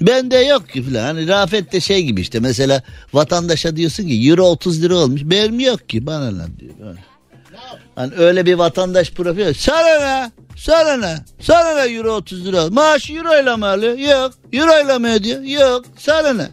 Bende 0.00 0.36
yok 0.38 0.68
ki 0.68 0.82
filan. 0.82 1.04
Hani 1.04 1.28
Rafet 1.28 1.72
de 1.72 1.80
şey 1.80 2.02
gibi 2.04 2.20
işte 2.20 2.40
mesela 2.40 2.82
vatandaşa 3.12 3.76
diyorsun 3.76 4.06
ki 4.06 4.28
euro 4.30 4.42
30 4.44 4.82
lira 4.82 4.94
olmuş. 4.96 5.20
Benim 5.24 5.60
yok 5.60 5.88
ki 5.88 6.06
bana 6.06 6.30
ne 6.30 6.58
diyor. 6.60 6.72
Böyle. 6.80 6.98
Hani 8.00 8.14
öyle 8.14 8.46
bir 8.46 8.54
vatandaş 8.54 9.10
profili. 9.10 9.54
Sana 9.54 9.98
ne? 10.00 10.30
Sana 10.56 10.96
ne? 10.96 11.16
Sana 11.40 11.74
ne 11.74 11.92
euro 11.92 12.12
30 12.12 12.46
lira? 12.46 12.70
Maaş 12.70 13.10
euro 13.10 13.42
ile 13.42 13.56
mi 13.56 13.66
alıyor? 13.66 13.98
Yok. 13.98 14.32
Euro 14.52 14.84
ile 14.84 14.98
mi 14.98 15.08
ödüyor? 15.08 15.42
Yok. 15.42 15.84
Sana 15.98 16.32
ne? 16.32 16.48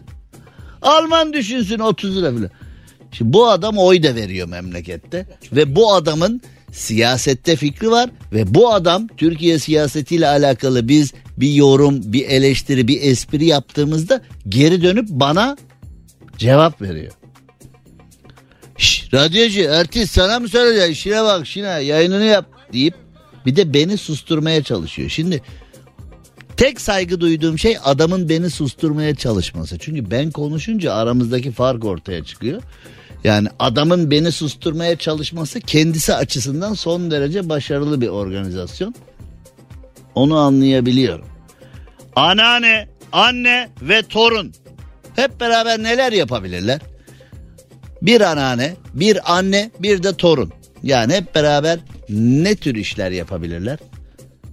Alman 0.82 1.32
düşünsün 1.32 1.78
30 1.78 2.16
lira 2.16 2.30
filan. 2.30 2.50
Şimdi 3.12 3.32
bu 3.32 3.48
adam 3.48 3.78
oy 3.78 4.02
da 4.02 4.14
veriyor 4.14 4.48
memlekette. 4.48 5.26
Ve 5.52 5.76
bu 5.76 5.94
adamın 5.94 6.40
siyasette 6.72 7.56
fikri 7.56 7.90
var. 7.90 8.10
Ve 8.32 8.54
bu 8.54 8.72
adam 8.72 9.06
Türkiye 9.06 9.58
siyasetiyle 9.58 10.28
alakalı 10.28 10.88
biz 10.88 11.12
bir 11.36 11.52
yorum, 11.52 12.00
bir 12.12 12.28
eleştiri, 12.28 12.88
bir 12.88 13.02
espri 13.02 13.46
yaptığımızda 13.46 14.20
geri 14.48 14.82
dönüp 14.82 15.08
bana 15.08 15.56
cevap 16.38 16.82
veriyor. 16.82 17.12
Şş, 18.78 19.14
radyocu 19.14 19.72
artist 19.72 20.14
sana 20.14 20.40
mı 20.40 20.48
söyleyeceğim 20.48 20.92
işine 20.92 21.22
bak 21.24 21.46
işine 21.46 21.68
yayınını 21.68 22.24
yap 22.24 22.46
deyip 22.72 22.94
bir 23.46 23.56
de 23.56 23.74
beni 23.74 23.96
susturmaya 23.96 24.62
çalışıyor. 24.62 25.08
Şimdi 25.08 25.42
tek 26.56 26.80
saygı 26.80 27.20
duyduğum 27.20 27.58
şey 27.58 27.76
adamın 27.84 28.28
beni 28.28 28.50
susturmaya 28.50 29.14
çalışması. 29.14 29.78
Çünkü 29.78 30.10
ben 30.10 30.30
konuşunca 30.30 30.92
aramızdaki 30.92 31.52
fark 31.52 31.84
ortaya 31.84 32.24
çıkıyor. 32.24 32.62
Yani 33.24 33.48
adamın 33.58 34.10
beni 34.10 34.32
susturmaya 34.32 34.96
çalışması 34.96 35.60
kendisi 35.60 36.14
açısından 36.14 36.74
son 36.74 37.10
derece 37.10 37.48
başarılı 37.48 38.00
bir 38.00 38.08
organizasyon. 38.08 38.94
Onu 40.14 40.36
anlayabiliyorum. 40.36 41.26
Anneanne, 42.16 42.88
anne 43.12 43.68
ve 43.82 44.02
torun 44.02 44.52
hep 45.16 45.40
beraber 45.40 45.82
neler 45.82 46.12
yapabilirler? 46.12 46.80
Bir 48.02 48.20
anneanne, 48.20 48.76
bir 48.94 49.36
anne, 49.36 49.70
bir 49.78 50.02
de 50.02 50.16
torun. 50.16 50.52
Yani 50.82 51.14
hep 51.14 51.34
beraber 51.34 51.78
ne 52.08 52.56
tür 52.56 52.74
işler 52.74 53.10
yapabilirler? 53.10 53.78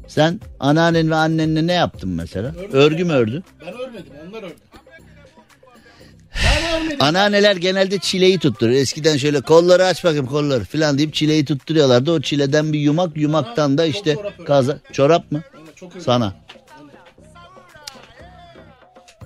Sen 0.08 0.40
anneannen 0.60 1.10
ve 1.10 1.16
annenle 1.16 1.68
ne 1.68 1.74
yaptın 1.74 2.10
mesela? 2.10 2.48
Ördüm 2.48 2.74
Örgü 2.74 3.04
mü 3.04 3.14
ördün? 3.14 3.44
Ben 3.62 3.74
örmedim. 3.74 4.14
Onlar 4.30 4.44
ördü. 4.44 4.56
Anneanneler 7.00 7.56
genelde 7.56 8.00
çileyi 8.00 8.40
tutturur. 8.40 8.72
Eskiden 8.72 9.18
şöyle 9.18 9.42
kolları 9.42 9.86
aç 9.86 10.04
bakayım 10.04 10.26
kolları 10.26 10.64
falan 10.64 10.98
deyip 10.98 11.14
çileyi 11.14 11.46
tutturuyorlardı. 11.46 12.12
O 12.12 12.22
çileden 12.22 12.74
bir 12.74 12.80
yumak 12.80 13.18
yumaktan 13.18 13.78
da 13.78 13.86
işte 13.86 14.18
kaza. 14.48 14.80
Çorap 14.92 15.32
mı? 15.32 15.42
Sana. 16.00 16.34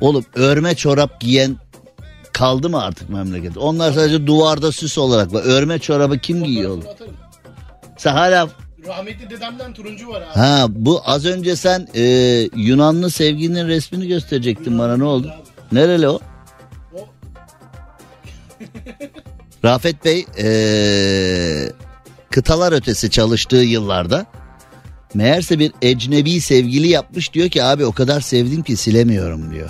Oğlum 0.02 0.26
örme 0.36 0.76
çorap 0.76 1.22
giyen 1.22 1.58
kaldı 2.40 2.70
mı 2.70 2.84
artık 2.84 3.10
memlekette? 3.10 3.60
Onlar 3.60 3.94
sadece 3.94 4.28
duvarda 4.28 4.72
süs 4.72 4.98
olarak 4.98 5.34
var. 5.34 5.42
Örme 5.46 5.80
çorabı 5.80 6.18
kim 6.20 6.44
giyiyor 6.44 6.70
oğlum? 6.72 6.84
Sen 7.98 8.14
hala 8.14 8.50
Rahmetli 8.88 9.30
dedemden 9.30 9.74
turuncu 9.74 10.10
var 10.10 10.22
abi. 10.22 10.40
ha 10.40 10.66
bu 10.70 11.02
az 11.06 11.26
önce 11.26 11.56
sen 11.56 11.88
e, 11.96 12.04
Yunanlı 12.56 13.12
sevgilinin 13.12 13.68
resmini 13.68 14.08
gösterecektin 14.08 14.80
bana 14.80 14.98
ne 14.98 15.04
oldu? 15.04 15.34
Nereli 15.72 16.10
o? 16.10 16.20
O 16.94 17.00
Rafet 19.66 20.06
Bey 20.06 20.26
e, 20.38 20.50
kıtalar 22.32 22.72
ötesi 22.72 23.10
çalıştığı 23.10 23.56
yıllarda 23.56 24.26
meğerse 25.14 25.60
bir 25.60 25.72
ecnebi 25.82 26.42
sevgili 26.42 26.88
yapmış 26.88 27.34
diyor 27.34 27.50
ki 27.50 27.64
abi 27.64 27.86
o 27.86 27.92
kadar 27.92 28.22
sevdim 28.22 28.64
ki 28.64 28.76
silemiyorum 28.76 29.54
diyor. 29.54 29.70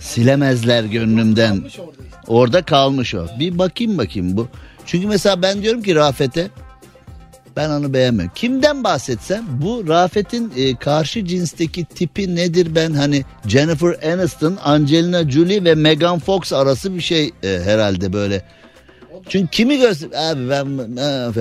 Silemezler 0.00 0.84
gönlümden. 0.84 1.62
Orada 2.26 2.62
kalmış 2.62 3.14
o. 3.14 3.26
Bir 3.40 3.58
bakayım 3.58 3.98
bakayım 3.98 4.36
bu. 4.36 4.48
Çünkü 4.86 5.06
mesela 5.06 5.42
ben 5.42 5.62
diyorum 5.62 5.82
ki 5.82 5.94
Rafet'e 5.94 6.50
ben 7.56 7.70
onu 7.70 7.92
beğenmiyorum. 7.92 8.32
Kimden 8.34 8.84
bahsetsem 8.84 9.44
bu 9.62 9.88
Rafet'in 9.88 10.52
e, 10.56 10.76
karşı 10.76 11.24
cinsteki 11.26 11.84
tipi 11.84 12.36
nedir 12.36 12.74
ben 12.74 12.92
hani 12.92 13.24
Jennifer 13.46 14.12
Aniston, 14.12 14.58
Angelina 14.64 15.30
Jolie 15.30 15.64
ve 15.64 15.74
Megan 15.74 16.18
Fox 16.18 16.52
arası 16.52 16.94
bir 16.94 17.00
şey 17.00 17.30
e, 17.42 17.60
herhalde 17.64 18.12
böyle. 18.12 18.42
Çünkü 19.28 19.50
kimi 19.50 19.78
göster 19.78 20.08
abi 20.30 20.48
ben 20.50 20.78
ben- 20.78 21.32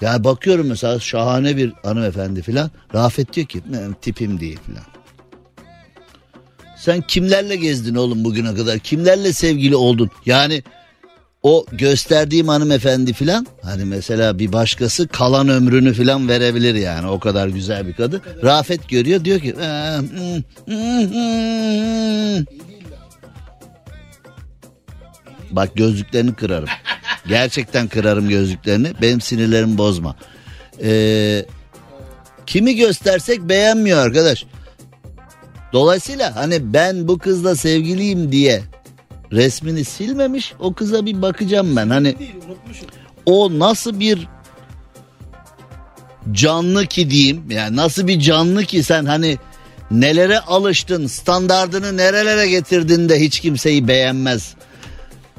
ya 0.00 0.24
bakıyorum 0.24 0.66
mesela 0.66 1.00
şahane 1.00 1.56
bir 1.56 1.72
hanımefendi 1.82 2.42
filan. 2.42 2.70
Rafet 2.94 3.32
diyor 3.32 3.46
ki 3.46 3.62
"Ben 3.72 3.92
tipim 4.02 4.40
değil 4.40 4.58
filan. 4.66 4.84
Sen 6.88 7.00
kimlerle 7.00 7.56
gezdin 7.56 7.94
oğlum 7.94 8.24
bugüne 8.24 8.54
kadar? 8.54 8.78
Kimlerle 8.78 9.32
sevgili 9.32 9.76
oldun? 9.76 10.10
Yani 10.26 10.62
o 11.42 11.66
gösterdiğim 11.72 12.48
hanımefendi 12.48 13.12
filan 13.12 13.46
hani 13.62 13.84
mesela 13.84 14.38
bir 14.38 14.52
başkası 14.52 15.08
kalan 15.08 15.48
ömrünü 15.48 15.92
filan 15.94 16.28
verebilir 16.28 16.74
yani 16.74 17.06
o 17.06 17.20
kadar 17.20 17.48
güzel 17.48 17.86
bir 17.86 17.92
kadın. 17.92 18.22
Rafet 18.44 18.88
görüyor 18.88 19.24
diyor 19.24 19.40
ki 19.40 19.48
"Ee, 19.60 19.96
hmm, 19.98 20.42
hmm, 20.66 21.10
hmm." 21.10 22.44
bak 25.50 25.76
gözlüklerini 25.76 26.34
kırarım. 26.34 26.68
Gerçekten 27.26 27.88
kırarım 27.88 28.28
gözlüklerini. 28.28 28.92
Benim 29.02 29.20
sinirlerimi 29.20 29.78
bozma. 29.78 30.16
Ee, 30.82 31.44
kimi 32.46 32.76
göstersek 32.76 33.40
beğenmiyor 33.40 33.98
arkadaş. 33.98 34.46
Dolayısıyla 35.72 36.36
hani 36.36 36.72
ben 36.72 37.08
bu 37.08 37.18
kızla 37.18 37.56
sevgiliyim 37.56 38.32
diye 38.32 38.62
resmini 39.32 39.84
silmemiş 39.84 40.52
o 40.60 40.74
kıza 40.74 41.06
bir 41.06 41.22
bakacağım 41.22 41.76
ben. 41.76 41.90
Hani 41.90 42.18
Değil 42.18 42.34
unutmuşum. 42.48 42.86
o 43.26 43.58
nasıl 43.58 44.00
bir 44.00 44.28
canlı 46.32 46.86
ki 46.86 47.10
diyeyim 47.10 47.44
yani 47.50 47.76
nasıl 47.76 48.06
bir 48.06 48.20
canlı 48.20 48.64
ki 48.64 48.82
sen 48.82 49.04
hani 49.04 49.38
nelere 49.90 50.40
alıştın 50.40 51.06
standardını 51.06 51.96
nerelere 51.96 52.48
getirdin 52.48 53.08
de 53.08 53.20
hiç 53.20 53.40
kimseyi 53.40 53.88
beğenmez. 53.88 54.54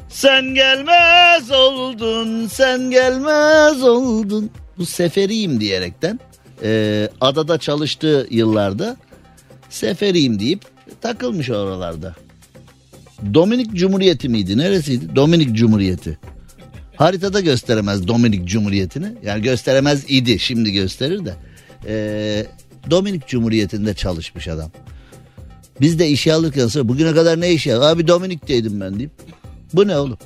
Sen 0.10 0.46
gelmez 0.54 1.52
oldun 1.52 2.48
sen 2.48 2.92
gelmez 2.92 3.84
oldun 3.84 4.50
bu 4.78 4.86
seferiyim 4.86 5.60
diyerekten 5.62 6.20
e, 6.64 7.10
adada 7.22 7.58
çalıştığı 7.58 8.28
yıllarda 8.30 8.98
seferiyim 9.70 10.40
deyip 10.40 10.62
takılmış 11.02 11.50
oralarda. 11.50 12.16
Dominik 13.34 13.74
Cumhuriyeti 13.74 14.30
miydi 14.30 14.58
neresiydi 14.58 15.16
Dominik 15.16 15.56
Cumhuriyeti. 15.56 16.18
Haritada 16.96 17.40
gösteremez 17.40 18.08
Dominik 18.08 18.48
Cumhuriyeti'ni. 18.48 19.14
Yani 19.24 19.42
gösteremez 19.42 20.04
idi 20.08 20.40
şimdi 20.40 20.72
gösterir 20.72 21.26
de. 21.26 21.34
Ee, 21.88 22.46
Dominik 22.90 23.28
Cumhuriyeti'nde 23.28 23.94
çalışmış 23.94 24.48
adam. 24.48 24.72
Biz 25.82 26.00
de 26.00 26.10
işe 26.10 26.34
alırken 26.34 26.68
sonra 26.68 26.90
bugüne 26.90 27.14
kadar 27.14 27.42
ne 27.42 27.52
işe 27.52 27.76
Abi 27.76 28.08
Dominik'teydim 28.08 28.82
ben 28.82 29.00
deyip. 29.00 29.12
Bu 29.74 29.88
ne 29.88 29.98
oğlum? 29.98 30.18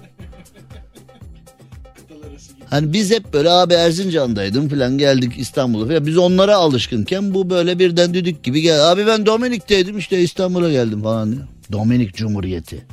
Hani 2.74 2.94
biz 2.94 3.12
hep 3.12 3.34
böyle 3.34 3.50
abi 3.50 3.74
Erzincan'daydım 3.74 4.70
falan 4.70 4.98
geldik 4.98 5.34
İstanbul'a 5.38 5.88
falan. 5.88 6.06
Biz 6.06 6.18
onlara 6.18 6.56
alışkınken 6.56 7.34
bu 7.34 7.50
böyle 7.50 7.80
birden 7.80 8.14
düdük 8.14 8.44
gibi 8.44 8.62
gel. 8.62 8.92
Abi 8.92 9.08
ben 9.08 9.26
Dominik'teydim 9.26 9.98
işte 9.98 10.20
İstanbul'a 10.20 10.72
geldim 10.72 11.04
falan 11.04 11.32
diyor. 11.32 11.48
Dominik 11.72 12.16
Cumhuriyeti. 12.16 12.86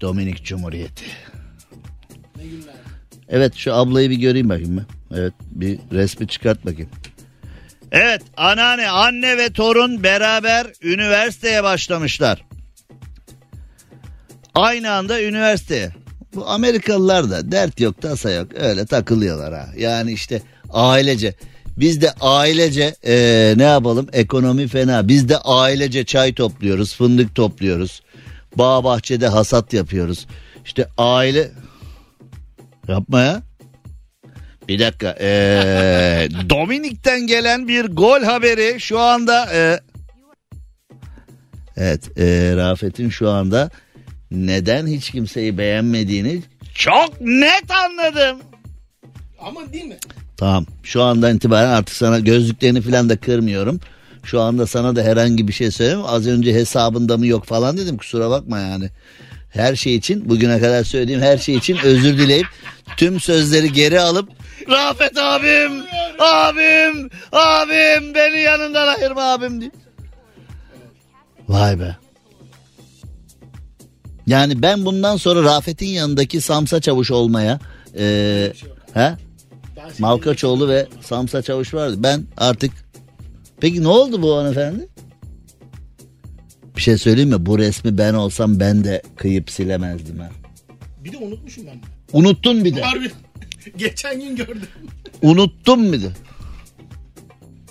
Dominik 0.00 0.44
Cumhuriyeti. 0.44 1.04
Evet 3.28 3.54
şu 3.54 3.74
ablayı 3.74 4.10
bir 4.10 4.16
göreyim 4.16 4.48
bakayım 4.48 4.76
ben. 4.76 5.18
Evet 5.18 5.32
bir 5.50 5.78
resmi 5.92 6.28
çıkart 6.28 6.66
bakayım. 6.66 6.90
Evet 7.92 8.22
anneanne 8.36 8.88
anne 8.90 9.36
ve 9.36 9.52
torun 9.52 10.02
beraber 10.02 10.66
üniversiteye 10.82 11.62
başlamışlar. 11.62 12.47
Aynı 14.58 14.90
anda 14.92 15.22
üniversiteye. 15.22 15.90
Bu 16.34 16.48
Amerikalılar 16.48 17.30
da 17.30 17.52
dert 17.52 17.80
yok 17.80 18.02
tasa 18.02 18.30
yok 18.30 18.46
öyle 18.60 18.86
takılıyorlar 18.86 19.54
ha. 19.54 19.68
Yani 19.76 20.12
işte 20.12 20.42
ailece 20.70 21.34
biz 21.76 22.00
de 22.00 22.12
ailece 22.20 22.94
eee, 23.06 23.54
ne 23.56 23.62
yapalım 23.62 24.08
ekonomi 24.12 24.68
fena. 24.68 25.08
Biz 25.08 25.28
de 25.28 25.36
ailece 25.38 26.04
çay 26.04 26.34
topluyoruz 26.34 26.96
fındık 26.96 27.34
topluyoruz. 27.34 28.02
Bağ 28.56 28.84
bahçede 28.84 29.28
hasat 29.28 29.72
yapıyoruz. 29.72 30.26
İşte 30.64 30.88
aile 30.98 31.50
yapma 32.88 33.20
ya. 33.20 33.42
Bir 34.68 34.78
dakika. 34.78 35.16
Ee, 35.20 36.28
Dominik'ten 36.50 37.26
gelen 37.26 37.68
bir 37.68 37.84
gol 37.84 38.22
haberi 38.22 38.80
şu 38.80 39.00
anda. 39.00 39.48
e, 39.54 39.80
evet 41.76 42.18
e, 42.18 42.52
Rafet'in 42.56 43.08
şu 43.10 43.30
anda 43.30 43.70
neden 44.30 44.86
hiç 44.86 45.10
kimseyi 45.10 45.58
beğenmediğini 45.58 46.42
çok 46.74 47.20
net 47.20 47.64
anladım. 47.70 48.38
Ama 49.40 49.72
değil 49.72 49.84
mi? 49.84 49.96
Tamam 50.36 50.66
şu 50.82 51.02
andan 51.02 51.36
itibaren 51.36 51.68
artık 51.70 51.96
sana 51.96 52.18
gözlüklerini 52.18 52.80
falan 52.80 53.08
da 53.08 53.16
kırmıyorum. 53.16 53.80
Şu 54.24 54.40
anda 54.40 54.66
sana 54.66 54.96
da 54.96 55.02
herhangi 55.02 55.48
bir 55.48 55.52
şey 55.52 55.70
söyleyeyim. 55.70 56.02
Az 56.06 56.26
önce 56.26 56.54
hesabında 56.54 57.16
mı 57.16 57.26
yok 57.26 57.44
falan 57.44 57.76
dedim 57.76 57.96
kusura 57.96 58.30
bakma 58.30 58.58
yani. 58.58 58.90
Her 59.50 59.76
şey 59.76 59.94
için 59.94 60.28
bugüne 60.28 60.60
kadar 60.60 60.84
söylediğim 60.84 61.20
her 61.20 61.38
şey 61.38 61.54
için 61.54 61.78
özür 61.84 62.18
dileyip 62.18 62.46
tüm 62.96 63.20
sözleri 63.20 63.72
geri 63.72 64.00
alıp 64.00 64.28
Rafet 64.70 65.18
abim, 65.18 65.72
abim, 66.18 67.10
abim 67.32 68.14
beni 68.14 68.38
yanından 68.38 68.88
ayırma 68.88 69.22
abim 69.32 69.60
diye. 69.60 69.70
Vay 71.48 71.80
be. 71.80 71.96
Yani 74.28 74.62
ben 74.62 74.84
bundan 74.84 75.16
sonra 75.16 75.42
Rafet'in 75.42 75.86
yanındaki 75.86 76.40
Samsa 76.40 76.80
Çavuş 76.80 77.10
olmaya 77.10 77.60
e, 77.98 78.52
he? 78.94 79.14
Ben 79.76 79.88
seni- 79.88 80.00
Malkaçoğlu 80.00 80.68
ve 80.68 80.86
Samsa 81.00 81.42
Çavuş 81.42 81.74
vardı. 81.74 81.96
Ben 81.98 82.24
artık 82.36 82.72
peki 83.60 83.82
ne 83.82 83.88
oldu 83.88 84.22
bu 84.22 84.36
hanımefendi? 84.36 84.88
Bir 86.76 86.82
şey 86.82 86.98
söyleyeyim 86.98 87.30
mi? 87.30 87.46
Bu 87.46 87.58
resmi 87.58 87.98
ben 87.98 88.14
olsam 88.14 88.60
ben 88.60 88.84
de 88.84 89.02
kıyıp 89.16 89.50
silemezdim 89.50 90.18
ha. 90.18 90.30
Bir 91.04 91.12
de 91.12 91.16
unutmuşum 91.16 91.64
ben. 91.66 91.80
Unuttun 92.12 92.64
bir 92.64 92.76
de. 92.76 92.82
Harbi. 92.82 93.10
Geçen 93.76 94.20
gün 94.20 94.36
gördüm. 94.36 94.62
Unuttun 95.22 95.92
bir 95.92 96.02
de. 96.02 96.08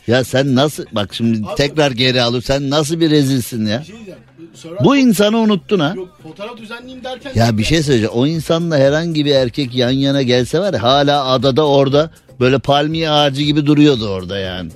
Ya 0.08 0.24
sen 0.24 0.56
nasıl 0.56 0.86
bak 0.92 1.14
şimdi 1.14 1.48
Abi- 1.48 1.56
tekrar 1.56 1.92
geri 1.92 2.22
alıp 2.22 2.46
sen 2.46 2.70
nasıl 2.70 3.00
bir 3.00 3.10
rezilsin 3.10 3.66
ya? 3.66 3.80
Bir 3.80 3.86
şey 3.86 3.96
diyeceğim. 3.96 4.20
Bu 4.84 4.98
insanı 4.98 5.38
unuttun 5.38 5.80
ha. 5.80 5.94
Yok 5.96 6.20
fotoğraf 6.24 6.58
düzenleyeyim 6.58 7.04
derken. 7.04 7.32
Ya 7.36 7.58
bir 7.58 7.64
şey 7.64 7.84
söyleyeceğim. 7.84 8.14
O 8.16 8.28
insanla 8.28 8.78
herhangi 8.78 9.26
bir 9.26 9.36
erkek 9.36 9.76
yan 9.76 9.92
yana 9.92 10.22
gelse 10.22 10.60
var 10.60 10.74
ya 10.74 10.84
hala 10.84 11.26
adada 11.26 11.68
orada 11.68 12.12
böyle 12.40 12.60
palmiye 12.60 13.10
ağacı 13.10 13.44
gibi 13.44 13.66
duruyordu 13.66 14.10
orada 14.10 14.38
yani. 14.40 14.70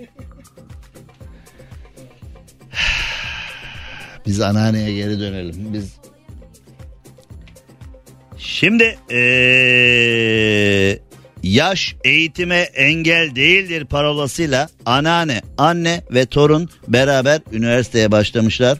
Biz 4.27 4.41
anneanneye 4.41 4.93
geri 4.95 5.19
dönelim. 5.19 5.73
Biz 5.73 6.01
Şimdi 8.37 8.97
eee, 9.11 10.99
yaş 11.43 11.95
eğitime 12.03 12.57
engel 12.59 13.35
değildir 13.35 13.85
parolasıyla 13.85 14.69
anneanne, 14.85 15.41
anne 15.57 16.03
ve 16.11 16.25
torun 16.25 16.69
beraber 16.87 17.41
üniversiteye 17.51 18.11
başlamışlar. 18.11 18.77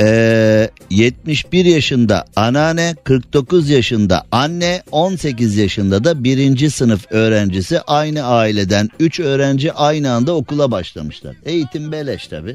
Ee, 0.00 0.70
71 0.90 1.64
yaşında 1.64 2.24
anneanne 2.36 2.94
49 3.04 3.70
yaşında 3.70 4.24
anne 4.32 4.82
18 4.90 5.56
yaşında 5.56 6.04
da 6.04 6.24
birinci 6.24 6.70
sınıf 6.70 7.12
öğrencisi 7.12 7.80
aynı 7.80 8.22
aileden 8.22 8.88
3 9.00 9.20
öğrenci 9.20 9.72
aynı 9.72 10.12
anda 10.12 10.34
okula 10.34 10.70
başlamışlar. 10.70 11.36
Eğitim 11.44 11.92
beleş 11.92 12.26
tabi. 12.26 12.54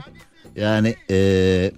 Yani 0.56 0.96
ee, 1.12 1.72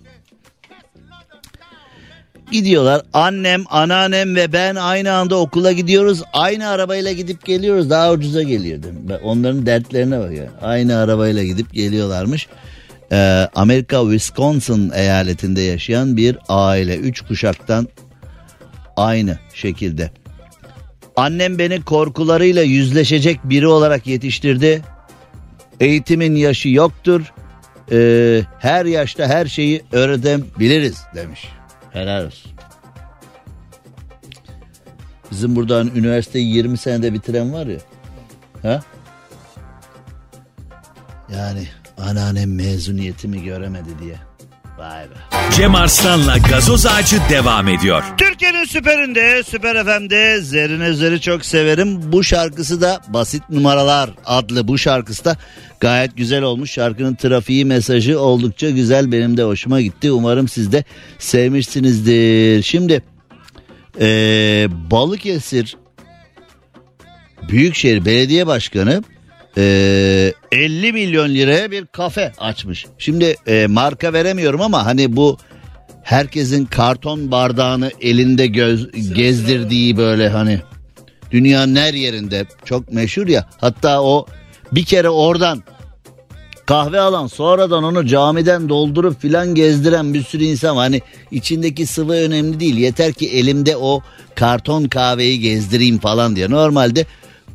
gidiyorlar 2.51 3.01
annem 3.13 3.63
anneannem 3.69 4.35
ve 4.35 4.53
ben 4.53 4.75
aynı 4.75 5.13
anda 5.13 5.35
okula 5.35 5.71
gidiyoruz 5.71 6.21
aynı 6.33 6.67
arabayla 6.67 7.11
gidip 7.11 7.45
geliyoruz 7.45 7.89
daha 7.89 8.11
ucuza? 8.11 8.43
Ben 8.43 9.19
Onların 9.23 9.65
dertlerine 9.65 10.19
bak 10.19 10.33
ya. 10.33 10.49
Aynı 10.61 10.97
arabayla 10.97 11.43
gidip 11.43 11.73
geliyorlarmış. 11.73 12.47
Ee, 13.11 13.49
Amerika 13.55 14.01
Wisconsin 14.01 14.91
eyaletinde 14.95 15.61
yaşayan 15.61 16.17
bir 16.17 16.37
aile. 16.49 16.97
Üç 16.97 17.21
kuşaktan 17.21 17.87
aynı 18.97 19.39
şekilde. 19.53 20.11
Annem 21.15 21.59
beni 21.59 21.81
korkularıyla 21.81 22.61
yüzleşecek 22.61 23.39
biri 23.43 23.67
olarak 23.67 24.07
yetiştirdi. 24.07 24.81
Eğitimin 25.79 26.35
yaşı 26.35 26.69
yoktur. 26.69 27.33
Ee, 27.91 28.41
her 28.59 28.85
yaşta 28.85 29.27
her 29.27 29.45
şeyi 29.45 29.83
öğretebiliriz 29.91 31.03
demiş. 31.15 31.49
Helal 31.91 32.25
olsun. 32.25 32.51
Bizim 35.31 35.55
buradan 35.55 35.91
üniversiteyi 35.95 36.55
20 36.55 36.77
senede 36.77 37.13
bitiren 37.13 37.53
var 37.53 37.67
ya. 37.67 37.79
Ha? 38.61 38.81
Yani 41.33 41.67
anneannem 42.09 42.55
mezuniyetimi 42.55 43.43
göremedi 43.43 43.89
diye. 44.03 44.15
Vay 44.77 45.03
be. 45.03 45.13
Cem 45.55 45.75
Arslan'la 45.75 46.37
gazoz 46.37 46.85
ağacı 46.85 47.17
devam 47.29 47.67
ediyor. 47.67 48.03
Türkiye'nin 48.17 48.65
süperinde, 48.65 49.43
Süper 49.43 49.83
FM'de 49.85 50.41
Zerrin 50.41 50.81
Özer'i 50.81 51.21
çok 51.21 51.45
severim. 51.45 52.11
Bu 52.11 52.23
şarkısı 52.23 52.81
da 52.81 53.01
Basit 53.07 53.49
Numaralar 53.49 54.09
adlı 54.25 54.67
bu 54.67 54.77
şarkısı 54.77 55.25
da 55.25 55.37
gayet 55.79 56.17
güzel 56.17 56.43
olmuş. 56.43 56.71
Şarkının 56.71 57.15
trafiği 57.15 57.65
mesajı 57.65 58.19
oldukça 58.19 58.69
güzel. 58.69 59.11
Benim 59.11 59.37
de 59.37 59.43
hoşuma 59.43 59.81
gitti. 59.81 60.11
Umarım 60.11 60.47
siz 60.47 60.71
de 60.71 60.83
sevmişsinizdir. 61.19 62.63
Şimdi 62.63 63.03
ee, 63.99 64.67
Balıkesir 64.91 65.77
Büyükşehir 67.49 68.05
Belediye 68.05 68.47
Başkanı 68.47 69.03
ee, 69.57 70.33
50 70.51 70.93
milyon 70.93 71.29
liraya 71.29 71.71
bir 71.71 71.85
kafe 71.85 72.31
açmış. 72.37 72.85
Şimdi 72.97 73.35
e, 73.47 73.67
marka 73.67 74.13
veremiyorum 74.13 74.61
ama 74.61 74.85
hani 74.85 75.15
bu 75.15 75.37
herkesin 76.03 76.65
karton 76.65 77.31
bardağını 77.31 77.91
elinde 78.01 78.47
göz, 78.47 79.13
gezdirdiği 79.13 79.97
böyle 79.97 80.29
hani 80.29 80.61
dünyanın 81.31 81.75
her 81.75 81.93
yerinde 81.93 82.45
çok 82.65 82.93
meşhur 82.93 83.27
ya. 83.27 83.49
Hatta 83.57 84.01
o 84.01 84.25
bir 84.71 84.85
kere 84.85 85.09
oradan 85.09 85.63
kahve 86.65 86.99
alan 86.99 87.27
sonradan 87.27 87.83
onu 87.83 88.05
camiden 88.05 88.69
doldurup 88.69 89.21
filan 89.21 89.55
gezdiren 89.55 90.13
bir 90.13 90.23
sürü 90.23 90.43
insan 90.43 90.75
var. 90.75 90.83
Hani 90.83 91.01
içindeki 91.31 91.85
sıvı 91.85 92.13
önemli 92.13 92.59
değil. 92.59 92.77
Yeter 92.77 93.13
ki 93.13 93.29
elimde 93.29 93.77
o 93.77 94.01
karton 94.35 94.83
kahveyi 94.83 95.39
gezdireyim 95.39 95.99
falan 95.99 96.35
diye. 96.35 96.49
Normalde 96.49 97.05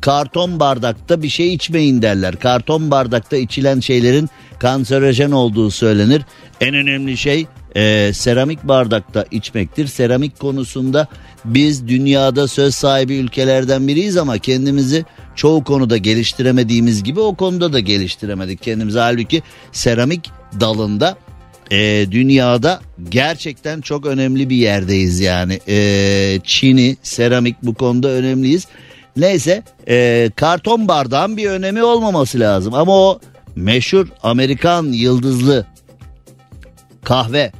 karton 0.01 0.59
bardakta 0.59 1.21
bir 1.21 1.29
şey 1.29 1.53
içmeyin 1.53 2.01
derler. 2.01 2.35
Karton 2.35 2.91
bardakta 2.91 3.37
içilen 3.37 3.79
şeylerin 3.79 4.29
kanserojen 4.59 5.31
olduğu 5.31 5.71
söylenir. 5.71 6.21
En 6.61 6.75
önemli 6.75 7.17
şey 7.17 7.45
e, 7.75 8.13
seramik 8.13 8.63
bardakta 8.63 9.25
içmektir. 9.31 9.87
Seramik 9.87 10.39
konusunda 10.39 11.07
biz 11.45 11.87
dünyada 11.87 12.47
söz 12.47 12.75
sahibi 12.75 13.15
ülkelerden 13.15 13.87
biriyiz 13.87 14.17
ama 14.17 14.37
kendimizi 14.37 15.05
çoğu 15.35 15.63
konuda 15.63 15.97
geliştiremediğimiz 15.97 17.03
gibi 17.03 17.19
o 17.19 17.35
konuda 17.35 17.73
da 17.73 17.79
geliştiremedik 17.79 18.63
kendimizi. 18.63 18.99
Halbuki 18.99 19.41
seramik 19.71 20.31
dalında 20.59 21.17
e, 21.71 22.05
dünyada 22.11 22.81
gerçekten 23.09 23.81
çok 23.81 24.05
önemli 24.05 24.49
bir 24.49 24.55
yerdeyiz 24.55 25.19
yani. 25.19 25.59
E, 25.67 26.39
Çin'i, 26.43 26.97
seramik 27.03 27.55
bu 27.63 27.73
konuda 27.73 28.09
önemliyiz. 28.09 28.67
Neyse 29.17 29.63
e, 29.87 30.29
karton 30.35 30.87
bardağın 30.87 31.37
bir 31.37 31.49
önemi 31.49 31.83
olmaması 31.83 32.39
lazım 32.39 32.73
ama 32.73 32.91
o 32.91 33.19
meşhur 33.55 34.07
Amerikan 34.23 34.85
yıldızlı 34.85 35.65
kahve, 37.03 37.51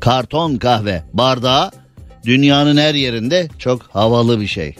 karton 0.00 0.56
kahve 0.56 1.02
bardağı 1.12 1.70
dünyanın 2.24 2.76
her 2.76 2.94
yerinde 2.94 3.48
çok 3.58 3.82
havalı 3.82 4.40
bir 4.40 4.46
şey. 4.46 4.76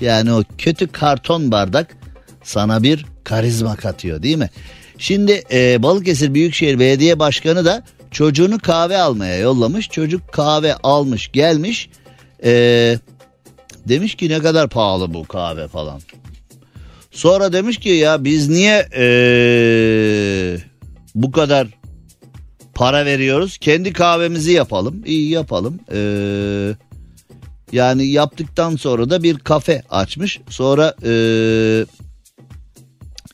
Yani 0.00 0.32
o 0.32 0.42
kötü 0.58 0.86
karton 0.86 1.50
bardak 1.50 1.96
sana 2.42 2.82
bir 2.82 3.06
karizma 3.24 3.76
katıyor 3.76 4.22
değil 4.22 4.36
mi? 4.36 4.50
Şimdi 4.98 5.42
e, 5.52 5.82
Balıkesir 5.82 6.34
Büyükşehir 6.34 6.78
Belediye 6.78 7.18
Başkanı 7.18 7.64
da 7.64 7.82
çocuğunu 8.10 8.58
kahve 8.58 8.98
almaya 8.98 9.38
yollamış. 9.38 9.88
Çocuk 9.88 10.32
kahve 10.32 10.74
almış 10.74 11.32
gelmiş. 11.32 11.88
E, 12.44 12.98
demiş 13.88 14.14
ki 14.14 14.28
ne 14.28 14.38
kadar 14.38 14.68
pahalı 14.68 15.14
bu 15.14 15.24
kahve 15.24 15.68
falan. 15.68 16.00
Sonra 17.10 17.52
demiş 17.52 17.78
ki 17.78 17.88
ya 17.88 18.24
biz 18.24 18.48
niye 18.48 18.88
e, 18.96 19.06
bu 21.14 21.32
kadar 21.32 21.68
para 22.74 23.04
veriyoruz? 23.04 23.58
Kendi 23.58 23.92
kahvemizi 23.92 24.52
yapalım. 24.52 25.02
İyi 25.06 25.30
yapalım. 25.30 25.80
Eee 25.92 26.76
yani 27.72 28.06
yaptıktan 28.06 28.76
sonra 28.76 29.10
da 29.10 29.22
bir 29.22 29.38
kafe 29.38 29.82
açmış. 29.90 30.40
Sonra 30.48 30.94
e, 31.04 31.12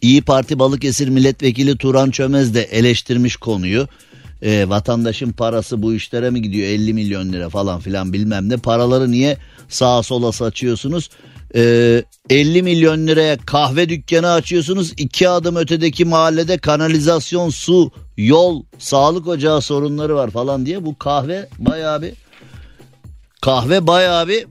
İyi 0.02 0.22
Parti 0.22 0.58
Balıkesir 0.58 1.08
Milletvekili 1.08 1.76
Turan 1.76 2.10
Çömez 2.10 2.54
de 2.54 2.62
eleştirmiş 2.62 3.36
konuyu. 3.36 3.88
E, 4.42 4.68
vatandaşın 4.68 5.32
parası 5.32 5.82
bu 5.82 5.94
işlere 5.94 6.30
mi 6.30 6.42
gidiyor 6.42 6.68
50 6.68 6.94
milyon 6.94 7.32
lira 7.32 7.48
falan 7.48 7.80
filan 7.80 8.12
bilmem 8.12 8.48
ne. 8.48 8.56
Paraları 8.56 9.10
niye 9.10 9.36
sağa 9.68 10.02
sola 10.02 10.32
saçıyorsunuz? 10.32 11.10
E, 11.54 12.02
50 12.30 12.62
milyon 12.62 13.06
liraya 13.06 13.36
kahve 13.36 13.88
dükkanı 13.88 14.32
açıyorsunuz. 14.32 14.92
iki 14.96 15.28
adım 15.28 15.56
ötedeki 15.56 16.04
mahallede 16.04 16.58
kanalizasyon, 16.58 17.50
su, 17.50 17.90
yol, 18.16 18.62
sağlık 18.78 19.28
ocağı 19.28 19.60
sorunları 19.60 20.14
var 20.14 20.30
falan 20.30 20.66
diye. 20.66 20.84
Bu 20.84 20.98
kahve 20.98 21.48
bayağı 21.58 22.02
bir 22.02 22.12
kahve 23.40 23.86
bayağı 23.86 24.28
bir 24.28 24.46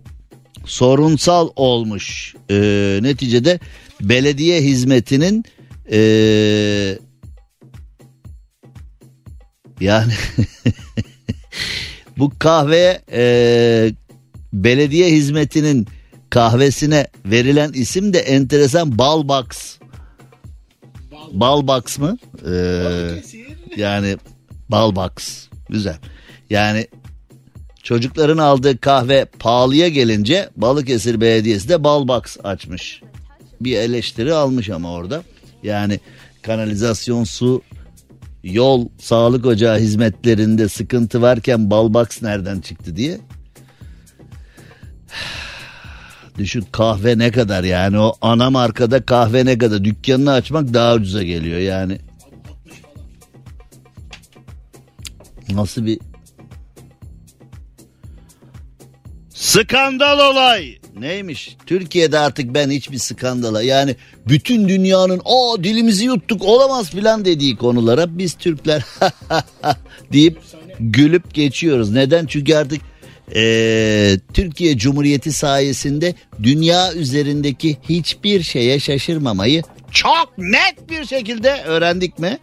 sorunsal 0.66 1.50
olmuş. 1.56 2.36
Ee, 2.50 3.00
neticede 3.02 3.60
belediye 4.02 4.62
hizmetinin 4.62 5.46
ee, 5.92 6.98
yani 9.80 10.14
bu 12.18 12.32
kahveye 12.40 13.02
ee, 13.12 13.92
belediye 14.54 15.12
hizmetinin 15.12 15.88
kahvesine 16.30 17.08
verilen 17.26 17.72
isim 17.74 18.14
de 18.14 18.20
enteresan 18.20 18.98
Balbox. 18.98 19.78
Balbox 21.32 21.98
mı? 21.98 22.18
Ee, 22.52 23.22
yani 23.78 24.18
Balbox. 24.70 25.48
Güzel. 25.70 25.98
Yani 26.50 26.88
Çocukların 27.88 28.38
aldığı 28.38 28.78
kahve 28.78 29.26
pahalıya 29.26 29.88
gelince 29.88 30.50
Balıkesir 30.56 31.22
Belediyesi 31.22 31.70
de 31.70 31.84
Balbox 31.84 32.38
açmış. 32.44 33.02
Bir 33.62 33.78
eleştiri 33.78 34.34
almış 34.34 34.70
ama 34.70 34.92
orada. 34.92 35.24
Yani 35.64 36.00
kanalizasyon, 36.42 37.24
su, 37.24 37.62
yol, 38.44 38.88
sağlık 39.00 39.46
ocağı 39.46 39.80
hizmetlerinde 39.80 40.70
sıkıntı 40.70 41.22
varken 41.22 41.70
Balbox 41.70 42.22
nereden 42.22 42.62
çıktı 42.62 42.96
diye. 42.96 43.18
Düşün 46.38 46.66
kahve 46.72 47.18
ne 47.18 47.32
kadar 47.32 47.64
yani 47.64 48.00
o 48.00 48.14
ana 48.22 48.50
markada 48.50 49.06
kahve 49.06 49.46
ne 49.46 49.58
kadar 49.58 49.84
dükkanını 49.84 50.32
açmak 50.32 50.74
daha 50.74 50.96
ucuza 50.96 51.24
geliyor 51.24 51.60
yani. 51.60 52.00
Nasıl 55.50 55.86
bir 55.86 56.00
Skandal 59.34 60.32
olay. 60.32 60.78
Neymiş? 61.00 61.58
Türkiye'de 61.66 62.20
artık 62.20 62.54
ben 62.54 62.70
hiçbir 62.70 62.98
skandala 62.98 63.64
yani 63.64 63.96
bütün 64.28 64.70
dünyanın 64.70 65.22
o 65.26 65.58
dilimizi 65.64 66.06
yuttuk 66.06 66.44
olamaz 66.44 66.90
filan 66.90 67.26
dediği 67.26 67.56
konulara 67.56 68.18
biz 68.18 68.34
Türkler 68.34 68.86
deyip 70.14 70.40
gülüp 70.80 71.34
geçiyoruz. 71.34 71.92
Neden? 71.92 72.26
Çünkü 72.26 72.56
artık 72.56 72.82
ee, 73.36 74.18
Türkiye 74.34 74.78
Cumhuriyeti 74.78 75.32
sayesinde 75.34 76.16
dünya 76.44 76.94
üzerindeki 76.94 77.78
hiçbir 77.90 78.44
şeye 78.44 78.80
şaşırmamayı 78.80 79.64
çok 79.92 80.34
net 80.38 80.90
bir 80.90 81.06
şekilde 81.06 81.64
öğrendik 81.64 82.20
mi? 82.20 82.38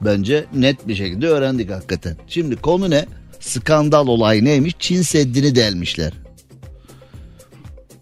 Bence 0.00 0.44
net 0.54 0.88
bir 0.88 0.94
şekilde 0.94 1.26
öğrendik 1.26 1.70
hakikaten. 1.70 2.16
Şimdi 2.28 2.56
konu 2.56 2.90
ne? 2.90 3.06
skandal 3.44 4.06
olay 4.06 4.44
neymiş? 4.44 4.74
Çin 4.78 5.02
Seddi'ni 5.02 5.54
delmişler. 5.54 6.12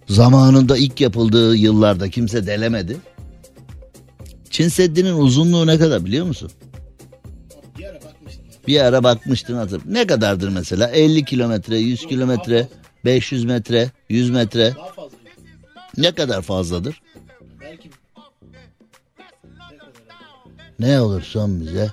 Zamanında 0.08 0.76
ilk 0.76 1.00
yapıldığı 1.00 1.56
yıllarda 1.56 2.10
kimse 2.10 2.46
delemedi. 2.46 2.96
Çin 4.50 4.68
Seddi'nin 4.68 5.18
uzunluğu 5.18 5.66
ne 5.66 5.78
kadar 5.78 6.04
biliyor 6.04 6.26
musun? 6.26 6.50
Bir 7.78 7.84
ara 7.84 8.00
bakmıştım. 8.02 8.44
Bir 8.66 8.80
ara 8.80 9.04
bakmıştın 9.04 9.54
hatır. 9.54 9.82
Ne 9.86 10.06
kadardır 10.06 10.48
mesela? 10.48 10.88
50 10.88 11.24
kilometre, 11.24 11.78
100 11.78 12.06
kilometre, 12.06 12.68
500 13.04 13.44
metre, 13.44 13.90
100 14.08 14.30
metre. 14.30 14.72
Ne 15.96 16.12
kadar 16.12 16.42
fazladır? 16.42 17.02
Ne 20.78 21.00
olur 21.00 21.22
son 21.22 21.60
bize? 21.60 21.90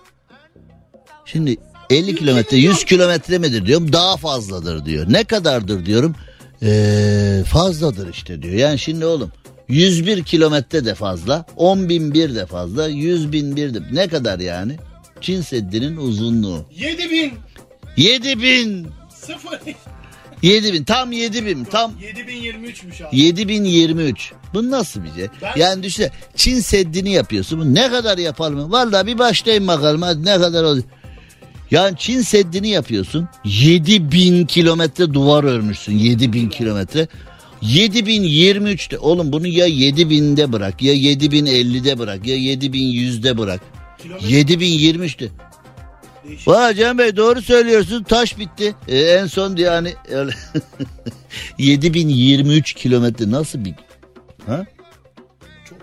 Şimdi 1.26 1.58
50 1.90 2.16
kilometre 2.16 2.58
100 2.58 2.84
kilometre 2.84 3.38
midir 3.38 3.66
diyorum 3.66 3.94
daha 3.94 4.18
fazladır 4.18 4.86
diyor. 4.86 5.06
Ne 5.10 5.24
kadardır 5.24 5.86
diyorum 5.86 6.16
ee, 6.64 7.44
fazladır 7.48 8.14
işte 8.14 8.42
diyor. 8.42 8.54
Yani 8.54 8.80
şimdi 8.80 9.06
oğlum 9.06 9.32
101 9.68 10.24
kilometre 10.24 10.86
de 10.86 10.96
fazla 10.96 11.46
10 11.56 11.90
bin 11.90 12.14
bir 12.14 12.36
de 12.36 12.46
fazla 12.46 12.88
100 12.88 13.32
bin 13.32 13.56
bir 13.56 13.74
de 13.74 13.80
ne 13.92 14.08
kadar 14.08 14.40
yani? 14.40 14.76
Çin 15.22 15.42
Seddi'nin 15.42 15.98
uzunluğu. 15.98 16.66
7000 16.76 17.34
7 17.98 18.42
bin 18.42 18.88
0 19.10 19.60
7 20.42 20.74
bin 20.74 20.84
tam 20.84 21.12
7 21.12 21.46
bin 21.46 21.64
tam 21.66 21.92
7023'müş 21.92 23.08
abi. 23.08 23.18
7023. 23.20 24.32
Bu 24.54 24.72
nasıl 24.72 25.04
bir 25.04 25.14
şey? 25.16 25.28
Ben- 25.42 25.54
Yani 25.56 25.84
düşünsene 25.84 26.12
Çin 26.36 26.60
Seddi'ni 26.60 27.12
yapıyorsun. 27.12 27.60
Bu 27.60 27.76
ne 27.76 27.90
kadar 27.90 28.18
yapar 28.18 28.52
mı? 28.52 28.72
Vallahi 28.72 29.08
bir 29.08 29.20
başlayın 29.20 29.68
bakalım 29.68 30.02
hadi 30.02 30.26
ne 30.26 30.38
kadar 30.38 30.64
olur. 30.64 30.84
Yani 31.72 31.98
Çin 31.98 32.22
Seddi'ni 32.22 32.70
yapıyorsun. 32.70 33.28
7000 33.44 34.46
kilometre 34.46 35.14
duvar 35.14 35.44
örmüşsün. 35.44 35.94
7000 35.98 36.50
kilometre. 36.50 37.08
7023'te 37.62 38.98
oğlum 39.00 39.32
bunu 39.32 39.48
ya 39.48 39.68
7000'de 39.68 40.52
bırak 40.52 40.82
ya 40.82 40.94
7050'de 40.94 42.00
bırak 42.00 42.28
ya 42.28 42.36
7100'de 42.38 43.38
bırak. 43.38 43.62
Kilometre 44.02 44.28
7023'te. 44.28 45.30
değişik. 46.28 46.48
Vay 46.48 46.76
Cem 46.76 46.98
Bey 46.98 47.16
doğru 47.18 47.42
söylüyorsun 47.42 48.04
taş 48.04 48.38
bitti. 48.40 48.76
Ee, 48.88 48.98
en 49.00 49.26
son 49.26 49.56
yani 49.56 49.94
öyle 50.10 50.32
7023 51.58 52.74
kilometre 52.74 53.32
nasıl 53.32 53.66
bir 53.66 53.74
ha? 54.46 54.66
Çok. 55.70 55.80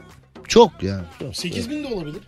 Çok 0.49 0.83
yani. 0.83 1.05
Çok. 1.19 1.37
8000 1.37 1.85
de 1.85 1.87
olabilir. 1.87 2.21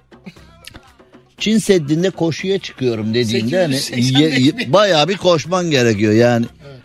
Çin 1.39 1.59
Seddi'nde 1.59 2.11
koşuya 2.11 2.59
çıkıyorum 2.59 3.15
dediğinde 3.15 3.63
hani 3.63 3.77
885 3.77 4.39
ye- 4.39 4.53
mi? 4.53 4.73
bayağı 4.73 5.09
bir 5.09 5.17
koşman 5.17 5.71
gerekiyor 5.71 6.13
yani. 6.13 6.47
Evet. 6.67 6.79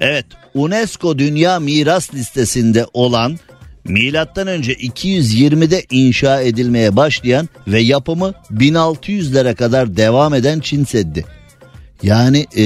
Evet 0.00 0.26
UNESCO 0.54 1.18
Dünya 1.18 1.60
Miras 1.60 2.14
Listesi'nde 2.14 2.86
olan 2.94 3.38
milattan 3.84 4.46
önce 4.46 4.72
220'de 4.72 5.84
inşa 5.90 6.40
edilmeye 6.40 6.96
başlayan 6.96 7.48
ve 7.68 7.80
yapımı 7.80 8.34
1600'lere 8.50 9.54
kadar 9.54 9.96
devam 9.96 10.34
eden 10.34 10.60
Çin 10.60 10.84
Seddi. 10.84 11.24
Yani 12.02 12.46
e, 12.56 12.62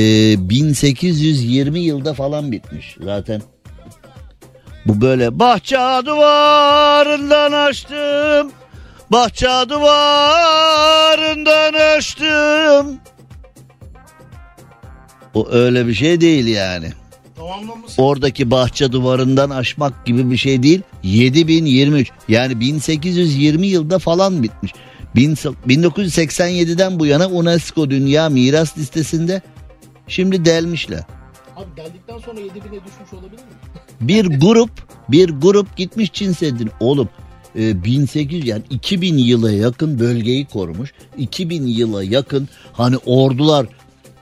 1820 0.51 1.81
yılda 1.81 2.15
falan 2.15 2.53
bitmiş 2.53 2.97
zaten. 3.05 3.43
Bu 4.87 5.01
böyle 5.01 5.39
bahçe 5.39 5.77
duvarından 6.07 7.53
açtım. 7.53 8.53
Bahçe 9.13 9.47
duvarından 9.69 11.73
açtım. 11.97 12.99
O 15.35 15.49
öyle 15.51 15.87
bir 15.87 15.95
şey 15.95 16.21
değil 16.21 16.47
yani. 16.47 16.93
Tamamlanması. 17.37 18.03
Oradaki 18.03 18.51
bahçe 18.51 18.93
duvarından 18.93 19.51
aşmak 19.51 20.07
gibi 20.07 20.31
bir 20.31 20.37
şey 20.37 20.63
değil. 20.63 20.83
7023 21.03 22.11
yani 22.29 22.61
1820 22.61 23.67
yılda 23.67 23.99
falan 23.99 24.43
bitmiş. 24.43 24.73
Bin- 25.15 25.35
1987'den 25.35 27.01
bu 27.01 27.07
yana 27.07 27.27
UNESCO 27.29 27.91
Dünya 27.91 28.29
Miras 28.29 28.79
Listesi'nde 28.79 29.43
şimdi 30.09 30.45
delmişler. 30.45 31.01
Abi 31.57 31.77
deldikten 31.77 32.19
sonra 32.19 32.41
7000'e 32.41 32.81
düşmüş 32.85 33.13
olabilir 33.13 33.43
mi? 33.43 33.49
Bir 34.01 34.41
grup 34.41 34.71
bir 35.09 35.31
grup 35.31 35.77
gitmiş 35.77 36.11
Çin 36.13 36.33
Seddi'ni. 36.33 36.71
Oğlum 36.81 37.09
e, 37.59 37.85
1800 37.85 38.47
yani 38.47 38.63
2000 38.71 39.19
yıla 39.19 39.53
yakın 39.53 39.99
bölgeyi 39.99 40.45
korumuş. 40.47 40.93
2000 41.19 41.67
yıla 41.67 42.05
yakın 42.05 42.49
hani 42.73 42.97
ordular 42.97 43.67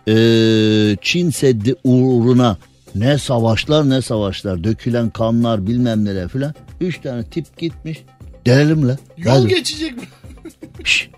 e, 0.08 0.96
Çin 1.02 1.30
Seddi 1.30 1.74
uğruna 1.84 2.56
ne 2.94 3.18
savaşlar 3.18 3.90
ne 3.90 4.02
savaşlar 4.02 4.64
dökülen 4.64 5.10
kanlar 5.10 5.66
bilmem 5.66 6.04
neler 6.04 6.28
filan. 6.28 6.54
Üç 6.80 7.00
tane 7.00 7.24
tip 7.24 7.58
gitmiş. 7.58 8.04
Delelim 8.46 8.88
la. 8.88 8.98
Yol 9.16 9.30
Hadi. 9.30 9.48
geçecek 9.48 9.96
mi? 9.96 10.02
Şş, 10.84 11.10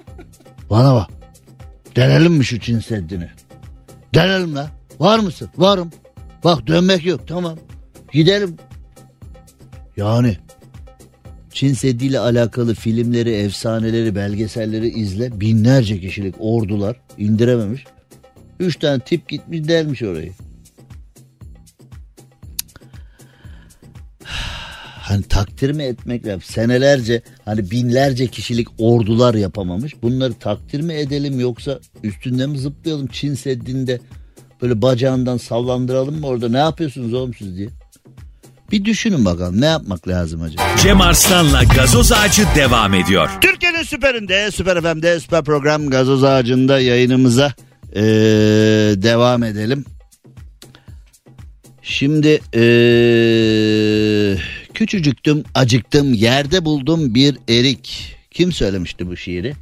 bana 0.71 0.95
bak. 0.95 1.11
Delelim 1.97 2.33
mi 2.33 2.45
şu 2.45 2.61
Çin 2.61 2.81
Seddi'ni? 2.81 3.29
Delelim 4.15 4.57
la. 4.57 4.71
Var 5.01 5.19
mısın? 5.19 5.51
Varım. 5.57 5.91
Bak 6.45 6.67
dönmek 6.67 7.07
yok 7.07 7.21
tamam. 7.29 7.59
Gidelim. 8.13 8.57
Yani 9.97 10.37
Çin 11.53 11.75
Seddi 11.75 12.07
ile 12.07 12.19
alakalı 12.19 12.75
filmleri, 12.75 13.31
efsaneleri, 13.31 14.15
belgeselleri 14.15 14.89
izle. 14.89 15.41
Binlerce 15.41 16.01
kişilik 16.01 16.35
ordular 16.39 16.97
indirememiş. 17.19 17.85
Üç 18.61 18.79
tane 18.79 19.01
tip 19.01 19.29
gitmiş 19.29 19.69
delmiş 19.69 20.03
orayı. 20.03 20.33
Hani 25.11 25.23
takdir 25.23 25.71
mi 25.71 25.83
etmek 25.83 26.27
lazım? 26.27 26.43
Senelerce 26.43 27.23
hani 27.45 27.71
binlerce 27.71 28.27
kişilik 28.27 28.69
ordular 28.79 29.35
yapamamış. 29.35 30.03
Bunları 30.03 30.35
takdir 30.35 30.81
mi 30.81 30.93
edelim 30.93 31.41
yoksa 31.41 31.81
üstünde 32.03 32.47
mi 32.47 32.59
zıplayalım 32.59 33.07
Çin 33.07 33.35
Seddi'nde 33.35 34.01
böyle 34.63 34.83
bacağından 34.83 35.37
sallandıralım 35.37 36.21
mı 36.21 36.27
orada 36.27 36.49
ne 36.49 36.59
yapıyorsunuz 36.59 37.15
oğlum 37.15 37.35
siz 37.35 37.57
diye. 37.57 37.69
Bir 38.71 38.85
düşünün 38.85 39.25
bakalım 39.25 39.61
ne 39.61 39.67
yapmak 39.67 40.09
lazım 40.09 40.43
acaba? 40.43 40.63
Cem 40.83 41.01
Arslan'la 41.01 41.63
gazoz 41.65 42.13
ağacı 42.13 42.43
devam 42.57 42.95
ediyor. 42.95 43.31
Türkiye'nin 43.41 43.83
süperinde, 43.83 44.51
süper 44.51 44.81
FM'de, 44.83 45.21
süper 45.21 45.45
program 45.45 45.91
gazoz 45.91 46.25
ağacında 46.25 46.81
yayınımıza 46.81 47.55
eee, 47.95 48.03
devam 49.03 49.43
edelim. 49.43 49.85
Şimdi 51.83 52.41
eee, 52.55 54.39
küçücüktüm, 54.75 55.45
acıktım, 55.55 56.15
yerde 56.15 56.65
buldum 56.65 57.15
bir 57.15 57.37
erik. 57.49 58.17
Kim 58.31 58.53
söylemişti 58.53 59.07
bu 59.07 59.17
şiiri? 59.17 59.55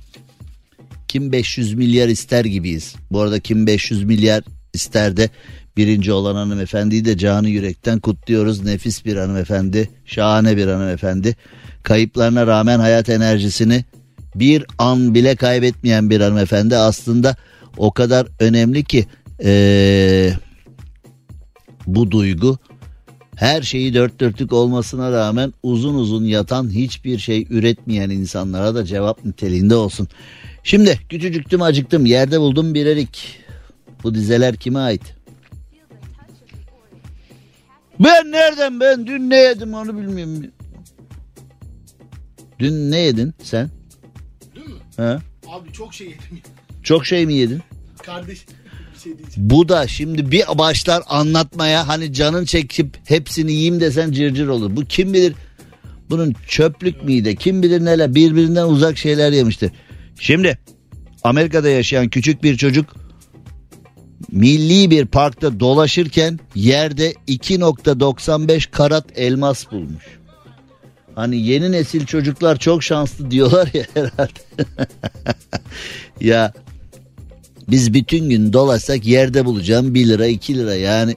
Kim 1.09 1.33
500 1.33 1.75
milyar 1.75 2.09
ister 2.09 2.45
gibiyiz. 2.45 2.95
Bu 3.11 3.21
arada 3.21 3.41
kim 3.41 3.67
500 3.67 4.05
milyar 4.05 4.43
ister 4.75 5.17
de 5.17 5.29
birinci 5.79 6.13
olan 6.13 6.35
hanımefendiyi 6.35 7.05
de 7.05 7.19
canı 7.19 7.49
yürekten 7.49 7.99
kutluyoruz. 7.99 8.65
Nefis 8.65 9.05
bir 9.05 9.17
hanımefendi, 9.17 9.89
şahane 10.05 10.57
bir 10.57 10.67
hanımefendi. 10.67 11.37
Kayıplarına 11.83 12.47
rağmen 12.47 12.79
hayat 12.79 13.09
enerjisini 13.09 13.85
bir 14.35 14.65
an 14.79 15.15
bile 15.15 15.37
kaybetmeyen 15.37 16.11
bir 16.11 16.21
hanımefendi 16.21 16.77
aslında 16.77 17.37
o 17.77 17.91
kadar 17.91 18.27
önemli 18.41 18.85
ki 18.85 19.07
eee, 19.45 20.39
bu 21.87 22.11
duygu 22.11 22.59
her 23.37 23.63
şeyi 23.63 23.95
dört 23.95 24.21
dörtlük 24.21 24.53
olmasına 24.53 25.13
rağmen 25.13 25.53
uzun 25.63 25.95
uzun 25.95 26.25
yatan 26.25 26.71
hiçbir 26.71 27.19
şey 27.19 27.47
üretmeyen 27.51 28.11
insanlara 28.11 28.75
da 28.75 28.85
cevap 28.85 29.25
niteliğinde 29.25 29.75
olsun. 29.75 30.09
Şimdi 30.65 30.99
küçücüktüm 31.09 31.63
acıktım 31.63 32.07
yerde 32.07 32.41
buldum 32.41 32.75
bir 32.75 32.87
erik. 32.87 33.39
Bu 34.03 34.15
dizeler 34.15 34.57
kime 34.57 34.79
ait? 34.79 35.18
Ben 38.01 38.33
nereden 38.33 38.81
ben 38.81 39.07
dün 39.07 39.31
ne 39.31 39.37
yedim 39.37 39.75
onu 39.75 39.97
bilmiyorum. 39.99 40.47
Dün 42.59 42.91
ne 42.91 42.99
yedin 42.99 43.35
sen? 43.43 43.71
Değil 44.55 44.67
mi? 44.67 44.81
Ha? 44.97 45.19
Abi 45.49 45.73
çok 45.73 45.95
şey 45.95 46.07
yedim. 46.07 46.41
Çok 46.83 47.07
şey 47.07 47.27
mi 47.27 47.35
yedin? 47.35 47.63
Kardeş 48.03 48.47
bir 48.95 49.01
şey 49.01 49.19
diyeceğim. 49.19 49.51
Bu 49.51 49.69
da 49.69 49.87
şimdi 49.87 50.31
bir 50.31 50.45
başlar 50.55 51.03
anlatmaya 51.09 51.89
hani 51.89 52.13
canın 52.13 52.45
çekip 52.45 52.97
hepsini 53.05 53.53
yiyeyim 53.53 53.81
desen 53.81 54.13
cırcır 54.13 54.49
olur. 54.49 54.77
Bu 54.77 54.85
kim 54.85 55.15
bilir 55.15 55.35
bunun 56.11 56.35
çöplük 56.49 57.05
miydi 57.05 57.37
kim 57.37 57.63
bilir 57.63 57.85
neler 57.85 58.15
birbirinden 58.15 58.67
uzak 58.67 58.99
şeyler 58.99 59.33
yemiştir. 59.33 59.71
Şimdi 60.21 60.59
Amerika'da 61.25 61.69
yaşayan 61.69 62.09
küçük 62.09 62.43
bir 62.43 62.57
çocuk 62.57 62.97
milli 64.33 64.91
bir 64.91 65.07
parkta 65.07 65.61
dolaşırken 65.61 66.41
yerde 66.55 67.13
2.95 67.13 68.71
karat 68.71 69.05
elmas 69.17 69.73
bulmuş. 69.73 70.05
Hani 71.15 71.37
yeni 71.37 71.73
nesil 71.73 72.07
çocuklar 72.07 72.59
çok 72.59 72.83
şanslı 72.83 73.31
diyorlar 73.31 73.69
ya 73.75 73.85
herhalde. 73.95 74.41
ya 76.21 76.53
biz 77.69 77.95
bütün 77.95 78.31
gün 78.31 78.53
dolaşsak 78.53 79.07
yerde 79.07 79.45
bulacağım 79.45 79.95
1 79.95 80.09
lira 80.09 80.27
2 80.27 80.55
lira 80.55 80.75
yani. 80.75 81.17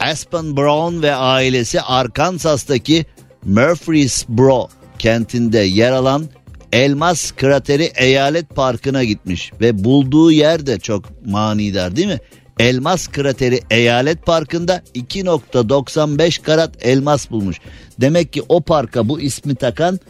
Aspen 0.00 0.56
Brown 0.56 1.02
ve 1.02 1.14
ailesi 1.14 1.80
Arkansas'taki 1.80 3.06
Murfreesboro 3.44 4.68
kentinde 4.98 5.58
yer 5.58 5.92
alan 5.92 6.26
Elmas 6.72 7.32
Krateri 7.32 7.92
Eyalet 7.96 8.48
Parkı'na 8.56 9.04
gitmiş 9.04 9.52
ve 9.60 9.84
bulduğu 9.84 10.32
yer 10.32 10.66
de 10.66 10.78
çok 10.78 11.26
manidar 11.26 11.96
değil 11.96 12.08
mi? 12.08 12.18
Elmas 12.58 13.08
Krateri 13.08 13.60
Eyalet 13.70 14.26
Parkı'nda 14.26 14.82
2.95 14.94 16.42
karat 16.42 16.86
elmas 16.86 17.30
bulmuş. 17.30 17.60
Demek 18.00 18.32
ki 18.32 18.42
o 18.48 18.60
parka 18.60 19.08
bu 19.08 19.20
ismi 19.20 19.54
takan 19.54 20.00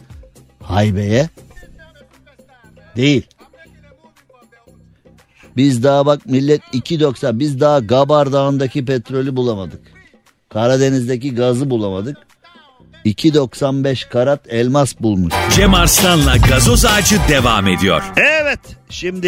haybeye 0.63 1.29
değil. 2.95 3.27
Biz 5.57 5.83
daha 5.83 6.05
bak 6.05 6.25
millet 6.25 6.61
2.90 6.61 7.39
biz 7.39 7.59
daha 7.59 7.79
Gabar 7.79 8.33
Dağı'ndaki 8.33 8.85
petrolü 8.85 9.35
bulamadık. 9.35 9.81
Karadeniz'deki 10.49 11.35
gazı 11.35 11.69
bulamadık. 11.69 12.17
2.95 13.11 14.09
karat 14.09 14.39
elmas 14.49 14.99
bulmuş. 14.99 15.33
Cem 15.55 15.73
Arslan'la 15.73 16.37
gazoz 16.37 16.85
ağacı 16.85 17.19
devam 17.29 17.67
ediyor. 17.67 18.03
Evet 18.17 18.59
şimdi 18.89 19.27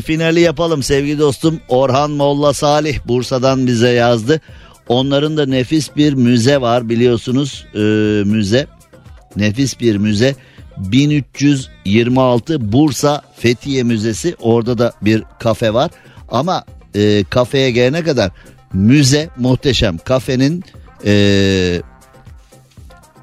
finali 0.00 0.40
yapalım 0.40 0.82
sevgili 0.82 1.18
dostum. 1.18 1.60
Orhan 1.68 2.10
Molla 2.10 2.52
Salih 2.52 2.98
Bursa'dan 3.06 3.66
bize 3.66 3.90
yazdı. 3.90 4.40
Onların 4.88 5.36
da 5.36 5.46
nefis 5.46 5.96
bir 5.96 6.12
müze 6.12 6.60
var 6.60 6.88
biliyorsunuz 6.88 7.66
ee, 7.74 7.78
müze. 8.24 8.66
Nefis 9.36 9.80
bir 9.80 9.96
müze. 9.96 10.34
1326 10.76 12.72
Bursa 12.72 13.22
Fethiye 13.36 13.82
Müzesi. 13.82 14.36
Orada 14.40 14.78
da 14.78 14.92
bir 15.02 15.22
kafe 15.38 15.74
var. 15.74 15.90
Ama 16.28 16.64
e, 16.94 17.24
kafeye 17.30 17.70
gelene 17.70 18.04
kadar 18.04 18.30
müze 18.72 19.28
muhteşem. 19.36 19.98
Kafenin 19.98 20.64
e, 21.04 21.82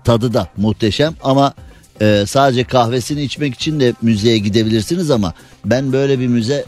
tadı 0.06 0.34
da 0.34 0.47
muhteşem 0.58 1.14
ama 1.24 1.53
e, 2.01 2.24
sadece 2.28 2.64
kahvesini 2.64 3.22
içmek 3.22 3.53
için 3.53 3.80
de 3.80 3.93
müzeye 4.01 4.38
gidebilirsiniz 4.38 5.12
ama 5.12 5.34
ben 5.66 5.93
böyle 5.93 6.20
bir 6.20 6.28
müze 6.28 6.66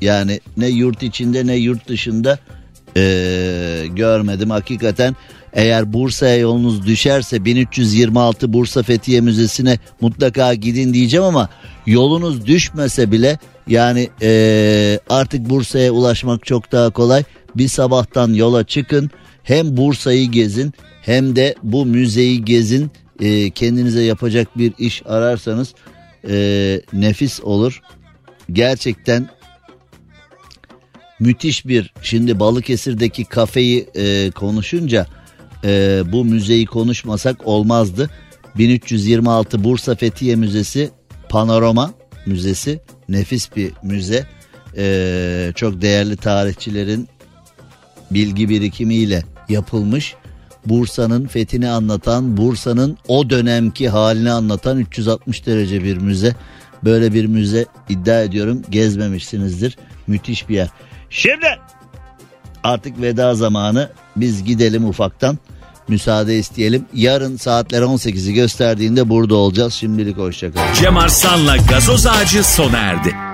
yani 0.00 0.40
ne 0.56 0.68
yurt 0.68 1.02
içinde 1.02 1.46
ne 1.46 1.54
yurt 1.56 1.88
dışında 1.88 2.38
e, 2.96 3.02
görmedim. 3.90 4.50
Hakikaten 4.50 5.16
eğer 5.52 5.92
Bursa'ya 5.92 6.36
yolunuz 6.36 6.86
düşerse 6.86 7.44
1326 7.44 8.52
Bursa 8.52 8.82
Fethiye 8.82 9.20
Müzesi'ne 9.20 9.78
mutlaka 10.00 10.54
gidin 10.54 10.94
diyeceğim 10.94 11.24
ama 11.24 11.48
yolunuz 11.86 12.46
düşmese 12.46 13.12
bile 13.12 13.38
yani 13.66 14.08
e, 14.22 15.00
artık 15.08 15.50
Bursa'ya 15.50 15.92
ulaşmak 15.92 16.46
çok 16.46 16.72
daha 16.72 16.90
kolay. 16.90 17.24
Bir 17.56 17.68
sabahtan 17.68 18.32
yola 18.32 18.64
çıkın 18.64 19.10
hem 19.42 19.76
Bursa'yı 19.76 20.30
gezin 20.30 20.74
hem 21.04 21.36
de 21.36 21.54
bu 21.62 21.86
müzeyi 21.86 22.44
gezin 22.44 22.90
e, 23.20 23.50
kendinize 23.50 24.02
yapacak 24.02 24.58
bir 24.58 24.72
iş 24.78 25.02
ararsanız 25.06 25.74
e, 26.28 26.80
nefis 26.92 27.40
olur. 27.40 27.80
Gerçekten 28.52 29.28
müthiş 31.20 31.66
bir 31.66 31.92
şimdi 32.02 32.40
Balıkesir'deki 32.40 33.24
kafeyi 33.24 33.88
e, 33.96 34.30
konuşunca 34.30 35.06
e, 35.64 36.02
bu 36.12 36.24
müzeyi 36.24 36.66
konuşmasak 36.66 37.46
olmazdı. 37.46 38.10
1326 38.58 39.64
Bursa 39.64 39.94
Fethiye 39.94 40.36
Müzesi 40.36 40.90
Panorama 41.28 41.94
Müzesi 42.26 42.80
nefis 43.08 43.56
bir 43.56 43.72
müze. 43.82 44.26
E, 44.76 45.52
çok 45.54 45.82
değerli 45.82 46.16
tarihçilerin 46.16 47.08
bilgi 48.10 48.48
birikimiyle 48.48 49.22
yapılmış. 49.48 50.14
Bursa'nın 50.66 51.26
fethini 51.26 51.68
anlatan, 51.68 52.36
Bursa'nın 52.36 52.98
o 53.08 53.30
dönemki 53.30 53.88
halini 53.88 54.30
anlatan 54.30 54.78
360 54.78 55.46
derece 55.46 55.84
bir 55.84 55.96
müze. 55.96 56.34
Böyle 56.84 57.14
bir 57.14 57.26
müze 57.26 57.66
iddia 57.88 58.20
ediyorum 58.20 58.62
gezmemişsinizdir. 58.70 59.76
Müthiş 60.06 60.48
bir 60.48 60.54
yer. 60.54 60.68
Şimdi 61.10 61.46
artık 62.64 63.00
veda 63.00 63.34
zamanı 63.34 63.90
biz 64.16 64.44
gidelim 64.44 64.88
ufaktan 64.88 65.38
müsaade 65.88 66.38
isteyelim. 66.38 66.86
Yarın 66.94 67.36
saatler 67.36 67.82
18'i 67.82 68.34
gösterdiğinde 68.34 69.08
burada 69.08 69.34
olacağız. 69.34 69.74
Şimdilik 69.74 70.18
hoşçakalın. 70.18 70.74
Cem 70.74 70.96
Arslan'la 70.96 71.56
gazoz 71.56 72.06
ağacı 72.06 72.44
sona 72.44 72.78
erdi. 72.78 73.33